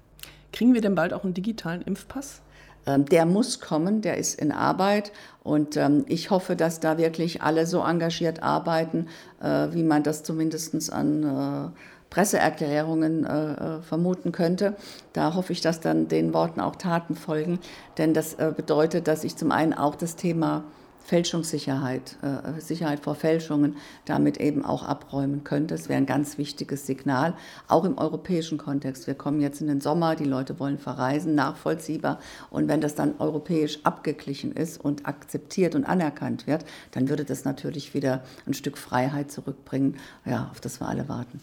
Kriegen 0.51 0.73
wir 0.73 0.81
denn 0.81 0.95
bald 0.95 1.13
auch 1.13 1.23
einen 1.23 1.33
digitalen 1.33 1.81
Impfpass? 1.81 2.41
Ähm, 2.87 3.05
der 3.05 3.25
muss 3.25 3.59
kommen, 3.59 4.01
der 4.01 4.17
ist 4.17 4.39
in 4.39 4.51
Arbeit 4.51 5.11
und 5.43 5.75
ähm, 5.77 6.05
ich 6.07 6.31
hoffe, 6.31 6.55
dass 6.55 6.79
da 6.79 6.97
wirklich 6.97 7.41
alle 7.41 7.67
so 7.67 7.81
engagiert 7.83 8.41
arbeiten, 8.41 9.07
äh, 9.41 9.67
wie 9.71 9.83
man 9.83 10.03
das 10.03 10.23
zumindest 10.23 10.91
an 10.91 11.23
äh, 11.23 11.69
Presseerklärungen 12.09 13.25
äh, 13.25 13.81
vermuten 13.81 14.31
könnte. 14.31 14.77
Da 15.11 15.35
hoffe 15.35 15.51
ich, 15.51 15.59
dass 15.59 15.81
dann 15.81 16.07
den 16.07 16.33
Worten 16.33 16.61
auch 16.61 16.77
Taten 16.77 17.15
folgen, 17.15 17.59
denn 17.97 18.13
das 18.13 18.35
bedeutet, 18.35 19.09
dass 19.09 19.25
ich 19.25 19.35
zum 19.35 19.51
einen 19.51 19.73
auch 19.73 19.95
das 19.95 20.15
Thema 20.15 20.63
Fälschungssicherheit, 21.07 22.17
äh, 22.21 22.59
Sicherheit 22.59 22.99
vor 22.99 23.15
Fälschungen 23.15 23.77
damit 24.03 24.41
eben 24.41 24.65
auch 24.65 24.83
abräumen 24.83 25.45
könnte. 25.45 25.73
Es 25.73 25.87
wäre 25.87 25.97
ein 25.97 26.05
ganz 26.05 26.37
wichtiges 26.37 26.85
Signal, 26.85 27.33
auch 27.69 27.85
im 27.85 27.97
europäischen 27.97 28.57
Kontext. 28.57 29.07
Wir 29.07 29.15
kommen 29.15 29.39
jetzt 29.39 29.61
in 29.61 29.67
den 29.67 29.79
Sommer, 29.79 30.17
die 30.17 30.25
Leute 30.25 30.59
wollen 30.59 30.77
verreisen, 30.77 31.33
nachvollziehbar. 31.33 32.19
Und 32.49 32.67
wenn 32.67 32.81
das 32.81 32.95
dann 32.95 33.13
europäisch 33.19 33.79
abgeglichen 33.85 34.51
ist 34.51 34.83
und 34.83 35.07
akzeptiert 35.07 35.75
und 35.75 35.85
anerkannt 35.85 36.45
wird, 36.45 36.65
dann 36.91 37.07
würde 37.07 37.23
das 37.23 37.45
natürlich 37.45 37.93
wieder 37.93 38.21
ein 38.45 38.53
Stück 38.53 38.77
Freiheit 38.77 39.31
zurückbringen, 39.31 39.95
ja, 40.25 40.49
auf 40.51 40.59
das 40.59 40.81
wir 40.81 40.89
alle 40.89 41.07
warten. 41.07 41.39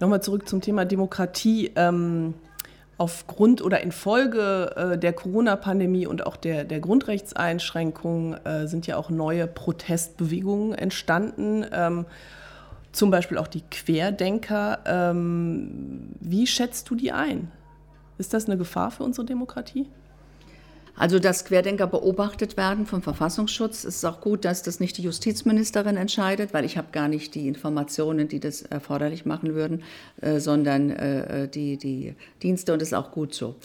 Nochmal 0.00 0.22
zurück 0.22 0.46
zum 0.46 0.60
Thema 0.60 0.84
Demokratie. 0.84 1.72
Ähm 1.76 2.34
aufgrund 2.98 3.62
oder 3.62 3.80
infolge 3.82 4.72
äh, 4.74 4.98
der 4.98 5.12
Corona-Pandemie 5.12 6.06
und 6.06 6.26
auch 6.26 6.36
der, 6.36 6.64
der 6.64 6.80
Grundrechtseinschränkungen 6.80 8.44
äh, 8.44 8.66
sind 8.66 8.86
ja 8.86 8.96
auch 8.96 9.10
neue 9.10 9.46
Protestbewegungen 9.46 10.72
entstanden. 10.72 11.66
Ähm, 11.72 12.06
zum 12.92 13.10
Beispiel 13.10 13.36
auch 13.36 13.48
die 13.48 13.60
Querdenker. 13.70 14.78
Ähm, 14.86 16.14
wie 16.20 16.46
schätzt 16.46 16.88
du 16.88 16.94
die 16.94 17.12
ein? 17.12 17.52
Ist 18.16 18.32
das 18.32 18.46
eine 18.46 18.56
Gefahr 18.56 18.90
für 18.90 19.04
unsere 19.04 19.26
Demokratie? 19.26 19.86
Also, 20.96 21.18
dass 21.18 21.44
Querdenker 21.44 21.86
beobachtet 21.86 22.56
werden 22.56 22.86
vom 22.86 23.02
Verfassungsschutz, 23.02 23.84
ist 23.84 24.04
auch 24.04 24.20
gut, 24.20 24.44
dass 24.44 24.62
das 24.62 24.80
nicht 24.80 24.96
die 24.96 25.02
Justizministerin 25.02 25.96
entscheidet, 25.96 26.54
weil 26.54 26.64
ich 26.64 26.78
habe 26.78 26.88
gar 26.92 27.08
nicht 27.08 27.34
die 27.34 27.48
Informationen, 27.48 28.28
die 28.28 28.40
das 28.40 28.62
erforderlich 28.62 29.26
machen 29.26 29.54
würden, 29.54 29.82
äh, 30.22 30.40
sondern 30.40 30.90
äh, 30.90 31.48
die, 31.48 31.76
die 31.76 32.14
Dienste 32.42 32.72
und 32.72 32.80
das 32.80 32.88
ist 32.88 32.94
auch 32.94 33.10
gut 33.10 33.34
so. 33.34 33.56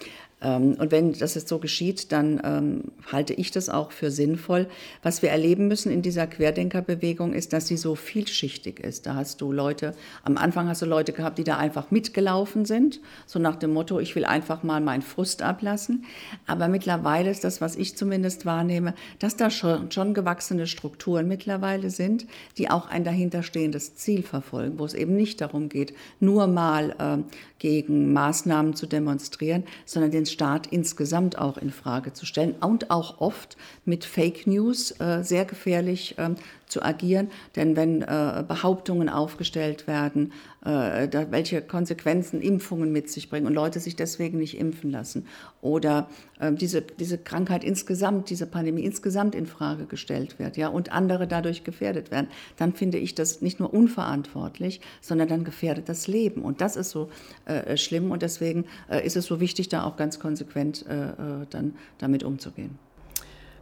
Ähm, 0.42 0.76
und 0.80 0.92
wenn 0.92 1.14
das 1.14 1.36
jetzt 1.36 1.48
so 1.48 1.60
geschieht, 1.60 2.12
dann 2.12 2.42
ähm, 2.44 2.84
halte 3.12 3.34
ich 3.34 3.52
das 3.52 3.70
auch 3.70 3.92
für 3.92 4.12
sinnvoll. 4.12 4.68
Was 5.04 5.22
wir 5.22 5.30
erleben 5.30 5.68
müssen 5.68 5.92
in 5.92 6.02
dieser 6.02 6.28
Querdenkerbewegung 6.28 7.34
ist, 7.34 7.54
dass 7.54 7.68
sie 7.68 7.78
so 7.78 7.96
vielschichtig 7.96 8.80
ist. 8.80 9.06
Da 9.06 9.16
hast 9.16 9.42
du 9.42 9.52
Leute, 9.52 9.94
am 10.24 10.38
Anfang 10.38 10.68
hast 10.68 10.82
du 10.82 10.86
Leute 10.86 11.14
gehabt, 11.14 11.38
die 11.38 11.44
da 11.44 11.58
einfach 11.58 11.92
mitgelaufen 11.92 12.66
sind, 12.66 13.00
so 13.26 13.40
nach 13.40 13.56
dem 13.56 13.74
Motto, 13.74 14.00
ich 14.00 14.16
will 14.16 14.26
einfach 14.26 14.64
mal 14.64 14.82
meinen 14.82 15.02
Frust 15.02 15.42
ablassen. 15.42 16.06
Aber 16.48 16.68
mittlerweile 16.68 17.30
ist 17.30 17.44
das, 17.44 17.62
was 17.62 17.76
ich 17.76 17.96
zumindest 17.96 18.46
wahrnehme, 18.46 18.96
dass 19.20 19.36
da 19.36 19.50
schon, 19.50 19.92
schon 19.92 20.14
gewachsene 20.14 20.68
Strukturen 20.68 21.28
mittlerweile 21.28 21.90
sind, 21.90 22.26
die 22.58 22.70
auch 22.70 22.90
ein 22.90 23.04
dahinterstehendes 23.04 23.96
Ziel 23.96 24.24
verfolgen, 24.24 24.80
wo 24.80 24.86
es 24.86 24.94
eben 24.94 25.16
nicht 25.16 25.42
darum 25.42 25.70
geht, 25.70 25.94
nur 26.20 26.48
mal 26.48 26.96
äh, 26.98 27.24
gegen 27.60 28.12
Maßnahmen 28.12 28.76
zu 28.76 28.88
demonstrieren, 28.88 29.64
sondern 29.86 30.12
den 30.12 30.26
Staat 30.32 30.68
insgesamt 30.68 31.38
auch 31.38 31.58
in 31.58 31.72
Frage 31.72 32.14
zu 32.14 32.26
stellen 32.26 32.56
und 32.62 32.90
auch 32.90 33.22
oft 33.22 33.58
mit 33.86 34.06
Fake 34.06 34.48
News 34.48 34.92
äh, 35.00 35.24
sehr 35.24 35.46
gefährlich 35.46 36.18
äh, 36.18 36.30
zu 36.72 36.82
agieren. 36.82 37.30
Denn 37.56 37.76
wenn 37.76 38.02
äh, 38.02 38.44
Behauptungen 38.48 39.10
aufgestellt 39.10 39.88
werden, 39.88 40.32
äh, 40.64 41.08
da, 41.08 41.32
welche 41.32 41.62
Konsequenzen 41.62 42.42
Impfungen 42.42 42.92
mit 42.92 43.10
sich 43.10 43.30
bringen 43.30 43.46
und 43.46 43.54
Leute 43.54 43.80
sich 43.80 43.96
deswegen 43.96 44.38
nicht 44.38 44.58
impfen 44.58 44.90
lassen 44.90 45.28
oder 45.62 46.08
äh, 46.40 46.52
diese, 46.54 46.82
diese 46.82 47.18
Krankheit 47.18 47.64
insgesamt, 47.64 48.30
diese 48.30 48.48
Pandemie 48.48 48.84
insgesamt 48.84 49.36
in 49.36 49.46
Frage 49.46 49.86
gestellt 49.86 50.40
wird 50.40 50.58
ja, 50.58 50.70
und 50.70 50.92
andere 50.92 51.28
dadurch 51.28 51.64
gefährdet 51.64 52.10
werden, 52.12 52.28
dann 52.58 52.74
finde 52.74 52.98
ich 52.98 53.16
das 53.16 53.42
nicht 53.42 53.60
nur 53.60 53.74
unverantwortlich, 53.74 54.82
sondern 55.02 55.28
dann 55.28 55.44
gefährdet 55.44 55.90
das 55.90 56.08
Leben. 56.08 56.42
Und 56.44 56.62
das 56.62 56.76
ist 56.76 56.92
so 56.92 57.10
äh, 57.46 57.76
schlimm 57.76 58.12
und 58.12 58.22
deswegen 58.22 58.66
äh, 58.90 59.06
ist 59.06 59.18
es 59.18 59.26
so 59.26 59.40
wichtig, 59.40 59.68
da 59.70 59.84
auch 59.84 59.98
ganz 59.98 60.20
konsequent 60.20 60.86
äh, 60.88 61.10
äh, 61.10 61.46
dann 61.50 61.76
damit 61.98 62.24
umzugehen. 62.24 62.80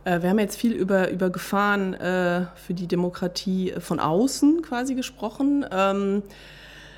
Äh, 0.10 0.24
wir 0.24 0.30
haben 0.30 0.40
jetzt 0.40 0.58
viel 0.58 0.74
über, 0.74 1.10
über 1.10 1.30
Gefahren 1.30 1.94
äh, 1.94 2.46
für 2.56 2.74
die 2.74 2.88
Demokratie 2.88 3.74
von 3.80 4.00
außen 4.00 4.62
quasi 4.64 4.96
gesprochen. 4.96 5.66
Ähm, 5.72 6.24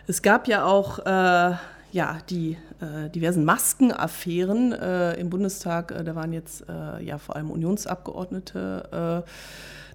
es 0.08 0.22
gab 0.22 0.48
ja 0.48 0.66
auch 0.66 1.00
äh, 1.00 1.56
ja, 1.92 2.18
die 2.30 2.58
äh, 2.80 3.10
diversen 3.10 3.44
Maskenaffären 3.44 4.72
äh, 4.72 5.14
im 5.16 5.30
Bundestag. 5.30 5.92
Äh, 5.92 6.04
da 6.04 6.16
waren 6.16 6.32
jetzt 6.32 6.64
ja 7.02 7.18
vor 7.18 7.36
allem 7.36 7.52
Unionsabgeordnete 7.52 9.26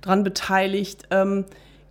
dran 0.02 0.24
beteiligt. 0.24 1.04
Ähm, 1.10 1.46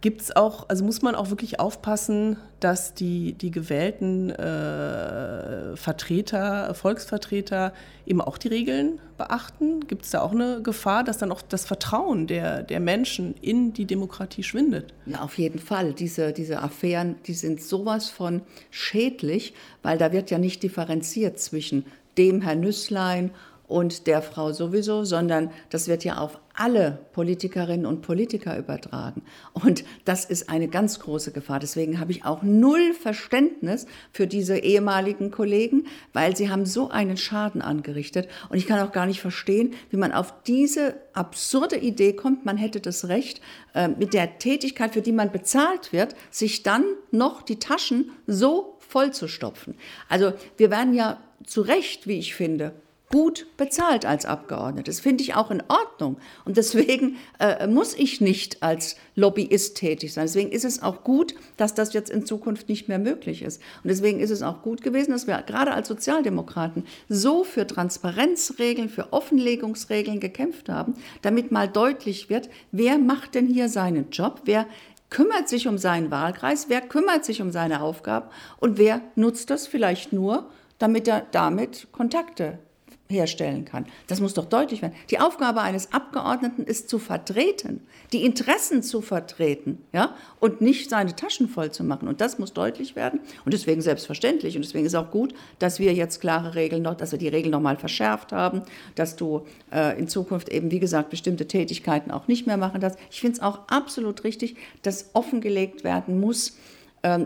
Gibt 0.06 0.22
es 0.22 0.36
auch, 0.36 0.70
also 0.70 0.86
muss 0.86 1.02
man 1.02 1.16
auch 1.16 1.32
wirklich 1.32 1.60
aufpassen, 1.60 2.38
dass 2.60 2.94
die, 2.94 3.34
die 3.34 3.50
gewählten 3.50 4.30
äh, 4.30 5.76
Vertreter, 5.76 6.76
Volksvertreter 6.76 7.74
eben 8.06 8.22
auch 8.22 8.38
die 8.38 8.50
Regeln 8.50 9.00
beachten? 9.18 9.80
Gibt 9.88 10.06
es 10.06 10.12
da 10.12 10.22
auch 10.22 10.34
eine 10.34 10.62
Gefahr, 10.62 11.04
dass 11.04 11.18
dann 11.18 11.32
auch 11.32 11.42
das 11.42 11.66
Vertrauen 11.66 12.28
der, 12.28 12.62
der 12.62 12.80
Menschen 12.82 13.34
in 13.42 13.74
die 13.74 13.86
Demokratie 13.86 14.44
schwindet? 14.44 14.94
Ja, 15.08 15.22
auf 15.22 15.40
jeden 15.40 15.58
Fall. 15.58 15.94
Diese, 15.94 16.34
diese 16.34 16.62
Affären, 16.62 17.16
die 17.26 17.34
sind 17.34 17.60
sowas 17.64 18.12
von 18.12 18.44
schädlich, 18.70 19.56
weil 19.82 19.98
da 19.98 20.12
wird 20.12 20.30
ja 20.30 20.38
nicht 20.38 20.62
differenziert 20.62 21.40
zwischen 21.40 21.84
dem 22.16 22.44
Herrn 22.44 22.60
Nüsslein 22.60 23.32
und 23.68 24.08
der 24.08 24.22
Frau 24.22 24.52
sowieso, 24.52 25.04
sondern 25.04 25.52
das 25.70 25.88
wird 25.88 26.04
ja 26.04 26.18
auf 26.18 26.40
alle 26.54 27.00
Politikerinnen 27.12 27.86
und 27.86 28.02
Politiker 28.02 28.58
übertragen. 28.58 29.24
Und 29.54 29.84
das 30.06 30.26
ist 30.26 30.50
eine 30.50 30.68
ganz 30.68 31.00
große 31.00 31.32
Gefahr. 31.32 31.60
Deswegen 31.60 32.00
habe 32.00 32.12
ich 32.12 32.24
auch 32.24 32.44
null 32.44 32.94
Verständnis 32.94 33.88
für 34.12 34.28
diese 34.28 34.58
ehemaligen 34.58 35.32
Kollegen, 35.32 35.88
weil 36.14 36.36
sie 36.36 36.50
haben 36.50 36.66
so 36.66 36.90
einen 36.90 37.18
Schaden 37.18 37.62
angerichtet. 37.62 38.30
Und 38.50 38.58
ich 38.58 38.68
kann 38.68 38.80
auch 38.80 38.92
gar 38.92 39.06
nicht 39.06 39.22
verstehen, 39.22 39.74
wie 39.90 39.98
man 39.98 40.12
auf 40.12 40.34
diese 40.44 40.96
absurde 41.14 41.78
Idee 41.78 42.14
kommt, 42.14 42.46
man 42.46 42.58
hätte 42.58 42.80
das 42.80 43.08
Recht, 43.08 43.42
äh, 43.74 43.88
mit 43.88 44.14
der 44.14 44.38
Tätigkeit, 44.40 44.94
für 44.94 45.02
die 45.02 45.12
man 45.12 45.32
bezahlt 45.32 45.92
wird, 45.92 46.16
sich 46.30 46.64
dann 46.64 46.86
noch 47.12 47.42
die 47.42 47.60
Taschen 47.60 48.12
so 48.28 48.78
vollzustopfen. 48.80 49.76
Also 50.08 50.34
wir 50.58 50.72
werden 50.72 50.94
ja 50.94 51.20
zu 51.46 51.62
Recht, 51.62 52.08
wie 52.08 52.20
ich 52.20 52.36
finde, 52.36 52.74
gut 53.12 53.46
bezahlt 53.58 54.06
als 54.06 54.26
Abgeordnete. 54.26 54.90
Das 54.90 55.00
finde 55.00 55.24
ich 55.24 55.36
auch 55.36 55.52
in 55.52 55.64
Ordnung. 55.68 56.18
Und 56.44 56.58
deswegen 56.58 57.18
äh, 57.40 57.68
muss 57.68 57.94
ich 57.94 58.22
nicht 58.22 58.64
als 58.64 58.96
Lobbyist 59.16 59.78
tätig 59.78 60.14
sein. 60.14 60.26
Deswegen 60.26 60.52
ist 60.52 60.66
es 60.66 60.82
auch 60.82 61.04
gut, 61.04 61.36
dass 61.58 61.74
das 61.74 61.94
jetzt 61.94 62.10
in 62.10 62.26
Zukunft 62.26 62.68
nicht 62.68 62.88
mehr 62.88 63.00
möglich 63.00 63.42
ist. 63.42 63.62
Und 63.84 63.90
deswegen 63.90 64.20
ist 64.20 64.32
es 64.32 64.42
auch 64.42 64.62
gut 64.62 64.82
gewesen, 64.82 65.12
dass 65.12 65.28
wir 65.28 65.42
gerade 65.44 65.74
als 65.74 65.88
Sozialdemokraten 65.88 66.86
so 67.08 67.44
für 67.44 67.68
Transparenzregeln, 67.68 68.90
für 68.90 69.14
Offenlegungsregeln 69.14 70.20
gekämpft 70.20 70.70
haben, 70.70 70.96
damit 71.22 71.52
mal 71.52 71.68
deutlich 71.68 72.30
wird, 72.30 72.50
wer 72.72 72.98
macht 72.98 73.36
denn 73.36 73.48
hier 73.48 73.70
seinen 73.70 74.10
Job, 74.10 74.42
wer 74.46 74.66
kümmert 75.10 75.48
sich 75.48 75.68
um 75.68 75.78
seinen 75.78 76.12
Wahlkreis, 76.12 76.68
wer 76.68 76.82
kümmert 76.82 77.24
sich 77.24 77.42
um 77.42 77.52
seine 77.52 77.82
Aufgaben 77.82 78.28
und 78.58 78.78
wer 78.78 79.02
nutzt 79.16 79.50
das 79.50 79.68
vielleicht 79.68 80.12
nur, 80.12 80.50
damit 80.80 81.08
er 81.08 81.26
damit 81.32 81.88
Kontakte 81.92 82.60
herstellen 83.08 83.66
kann. 83.66 83.86
Das 84.08 84.20
muss 84.20 84.34
doch 84.34 84.46
deutlich 84.46 84.82
werden. 84.82 84.96
Die 85.12 85.20
Aufgabe 85.20 85.62
eines 85.62 85.94
Abgeordneten 85.94 86.64
ist 86.64 86.90
zu 86.90 86.98
vertreten, 86.98 87.82
die 88.14 88.26
Interessen 88.26 88.82
zu 88.82 89.02
vertreten, 89.02 89.78
ja, 89.94 90.16
und 90.40 90.62
nicht 90.62 90.90
seine 90.90 91.16
Taschen 91.16 91.48
voll 91.48 91.72
zu 91.72 91.84
machen. 91.84 92.08
Und 92.08 92.20
das 92.20 92.40
muss 92.40 92.54
deutlich 92.54 92.96
werden. 92.96 93.20
Und 93.46 93.54
deswegen 93.54 93.82
selbstverständlich. 93.82 94.56
Und 94.56 94.66
deswegen 94.66 94.86
ist 94.86 94.96
auch 94.96 95.12
gut, 95.12 95.36
dass 95.60 95.80
wir 95.80 95.94
jetzt 95.94 96.20
klare 96.20 96.56
Regeln 96.56 96.82
noch, 96.82 96.96
dass 96.96 97.12
wir 97.12 97.20
die 97.20 97.28
Regeln 97.28 97.52
nochmal 97.52 97.78
verschärft 97.78 98.32
haben, 98.32 98.64
dass 98.96 99.16
du 99.16 99.46
äh, 99.72 99.98
in 100.00 100.08
Zukunft 100.08 100.50
eben, 100.50 100.72
wie 100.72 100.80
gesagt, 100.80 101.12
bestimmte 101.12 101.48
Tätigkeiten 101.48 102.10
auch 102.10 102.28
nicht 102.28 102.48
mehr 102.48 102.58
machen 102.58 102.82
darfst. 102.82 102.98
Ich 103.12 103.22
finde 103.22 103.36
es 103.36 103.42
auch 103.44 103.68
absolut 103.68 104.24
richtig, 104.24 104.58
dass 104.82 105.12
offengelegt 105.14 105.84
werden 105.84 106.20
muss, 106.20 106.58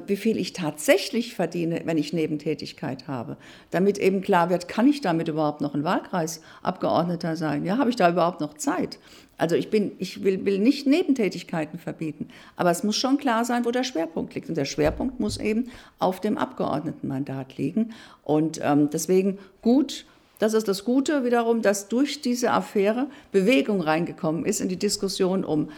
wie 0.08 0.18
viel 0.18 0.38
ich 0.38 0.52
tatsächlich 0.52 1.36
verdiene, 1.36 1.84
wenn 1.86 1.98
ich 1.98 2.12
Nebentätigkeit 2.12 3.08
habe, 3.08 3.38
damit 3.72 3.98
eben 3.98 4.22
klar 4.22 4.50
wird, 4.50 4.68
kann 4.68 4.88
ich 4.88 5.00
damit 5.00 5.30
überhaupt 5.30 5.62
noch 5.62 5.74
ein 5.74 5.86
Wahlkreisabgeordneter 5.86 7.38
sein? 7.38 7.64
Ja, 7.64 7.78
habe 7.78 7.90
ich 7.90 7.96
da 7.96 8.10
überhaupt 8.10 8.42
noch 8.42 8.56
Zeit? 8.56 9.00
Also 9.40 9.56
ich, 9.56 9.70
bin, 9.70 9.94
ich 9.98 10.22
will, 10.22 10.46
will 10.46 10.60
nicht 10.60 10.86
Nebentätigkeiten 10.86 11.80
verbieten, 11.80 12.28
aber 12.58 12.72
es 12.72 12.84
muss 12.84 12.98
schon 12.98 13.18
klar 13.18 13.46
sein, 13.46 13.64
wo 13.64 13.72
der 13.72 13.86
Schwerpunkt 13.86 14.36
liegt. 14.36 14.50
Und 14.50 14.56
der 14.56 14.66
Schwerpunkt 14.66 15.22
muss 15.22 15.38
eben 15.38 15.70
auf 15.98 16.20
dem 16.20 16.38
Abgeordnetenmandat 16.38 17.58
liegen. 17.58 17.94
Und 18.24 18.60
ähm, 18.62 18.90
deswegen 18.92 19.40
gut, 19.62 20.06
das 20.40 20.54
ist 20.54 20.68
das 20.68 20.84
Gute 20.84 21.24
wiederum, 21.24 21.62
dass 21.62 21.88
durch 21.88 22.22
diese 22.22 22.52
Affäre 22.52 23.08
Bewegung 23.32 23.80
reingekommen 23.80 24.46
ist 24.46 24.60
in 24.60 24.68
die 24.68 24.78
Diskussion 24.78 25.46
um 25.46 25.70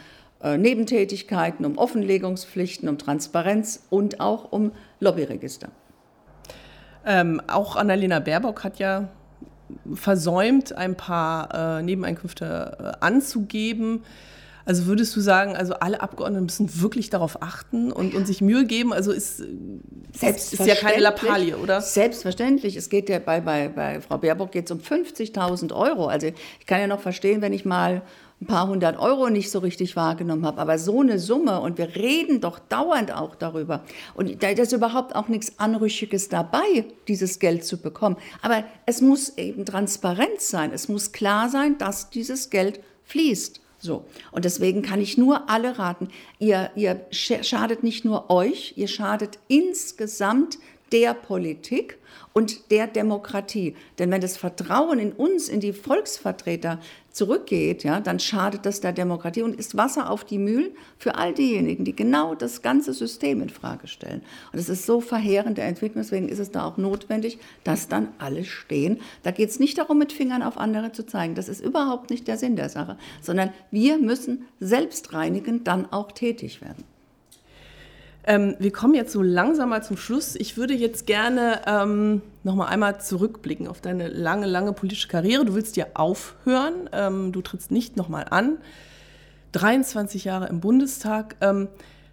äh, 0.43 0.57
Nebentätigkeiten, 0.57 1.65
um 1.65 1.77
Offenlegungspflichten, 1.77 2.89
um 2.89 2.97
Transparenz 2.97 3.85
und 3.89 4.19
auch 4.19 4.51
um 4.51 4.71
Lobbyregister. 4.99 5.69
Ähm, 7.05 7.41
auch 7.47 7.75
Annalena 7.75 8.19
Baerbock 8.19 8.63
hat 8.63 8.79
ja 8.79 9.09
versäumt, 9.93 10.73
ein 10.73 10.95
paar 10.95 11.79
äh, 11.79 11.83
Nebeneinkünfte 11.83 12.77
äh, 13.01 13.05
anzugeben. 13.05 14.03
Also 14.63 14.85
würdest 14.85 15.15
du 15.15 15.21
sagen, 15.21 15.55
also 15.55 15.73
alle 15.75 16.01
Abgeordneten 16.01 16.45
müssen 16.45 16.81
wirklich 16.81 17.09
darauf 17.09 17.41
achten 17.41 17.91
und, 17.91 18.13
und 18.13 18.27
sich 18.27 18.41
Mühe 18.41 18.65
geben? 18.65 18.93
Also 18.93 19.11
ist, 19.11 19.39
ist 19.39 20.65
ja 20.65 20.75
keine 20.75 21.01
Lappalie, 21.01 21.57
oder? 21.57 21.81
Selbstverständlich. 21.81 22.75
Es 22.75 22.89
geht 22.89 23.09
ja 23.09 23.17
bei, 23.19 23.41
bei, 23.41 23.69
bei 23.69 24.01
Frau 24.01 24.19
Baerbock 24.19 24.51
geht 24.51 24.65
es 24.65 24.71
um 24.71 24.79
50.000 24.79 25.73
Euro. 25.73 26.07
Also 26.07 26.27
ich 26.27 26.65
kann 26.67 26.79
ja 26.79 26.87
noch 26.87 27.01
verstehen, 27.01 27.41
wenn 27.41 27.53
ich 27.53 27.65
mal 27.65 28.03
ein 28.41 28.47
paar 28.47 28.67
hundert 28.67 28.97
Euro 28.97 29.29
nicht 29.29 29.51
so 29.51 29.59
richtig 29.59 29.95
wahrgenommen 29.95 30.45
habe. 30.45 30.59
Aber 30.59 30.79
so 30.79 31.01
eine 31.01 31.19
Summe, 31.19 31.61
und 31.61 31.77
wir 31.77 31.95
reden 31.95 32.41
doch 32.41 32.57
dauernd 32.57 33.13
auch 33.13 33.35
darüber. 33.35 33.83
Und 34.15 34.41
da 34.41 34.49
ist 34.49 34.73
überhaupt 34.73 35.15
auch 35.15 35.27
nichts 35.27 35.59
Anrüchiges 35.59 36.27
dabei, 36.27 36.85
dieses 37.07 37.37
Geld 37.37 37.63
zu 37.63 37.77
bekommen. 37.77 38.17
Aber 38.41 38.63
es 38.87 39.01
muss 39.01 39.37
eben 39.37 39.65
transparent 39.65 40.41
sein. 40.41 40.71
Es 40.73 40.89
muss 40.89 41.11
klar 41.11 41.49
sein, 41.49 41.77
dass 41.77 42.09
dieses 42.09 42.49
Geld 42.49 42.81
fließt. 43.05 43.61
So. 43.77 44.05
Und 44.31 44.45
deswegen 44.45 44.81
kann 44.81 45.01
ich 45.01 45.17
nur 45.17 45.49
alle 45.49 45.79
raten, 45.79 46.09
ihr, 46.39 46.69
ihr 46.75 47.05
schadet 47.11 47.83
nicht 47.83 48.05
nur 48.05 48.29
euch, 48.29 48.73
ihr 48.75 48.87
schadet 48.87 49.39
insgesamt 49.47 50.59
der 50.91 51.13
Politik 51.13 51.97
und 52.33 52.71
der 52.71 52.87
Demokratie. 52.87 53.75
Denn 53.99 54.11
wenn 54.11 54.21
das 54.21 54.37
Vertrauen 54.37 54.99
in 54.99 55.11
uns, 55.11 55.49
in 55.49 55.59
die 55.59 55.73
Volksvertreter 55.73 56.79
zurückgeht, 57.11 57.83
ja, 57.83 57.99
dann 57.99 58.19
schadet 58.19 58.65
das 58.65 58.79
der 58.79 58.93
Demokratie 58.93 59.41
und 59.41 59.59
ist 59.59 59.75
Wasser 59.75 60.09
auf 60.09 60.23
die 60.23 60.37
Mühlen 60.37 60.71
für 60.97 61.15
all 61.15 61.33
diejenigen, 61.33 61.83
die 61.83 61.95
genau 61.95 62.35
das 62.35 62.61
ganze 62.61 62.93
System 62.93 63.41
in 63.41 63.49
Frage 63.49 63.87
stellen. 63.87 64.21
Und 64.53 64.59
es 64.59 64.69
ist 64.69 64.85
so 64.85 65.01
verheerende 65.01 65.61
Entwicklung, 65.61 66.03
deswegen 66.03 66.29
ist 66.29 66.39
es 66.39 66.51
da 66.51 66.65
auch 66.65 66.77
notwendig, 66.77 67.37
dass 67.65 67.89
dann 67.89 68.09
alle 68.17 68.45
stehen. 68.45 69.01
Da 69.23 69.31
geht 69.31 69.49
es 69.49 69.59
nicht 69.59 69.77
darum, 69.77 69.97
mit 69.97 70.13
Fingern 70.13 70.41
auf 70.41 70.57
andere 70.57 70.93
zu 70.93 71.05
zeigen. 71.05 71.35
Das 71.35 71.49
ist 71.49 71.61
überhaupt 71.61 72.09
nicht 72.09 72.27
der 72.27 72.37
Sinn 72.37 72.55
der 72.55 72.69
Sache, 72.69 72.97
sondern 73.21 73.51
wir 73.71 73.97
müssen 73.97 74.47
selbstreinigend 74.61 75.67
dann 75.67 75.91
auch 75.91 76.13
tätig 76.13 76.61
werden. 76.61 76.85
Ähm, 78.23 78.55
wir 78.59 78.71
kommen 78.71 78.93
jetzt 78.93 79.11
so 79.11 79.21
langsam 79.21 79.69
mal 79.69 79.83
zum 79.83 79.97
Schluss. 79.97 80.35
Ich 80.35 80.55
würde 80.55 80.73
jetzt 80.73 81.07
gerne 81.07 81.61
ähm, 81.65 82.21
noch 82.43 82.55
mal 82.55 82.67
einmal 82.67 83.01
zurückblicken 83.01 83.67
auf 83.67 83.81
deine 83.81 84.07
lange, 84.07 84.45
lange 84.45 84.73
politische 84.73 85.07
Karriere. 85.07 85.45
Du 85.45 85.55
willst 85.55 85.75
ja 85.75 85.85
aufhören. 85.95 86.89
Ähm, 86.91 87.31
du 87.31 87.41
trittst 87.41 87.71
nicht 87.71 87.97
noch 87.97 88.09
mal 88.09 88.25
an. 88.29 88.57
23 89.53 90.23
Jahre 90.23 90.47
im 90.47 90.59
Bundestag. 90.59 91.35
Ähm, 91.41 91.67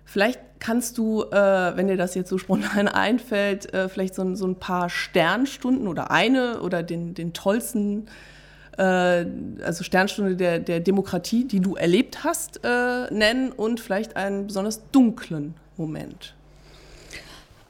vielleicht 0.05 0.41
kannst 0.61 0.97
du, 0.97 1.25
äh, 1.25 1.77
wenn 1.77 1.89
dir 1.89 1.99
das 1.99 2.15
jetzt 2.15 2.31
so 2.31 2.39
spontan 2.39 2.89
einfällt, 2.89 3.73
äh, 3.75 3.89
vielleicht 3.89 4.15
so, 4.15 4.35
so, 4.35 4.47
ein 4.47 4.57
paar 4.57 4.89
Sternstunden 4.89 5.87
oder 5.87 6.11
eine 6.11 6.63
oder 6.63 6.83
den, 6.83 7.13
den 7.13 7.35
tollsten 7.35 8.07
äh, 8.79 9.27
also 9.63 9.85
Sternstunde 9.85 10.37
der, 10.37 10.59
der 10.59 10.81
Demokratie, 10.81 11.45
die 11.45 11.61
du 11.61 11.77
erlebt 11.77 12.25
hast, 12.25 12.65
äh, 12.65 13.13
nennen 13.13 13.53
und 13.53 13.79
vielleicht 13.79 14.17
einen 14.17 14.47
besonders 14.47 14.91
dunklen 14.91 15.55
Moment? 15.79 16.35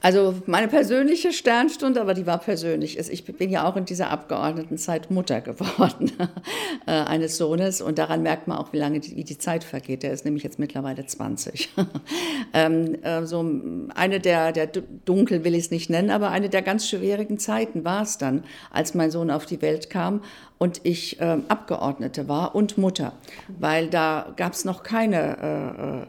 Also 0.01 0.33
meine 0.45 0.69
persönliche 0.69 1.33
Sternstunde, 1.33 1.99
aber 1.99 2.13
die 2.13 2.25
war 2.25 2.37
persönlich. 2.37 2.97
Ich 2.97 3.25
bin 3.25 3.49
ja 3.49 3.67
auch 3.67 3.75
in 3.75 3.83
dieser 3.83 4.09
Abgeordnetenzeit 4.11 5.11
Mutter 5.11 5.41
geworden 5.41 6.13
äh, 6.87 6.91
eines 6.91 7.37
Sohnes 7.37 7.81
und 7.81 7.97
daran 7.97 8.23
merkt 8.23 8.47
man 8.47 8.57
auch, 8.57 8.71
wie 8.71 8.77
lange 8.77 9.01
die, 9.01 9.17
wie 9.17 9.25
die 9.25 9.37
Zeit 9.37 9.65
vergeht. 9.65 10.03
Der 10.03 10.13
ist 10.13 10.23
nämlich 10.23 10.43
jetzt 10.43 10.57
mittlerweile 10.57 11.05
20. 11.05 11.69
ähm, 12.53 12.95
äh, 13.03 13.25
so 13.25 13.45
eine 13.93 14.21
der, 14.21 14.53
der 14.53 14.67
dunkel 14.67 15.43
will 15.43 15.53
ich 15.53 15.65
es 15.65 15.71
nicht 15.71 15.89
nennen, 15.89 16.11
aber 16.11 16.31
eine 16.31 16.47
der 16.47 16.61
ganz 16.61 16.87
schwierigen 16.87 17.37
Zeiten 17.37 17.83
war 17.83 18.03
es 18.03 18.17
dann, 18.17 18.45
als 18.71 18.93
mein 18.93 19.11
Sohn 19.11 19.29
auf 19.29 19.45
die 19.45 19.61
Welt 19.61 19.89
kam 19.89 20.21
und 20.59 20.81
ich 20.83 21.19
äh, 21.21 21.37
Abgeordnete 21.47 22.27
war 22.27 22.53
und 22.53 22.77
Mutter, 22.77 23.13
weil 23.47 23.87
da 23.87 24.31
gab 24.35 24.53
es 24.53 24.65
noch 24.65 24.83
keine 24.83 25.37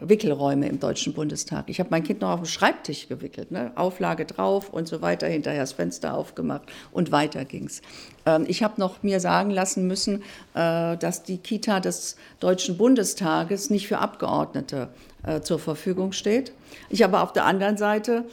äh, 0.03 0.05
äh, 0.05 0.09
Wickelräume 0.09 0.69
im 0.69 0.81
Deutschen 0.81 1.15
Bundestag. 1.15 1.65
Ich 1.69 1.79
habe 1.79 1.91
mein 1.91 2.03
Kind 2.03 2.21
noch 2.21 2.31
auf 2.31 2.41
dem 2.41 2.47
Schreibtisch 2.47 3.09
gewickelt, 3.09 3.53
ne? 3.53 3.71
Auflage 3.77 4.27
drauf 4.27 4.69
und 4.69 4.89
so 4.89 5.01
weiter, 5.01 5.29
hinterher 5.29 5.61
das 5.61 5.73
Fenster 5.73 6.15
aufgemacht 6.15 6.63
und 6.91 7.13
weiter 7.13 7.45
ging's. 7.45 7.81
Ähm, 8.27 8.45
ich 8.49 8.65
habe 8.65 8.75
noch 8.81 9.03
mir 9.05 9.21
sagen 9.21 9.51
lassen 9.51 9.87
müssen, 9.87 10.23
äh, 10.55 10.97
dass 10.97 11.23
die 11.23 11.39
Kita 11.39 11.79
des 11.79 12.17
Deutschen 12.41 12.77
Bundestages 12.77 13.71
nicht 13.71 13.87
für 13.87 13.99
Abgeordnete 13.99 14.89
äh, 15.23 15.41
zur 15.43 15.61
Verfügung 15.61 16.11
steht. 16.11 16.53
Ich 16.89 17.05
habe 17.05 17.21
auf 17.21 17.33
der 17.33 17.45
anderen 17.45 17.77
Seite 17.77 18.25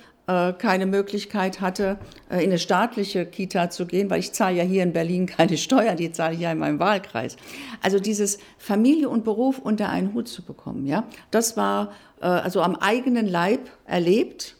keine 0.53 0.85
Möglichkeit 0.85 1.61
hatte, 1.61 1.97
äh, 2.29 2.43
in 2.43 2.49
eine 2.49 2.59
staatliche 2.59 3.25
Kita 3.25 3.69
zu 3.69 3.85
gehen, 3.85 4.09
weil 4.09 4.19
ich 4.19 4.33
zahle 4.33 4.57
ja 4.57 4.63
hier 4.63 4.83
in 4.83 4.93
Berlin 4.93 5.25
keine 5.25 5.57
Steuern, 5.57 5.97
die 5.97 6.11
zahle 6.11 6.35
ich 6.35 6.41
ja 6.41 6.51
in 6.51 6.57
meinem 6.57 6.79
Wahlkreis. 6.79 7.37
Also 7.81 7.99
dieses 7.99 8.37
Familie 8.57 9.09
und 9.09 9.23
Beruf 9.23 9.59
unter 9.59 9.89
einen 9.89 10.13
Hut 10.13 10.27
zu 10.27 10.43
bekommen, 10.43 10.85
ja, 10.85 11.05
das 11.31 11.55
war 11.55 11.91
äh, 12.21 12.25
also 12.25 12.61
am 12.61 12.75
eigenen 12.75 13.27
Leib 13.27 13.69
erlebt 13.85 14.55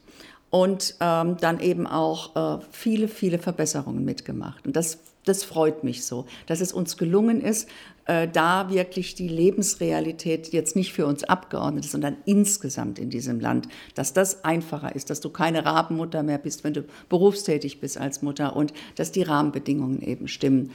und 0.50 0.96
ähm, 1.02 1.38
dann 1.42 1.60
eben 1.60 1.86
auch 1.86 2.60
äh, 2.60 2.64
viele, 2.72 3.08
viele 3.10 3.38
Verbesserungen 3.38 4.06
mitgemacht. 4.06 4.66
Und 4.66 4.76
das 4.76 5.00
das 5.28 5.44
freut 5.44 5.84
mich 5.84 6.06
so, 6.06 6.26
dass 6.46 6.62
es 6.62 6.72
uns 6.72 6.98
gelungen 6.98 7.42
ist, 7.42 7.68
äh, 8.08 8.28
da 8.28 8.70
wirklich 8.70 9.16
die 9.16 9.28
Lebensrealität 9.28 10.54
jetzt 10.54 10.76
nicht 10.76 10.94
für 10.94 11.06
uns 11.06 11.26
Abgeordnete, 11.26 11.88
sondern 11.88 12.18
insgesamt 12.26 13.00
in 13.00 13.10
diesem 13.10 13.40
Land, 13.40 13.68
dass 13.96 14.14
das 14.14 14.46
einfacher 14.46 14.96
ist, 14.96 15.10
dass 15.10 15.20
du 15.20 15.30
keine 15.30 15.66
Rabenmutter 15.66 16.24
mehr 16.24 16.38
bist, 16.38 16.64
wenn 16.64 16.74
du 16.74 16.86
berufstätig 17.10 17.82
bist 17.82 17.98
als 17.98 18.22
Mutter 18.22 18.56
und 18.56 18.74
dass 18.96 19.12
die 19.12 19.24
Rahmenbedingungen 19.24 20.02
eben 20.02 20.28
stimmen. 20.28 20.72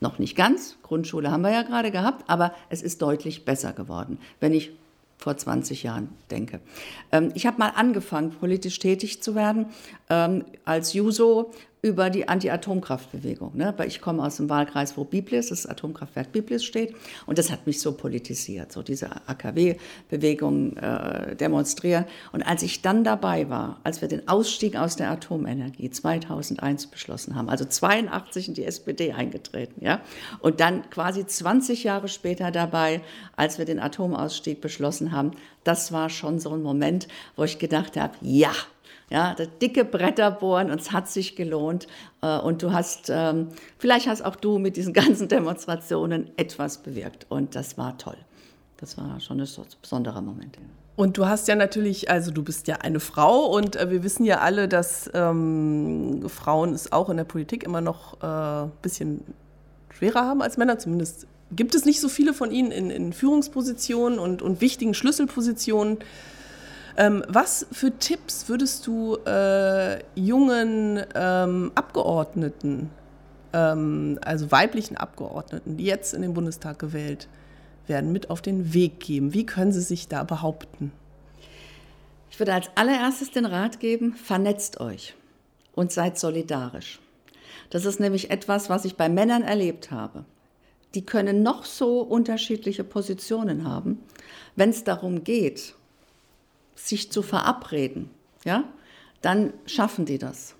Noch 0.00 0.18
nicht 0.18 0.34
ganz, 0.34 0.76
Grundschule 0.82 1.30
haben 1.30 1.42
wir 1.42 1.52
ja 1.52 1.62
gerade 1.62 1.90
gehabt, 1.90 2.24
aber 2.28 2.54
es 2.70 2.80
ist 2.80 3.02
deutlich 3.02 3.44
besser 3.44 3.74
geworden, 3.74 4.18
wenn 4.40 4.54
ich 4.54 4.72
vor 5.18 5.36
20 5.36 5.82
Jahren 5.82 6.08
denke. 6.30 6.60
Ähm, 7.12 7.30
ich 7.34 7.44
habe 7.46 7.58
mal 7.58 7.72
angefangen, 7.76 8.30
politisch 8.30 8.78
tätig 8.78 9.22
zu 9.22 9.34
werden 9.34 9.66
ähm, 10.08 10.46
als 10.64 10.94
Juso 10.94 11.52
über 11.82 12.10
die 12.10 12.28
Anti-Atomkraftbewegung. 12.28 13.56
Ne? 13.56 13.72
Weil 13.76 13.88
ich 13.88 14.00
komme 14.00 14.22
aus 14.22 14.36
dem 14.36 14.50
Wahlkreis, 14.50 14.96
wo 14.96 15.04
Biblis, 15.04 15.48
das 15.48 15.66
Atomkraftwerk 15.66 16.30
Biblis 16.30 16.64
steht. 16.64 16.94
Und 17.26 17.38
das 17.38 17.50
hat 17.50 17.66
mich 17.66 17.80
so 17.80 17.92
politisiert, 17.92 18.70
so 18.70 18.82
diese 18.82 19.10
AKW-Bewegung 19.26 20.76
äh, 20.76 21.36
demonstrieren. 21.36 22.04
Und 22.32 22.42
als 22.42 22.62
ich 22.62 22.82
dann 22.82 23.02
dabei 23.02 23.48
war, 23.48 23.80
als 23.82 24.02
wir 24.02 24.08
den 24.08 24.28
Ausstieg 24.28 24.76
aus 24.76 24.96
der 24.96 25.10
Atomenergie 25.10 25.90
2001 25.90 26.88
beschlossen 26.88 27.34
haben, 27.34 27.48
also 27.48 27.64
82 27.64 28.48
in 28.48 28.54
die 28.54 28.64
SPD 28.64 29.12
eingetreten, 29.12 29.82
ja, 29.82 30.00
und 30.40 30.60
dann 30.60 30.88
quasi 30.90 31.26
20 31.26 31.84
Jahre 31.84 32.08
später 32.08 32.50
dabei, 32.50 33.00
als 33.36 33.58
wir 33.58 33.64
den 33.64 33.80
Atomausstieg 33.80 34.60
beschlossen 34.60 35.12
haben, 35.12 35.32
das 35.64 35.92
war 35.92 36.10
schon 36.10 36.38
so 36.38 36.50
ein 36.50 36.62
Moment, 36.62 37.08
wo 37.36 37.44
ich 37.44 37.58
gedacht 37.58 37.96
habe, 37.96 38.14
ja, 38.20 38.52
ja, 39.10 39.34
dicke 39.34 39.84
Bretter 39.84 40.30
bohren 40.30 40.70
und 40.70 40.80
es 40.80 40.92
hat 40.92 41.08
sich 41.08 41.36
gelohnt. 41.36 41.88
Äh, 42.22 42.38
und 42.38 42.62
du 42.62 42.72
hast, 42.72 43.10
ähm, 43.10 43.48
vielleicht 43.78 44.06
hast 44.06 44.22
auch 44.22 44.36
du 44.36 44.58
mit 44.58 44.76
diesen 44.76 44.92
ganzen 44.94 45.28
Demonstrationen 45.28 46.30
etwas 46.36 46.78
bewirkt. 46.78 47.26
Und 47.28 47.54
das 47.54 47.76
war 47.76 47.98
toll. 47.98 48.16
Das 48.76 48.96
war 48.96 49.20
schon 49.20 49.40
ein 49.40 49.48
besonderer 49.82 50.22
Moment. 50.22 50.56
Und 50.96 51.16
du 51.16 51.26
hast 51.26 51.48
ja 51.48 51.56
natürlich, 51.56 52.10
also 52.10 52.30
du 52.30 52.42
bist 52.42 52.68
ja 52.68 52.76
eine 52.76 53.00
Frau 53.00 53.46
und 53.46 53.76
äh, 53.76 53.90
wir 53.90 54.02
wissen 54.02 54.24
ja 54.24 54.38
alle, 54.38 54.68
dass 54.68 55.10
ähm, 55.12 56.24
Frauen 56.28 56.72
es 56.72 56.92
auch 56.92 57.08
in 57.10 57.16
der 57.16 57.24
Politik 57.24 57.64
immer 57.64 57.80
noch 57.80 58.20
ein 58.20 58.68
äh, 58.68 58.70
bisschen 58.82 59.24
schwerer 59.90 60.26
haben 60.26 60.42
als 60.42 60.56
Männer. 60.56 60.78
Zumindest 60.78 61.26
gibt 61.52 61.74
es 61.74 61.84
nicht 61.84 62.00
so 62.00 62.08
viele 62.08 62.32
von 62.32 62.52
ihnen 62.52 62.70
in, 62.70 62.90
in 62.90 63.12
Führungspositionen 63.12 64.18
und, 64.18 64.42
und 64.42 64.60
wichtigen 64.60 64.94
Schlüsselpositionen. 64.94 65.98
Ähm, 66.96 67.24
was 67.28 67.66
für 67.72 67.96
Tipps 67.98 68.48
würdest 68.48 68.86
du 68.86 69.16
äh, 69.26 70.00
jungen 70.14 71.02
ähm, 71.14 71.72
Abgeordneten, 71.74 72.90
ähm, 73.52 74.18
also 74.24 74.50
weiblichen 74.50 74.96
Abgeordneten, 74.96 75.76
die 75.76 75.84
jetzt 75.84 76.14
in 76.14 76.22
den 76.22 76.34
Bundestag 76.34 76.78
gewählt 76.78 77.28
werden, 77.86 78.12
mit 78.12 78.30
auf 78.30 78.42
den 78.42 78.74
Weg 78.74 79.00
geben? 79.00 79.34
Wie 79.34 79.46
können 79.46 79.72
sie 79.72 79.82
sich 79.82 80.08
da 80.08 80.24
behaupten? 80.24 80.92
Ich 82.30 82.38
würde 82.38 82.54
als 82.54 82.70
allererstes 82.74 83.30
den 83.30 83.46
Rat 83.46 83.80
geben, 83.80 84.14
vernetzt 84.14 84.80
euch 84.80 85.14
und 85.74 85.92
seid 85.92 86.18
solidarisch. 86.18 87.00
Das 87.70 87.84
ist 87.84 88.00
nämlich 88.00 88.30
etwas, 88.30 88.68
was 88.68 88.84
ich 88.84 88.96
bei 88.96 89.08
Männern 89.08 89.42
erlebt 89.42 89.90
habe. 89.90 90.24
Die 90.94 91.04
können 91.04 91.42
noch 91.42 91.64
so 91.64 92.00
unterschiedliche 92.00 92.82
Positionen 92.82 93.64
haben, 93.64 94.00
wenn 94.56 94.70
es 94.70 94.82
darum 94.82 95.22
geht, 95.22 95.74
sich 96.86 97.12
zu 97.12 97.22
verabreden, 97.22 98.10
ja, 98.44 98.64
dann 99.22 99.52
schaffen 99.66 100.06
die 100.06 100.18
das. 100.18 100.54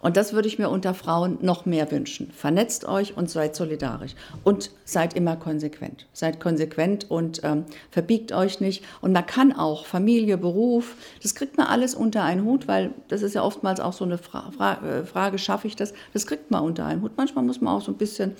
Und 0.00 0.16
das 0.16 0.32
würde 0.32 0.46
ich 0.46 0.58
mir 0.58 0.68
unter 0.68 0.94
Frauen 0.94 1.38
noch 1.40 1.66
mehr 1.66 1.90
wünschen. 1.90 2.30
Vernetzt 2.30 2.84
euch 2.86 3.16
und 3.16 3.30
seid 3.30 3.56
solidarisch. 3.56 4.14
Und 4.44 4.70
seid 4.84 5.14
immer 5.14 5.36
konsequent. 5.36 6.06
Seid 6.12 6.38
konsequent 6.38 7.10
und 7.10 7.40
ähm, 7.44 7.64
verbiegt 7.90 8.32
euch 8.32 8.60
nicht. 8.60 8.84
Und 9.00 9.12
man 9.12 9.26
kann 9.26 9.52
auch 9.52 9.86
Familie, 9.86 10.38
Beruf, 10.38 10.94
das 11.22 11.34
kriegt 11.34 11.56
man 11.56 11.66
alles 11.66 11.94
unter 11.94 12.22
einen 12.22 12.44
Hut, 12.44 12.68
weil 12.68 12.92
das 13.08 13.22
ist 13.22 13.34
ja 13.34 13.42
oftmals 13.42 13.80
auch 13.80 13.92
so 13.92 14.04
eine 14.04 14.18
Fra 14.18 14.50
Fra 14.56 14.74
äh, 14.74 15.04
Frage, 15.04 15.38
schaffe 15.38 15.66
ich 15.66 15.76
das? 15.76 15.92
Das 16.12 16.26
kriegt 16.26 16.50
man 16.50 16.62
unter 16.62 16.84
einen 16.84 17.02
Hut. 17.02 17.12
Manchmal 17.16 17.44
muss 17.44 17.60
man 17.60 17.74
auch 17.74 17.82
so 17.82 17.90
ein 17.90 17.98
bisschen 17.98 18.36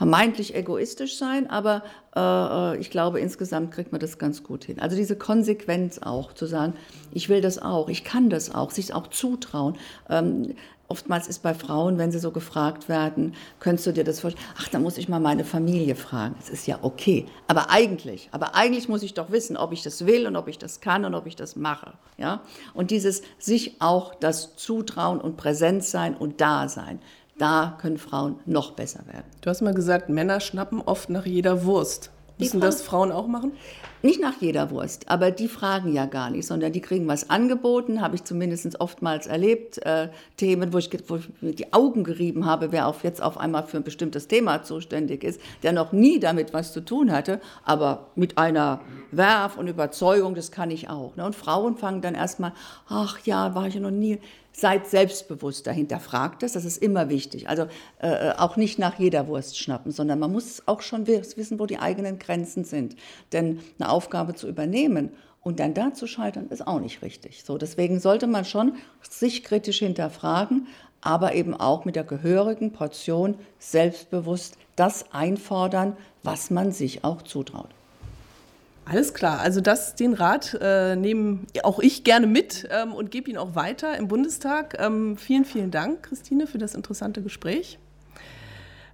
vermeintlich 0.00 0.54
egoistisch 0.54 1.18
sein, 1.18 1.50
aber 1.50 1.82
äh, 2.16 2.80
ich 2.80 2.88
glaube, 2.88 3.20
insgesamt 3.20 3.70
kriegt 3.70 3.92
man 3.92 4.00
das 4.00 4.16
ganz 4.16 4.42
gut 4.42 4.64
hin. 4.64 4.80
Also 4.80 4.96
diese 4.96 5.14
Konsequenz 5.14 5.98
auch, 5.98 6.32
zu 6.32 6.46
sagen, 6.46 6.72
ich 7.12 7.28
will 7.28 7.42
das 7.42 7.60
auch, 7.60 7.90
ich 7.90 8.02
kann 8.02 8.30
das 8.30 8.54
auch, 8.54 8.70
sich 8.70 8.94
auch 8.94 9.08
zutrauen. 9.08 9.76
Ähm, 10.08 10.54
oftmals 10.88 11.28
ist 11.28 11.42
bei 11.42 11.52
Frauen, 11.52 11.98
wenn 11.98 12.12
sie 12.12 12.18
so 12.18 12.30
gefragt 12.30 12.88
werden, 12.88 13.34
könntest 13.58 13.88
du 13.88 13.92
dir 13.92 14.04
das 14.04 14.20
vorstellen? 14.20 14.42
Ach, 14.58 14.68
da 14.68 14.78
muss 14.78 14.96
ich 14.96 15.10
mal 15.10 15.20
meine 15.20 15.44
Familie 15.44 15.94
fragen. 15.94 16.34
Das 16.38 16.48
ist 16.48 16.66
ja 16.66 16.78
okay. 16.80 17.26
Aber 17.46 17.68
eigentlich, 17.68 18.30
aber 18.32 18.54
eigentlich 18.54 18.88
muss 18.88 19.02
ich 19.02 19.12
doch 19.12 19.30
wissen, 19.30 19.58
ob 19.58 19.70
ich 19.70 19.82
das 19.82 20.06
will 20.06 20.26
und 20.26 20.34
ob 20.34 20.48
ich 20.48 20.56
das 20.56 20.80
kann 20.80 21.04
und 21.04 21.14
ob 21.14 21.26
ich 21.26 21.36
das 21.36 21.56
mache. 21.56 21.92
Ja? 22.16 22.40
Und 22.72 22.90
dieses 22.90 23.20
sich 23.38 23.76
auch 23.82 24.14
das 24.14 24.56
zutrauen 24.56 25.20
und 25.20 25.36
präsent 25.36 25.84
sein 25.84 26.16
und 26.16 26.40
da 26.40 26.70
sein 26.70 27.00
da 27.40 27.78
können 27.80 27.98
Frauen 27.98 28.36
noch 28.46 28.72
besser 28.72 29.00
werden. 29.06 29.24
Du 29.40 29.50
hast 29.50 29.62
mal 29.62 29.74
gesagt, 29.74 30.08
Männer 30.08 30.40
schnappen 30.40 30.82
oft 30.84 31.08
nach 31.08 31.26
jeder 31.26 31.64
Wurst. 31.64 32.10
Müssen 32.40 32.60
das 32.60 32.82
Frauen 32.82 33.12
auch 33.12 33.26
machen? 33.26 33.52
Nicht 34.02 34.18
nach 34.18 34.40
jeder 34.40 34.70
Wurst, 34.70 35.10
aber 35.10 35.30
die 35.30 35.46
fragen 35.46 35.92
ja 35.92 36.06
gar 36.06 36.30
nicht, 36.30 36.46
sondern 36.46 36.72
die 36.72 36.80
kriegen 36.80 37.06
was 37.06 37.28
angeboten, 37.28 38.00
habe 38.00 38.16
ich 38.16 38.24
zumindest 38.24 38.80
oftmals 38.80 39.26
erlebt. 39.26 39.76
Äh, 39.84 40.08
Themen, 40.38 40.72
wo 40.72 40.78
ich, 40.78 40.88
wo 41.06 41.16
ich 41.16 41.28
mir 41.42 41.52
die 41.52 41.74
Augen 41.74 42.02
gerieben 42.02 42.46
habe, 42.46 42.72
wer 42.72 42.86
auf 42.86 43.04
jetzt 43.04 43.22
auf 43.22 43.36
einmal 43.36 43.64
für 43.64 43.76
ein 43.76 43.82
bestimmtes 43.82 44.26
Thema 44.26 44.62
zuständig 44.62 45.22
ist, 45.22 45.38
der 45.62 45.72
noch 45.72 45.92
nie 45.92 46.18
damit 46.18 46.54
was 46.54 46.72
zu 46.72 46.80
tun 46.82 47.12
hatte, 47.12 47.42
aber 47.62 48.06
mit 48.14 48.38
einer 48.38 48.80
Werf 49.10 49.58
und 49.58 49.68
Überzeugung, 49.68 50.34
das 50.34 50.50
kann 50.50 50.70
ich 50.70 50.88
auch. 50.88 51.16
Ne? 51.16 51.26
Und 51.26 51.36
Frauen 51.36 51.76
fangen 51.76 52.00
dann 52.00 52.14
erstmal, 52.14 52.52
ach 52.88 53.18
ja, 53.26 53.54
war 53.54 53.66
ich 53.66 53.74
ja 53.74 53.80
noch 53.80 53.90
nie. 53.90 54.18
Seid 54.60 54.86
selbstbewusst 54.88 55.66
dahinter, 55.66 56.00
fragt 56.00 56.42
es, 56.42 56.52
das 56.52 56.66
ist 56.66 56.82
immer 56.82 57.08
wichtig. 57.08 57.48
Also 57.48 57.66
äh, 57.98 58.32
auch 58.32 58.58
nicht 58.58 58.78
nach 58.78 58.98
jeder 58.98 59.26
Wurst 59.26 59.58
schnappen, 59.58 59.90
sondern 59.90 60.18
man 60.18 60.30
muss 60.30 60.62
auch 60.66 60.82
schon 60.82 61.06
wissen, 61.06 61.58
wo 61.58 61.64
die 61.64 61.78
eigenen 61.78 62.18
Grenzen 62.18 62.64
sind. 62.64 62.94
Denn 63.32 63.60
eine 63.78 63.88
Aufgabe 63.88 64.34
zu 64.34 64.46
übernehmen 64.46 65.12
und 65.40 65.60
dann 65.60 65.72
da 65.72 65.94
zu 65.94 66.06
scheitern, 66.06 66.48
ist 66.50 66.66
auch 66.66 66.78
nicht 66.78 67.00
richtig. 67.00 67.42
So, 67.42 67.56
deswegen 67.56 68.00
sollte 68.00 68.26
man 68.26 68.44
schon 68.44 68.74
sich 69.08 69.44
kritisch 69.44 69.78
hinterfragen, 69.78 70.66
aber 71.00 71.34
eben 71.34 71.54
auch 71.54 71.86
mit 71.86 71.96
der 71.96 72.04
gehörigen 72.04 72.70
Portion 72.70 73.36
selbstbewusst 73.58 74.58
das 74.76 75.06
einfordern, 75.10 75.96
was 76.22 76.50
man 76.50 76.70
sich 76.70 77.02
auch 77.02 77.22
zutraut. 77.22 77.70
Alles 78.90 79.14
klar, 79.14 79.38
also 79.38 79.60
das, 79.60 79.94
den 79.94 80.14
Rat 80.14 80.58
äh, 80.60 80.96
nehme 80.96 81.46
auch 81.62 81.78
ich 81.78 82.02
gerne 82.02 82.26
mit 82.26 82.68
ähm, 82.72 82.92
und 82.92 83.12
gebe 83.12 83.30
ihn 83.30 83.36
auch 83.36 83.54
weiter 83.54 83.96
im 83.96 84.08
Bundestag. 84.08 84.76
Ähm, 84.80 85.16
vielen, 85.16 85.44
vielen 85.44 85.70
Dank, 85.70 86.02
Christine, 86.02 86.48
für 86.48 86.58
das 86.58 86.74
interessante 86.74 87.22
Gespräch. 87.22 87.78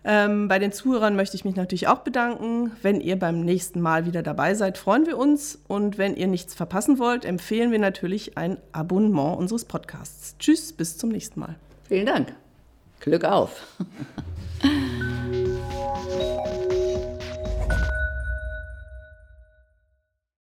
Ähm, 0.04 0.48
bei 0.48 0.58
den 0.58 0.70
Zuhörern 0.70 1.16
möchte 1.16 1.34
ich 1.34 1.46
mich 1.46 1.56
natürlich 1.56 1.88
auch 1.88 2.00
bedanken. 2.00 2.72
Wenn 2.82 3.00
ihr 3.00 3.18
beim 3.18 3.40
nächsten 3.40 3.80
Mal 3.80 4.04
wieder 4.04 4.22
dabei 4.22 4.54
seid, 4.54 4.76
freuen 4.76 5.06
wir 5.06 5.16
uns. 5.16 5.58
Und 5.66 5.96
wenn 5.96 6.14
ihr 6.14 6.26
nichts 6.26 6.52
verpassen 6.52 6.98
wollt, 6.98 7.24
empfehlen 7.24 7.72
wir 7.72 7.78
natürlich 7.78 8.36
ein 8.36 8.58
Abonnement 8.72 9.38
unseres 9.38 9.64
Podcasts. 9.64 10.36
Tschüss, 10.38 10.74
bis 10.74 10.98
zum 10.98 11.08
nächsten 11.08 11.40
Mal. 11.40 11.54
Vielen 11.88 12.04
Dank. 12.04 12.34
Glück 13.00 13.24
auf. 13.24 13.66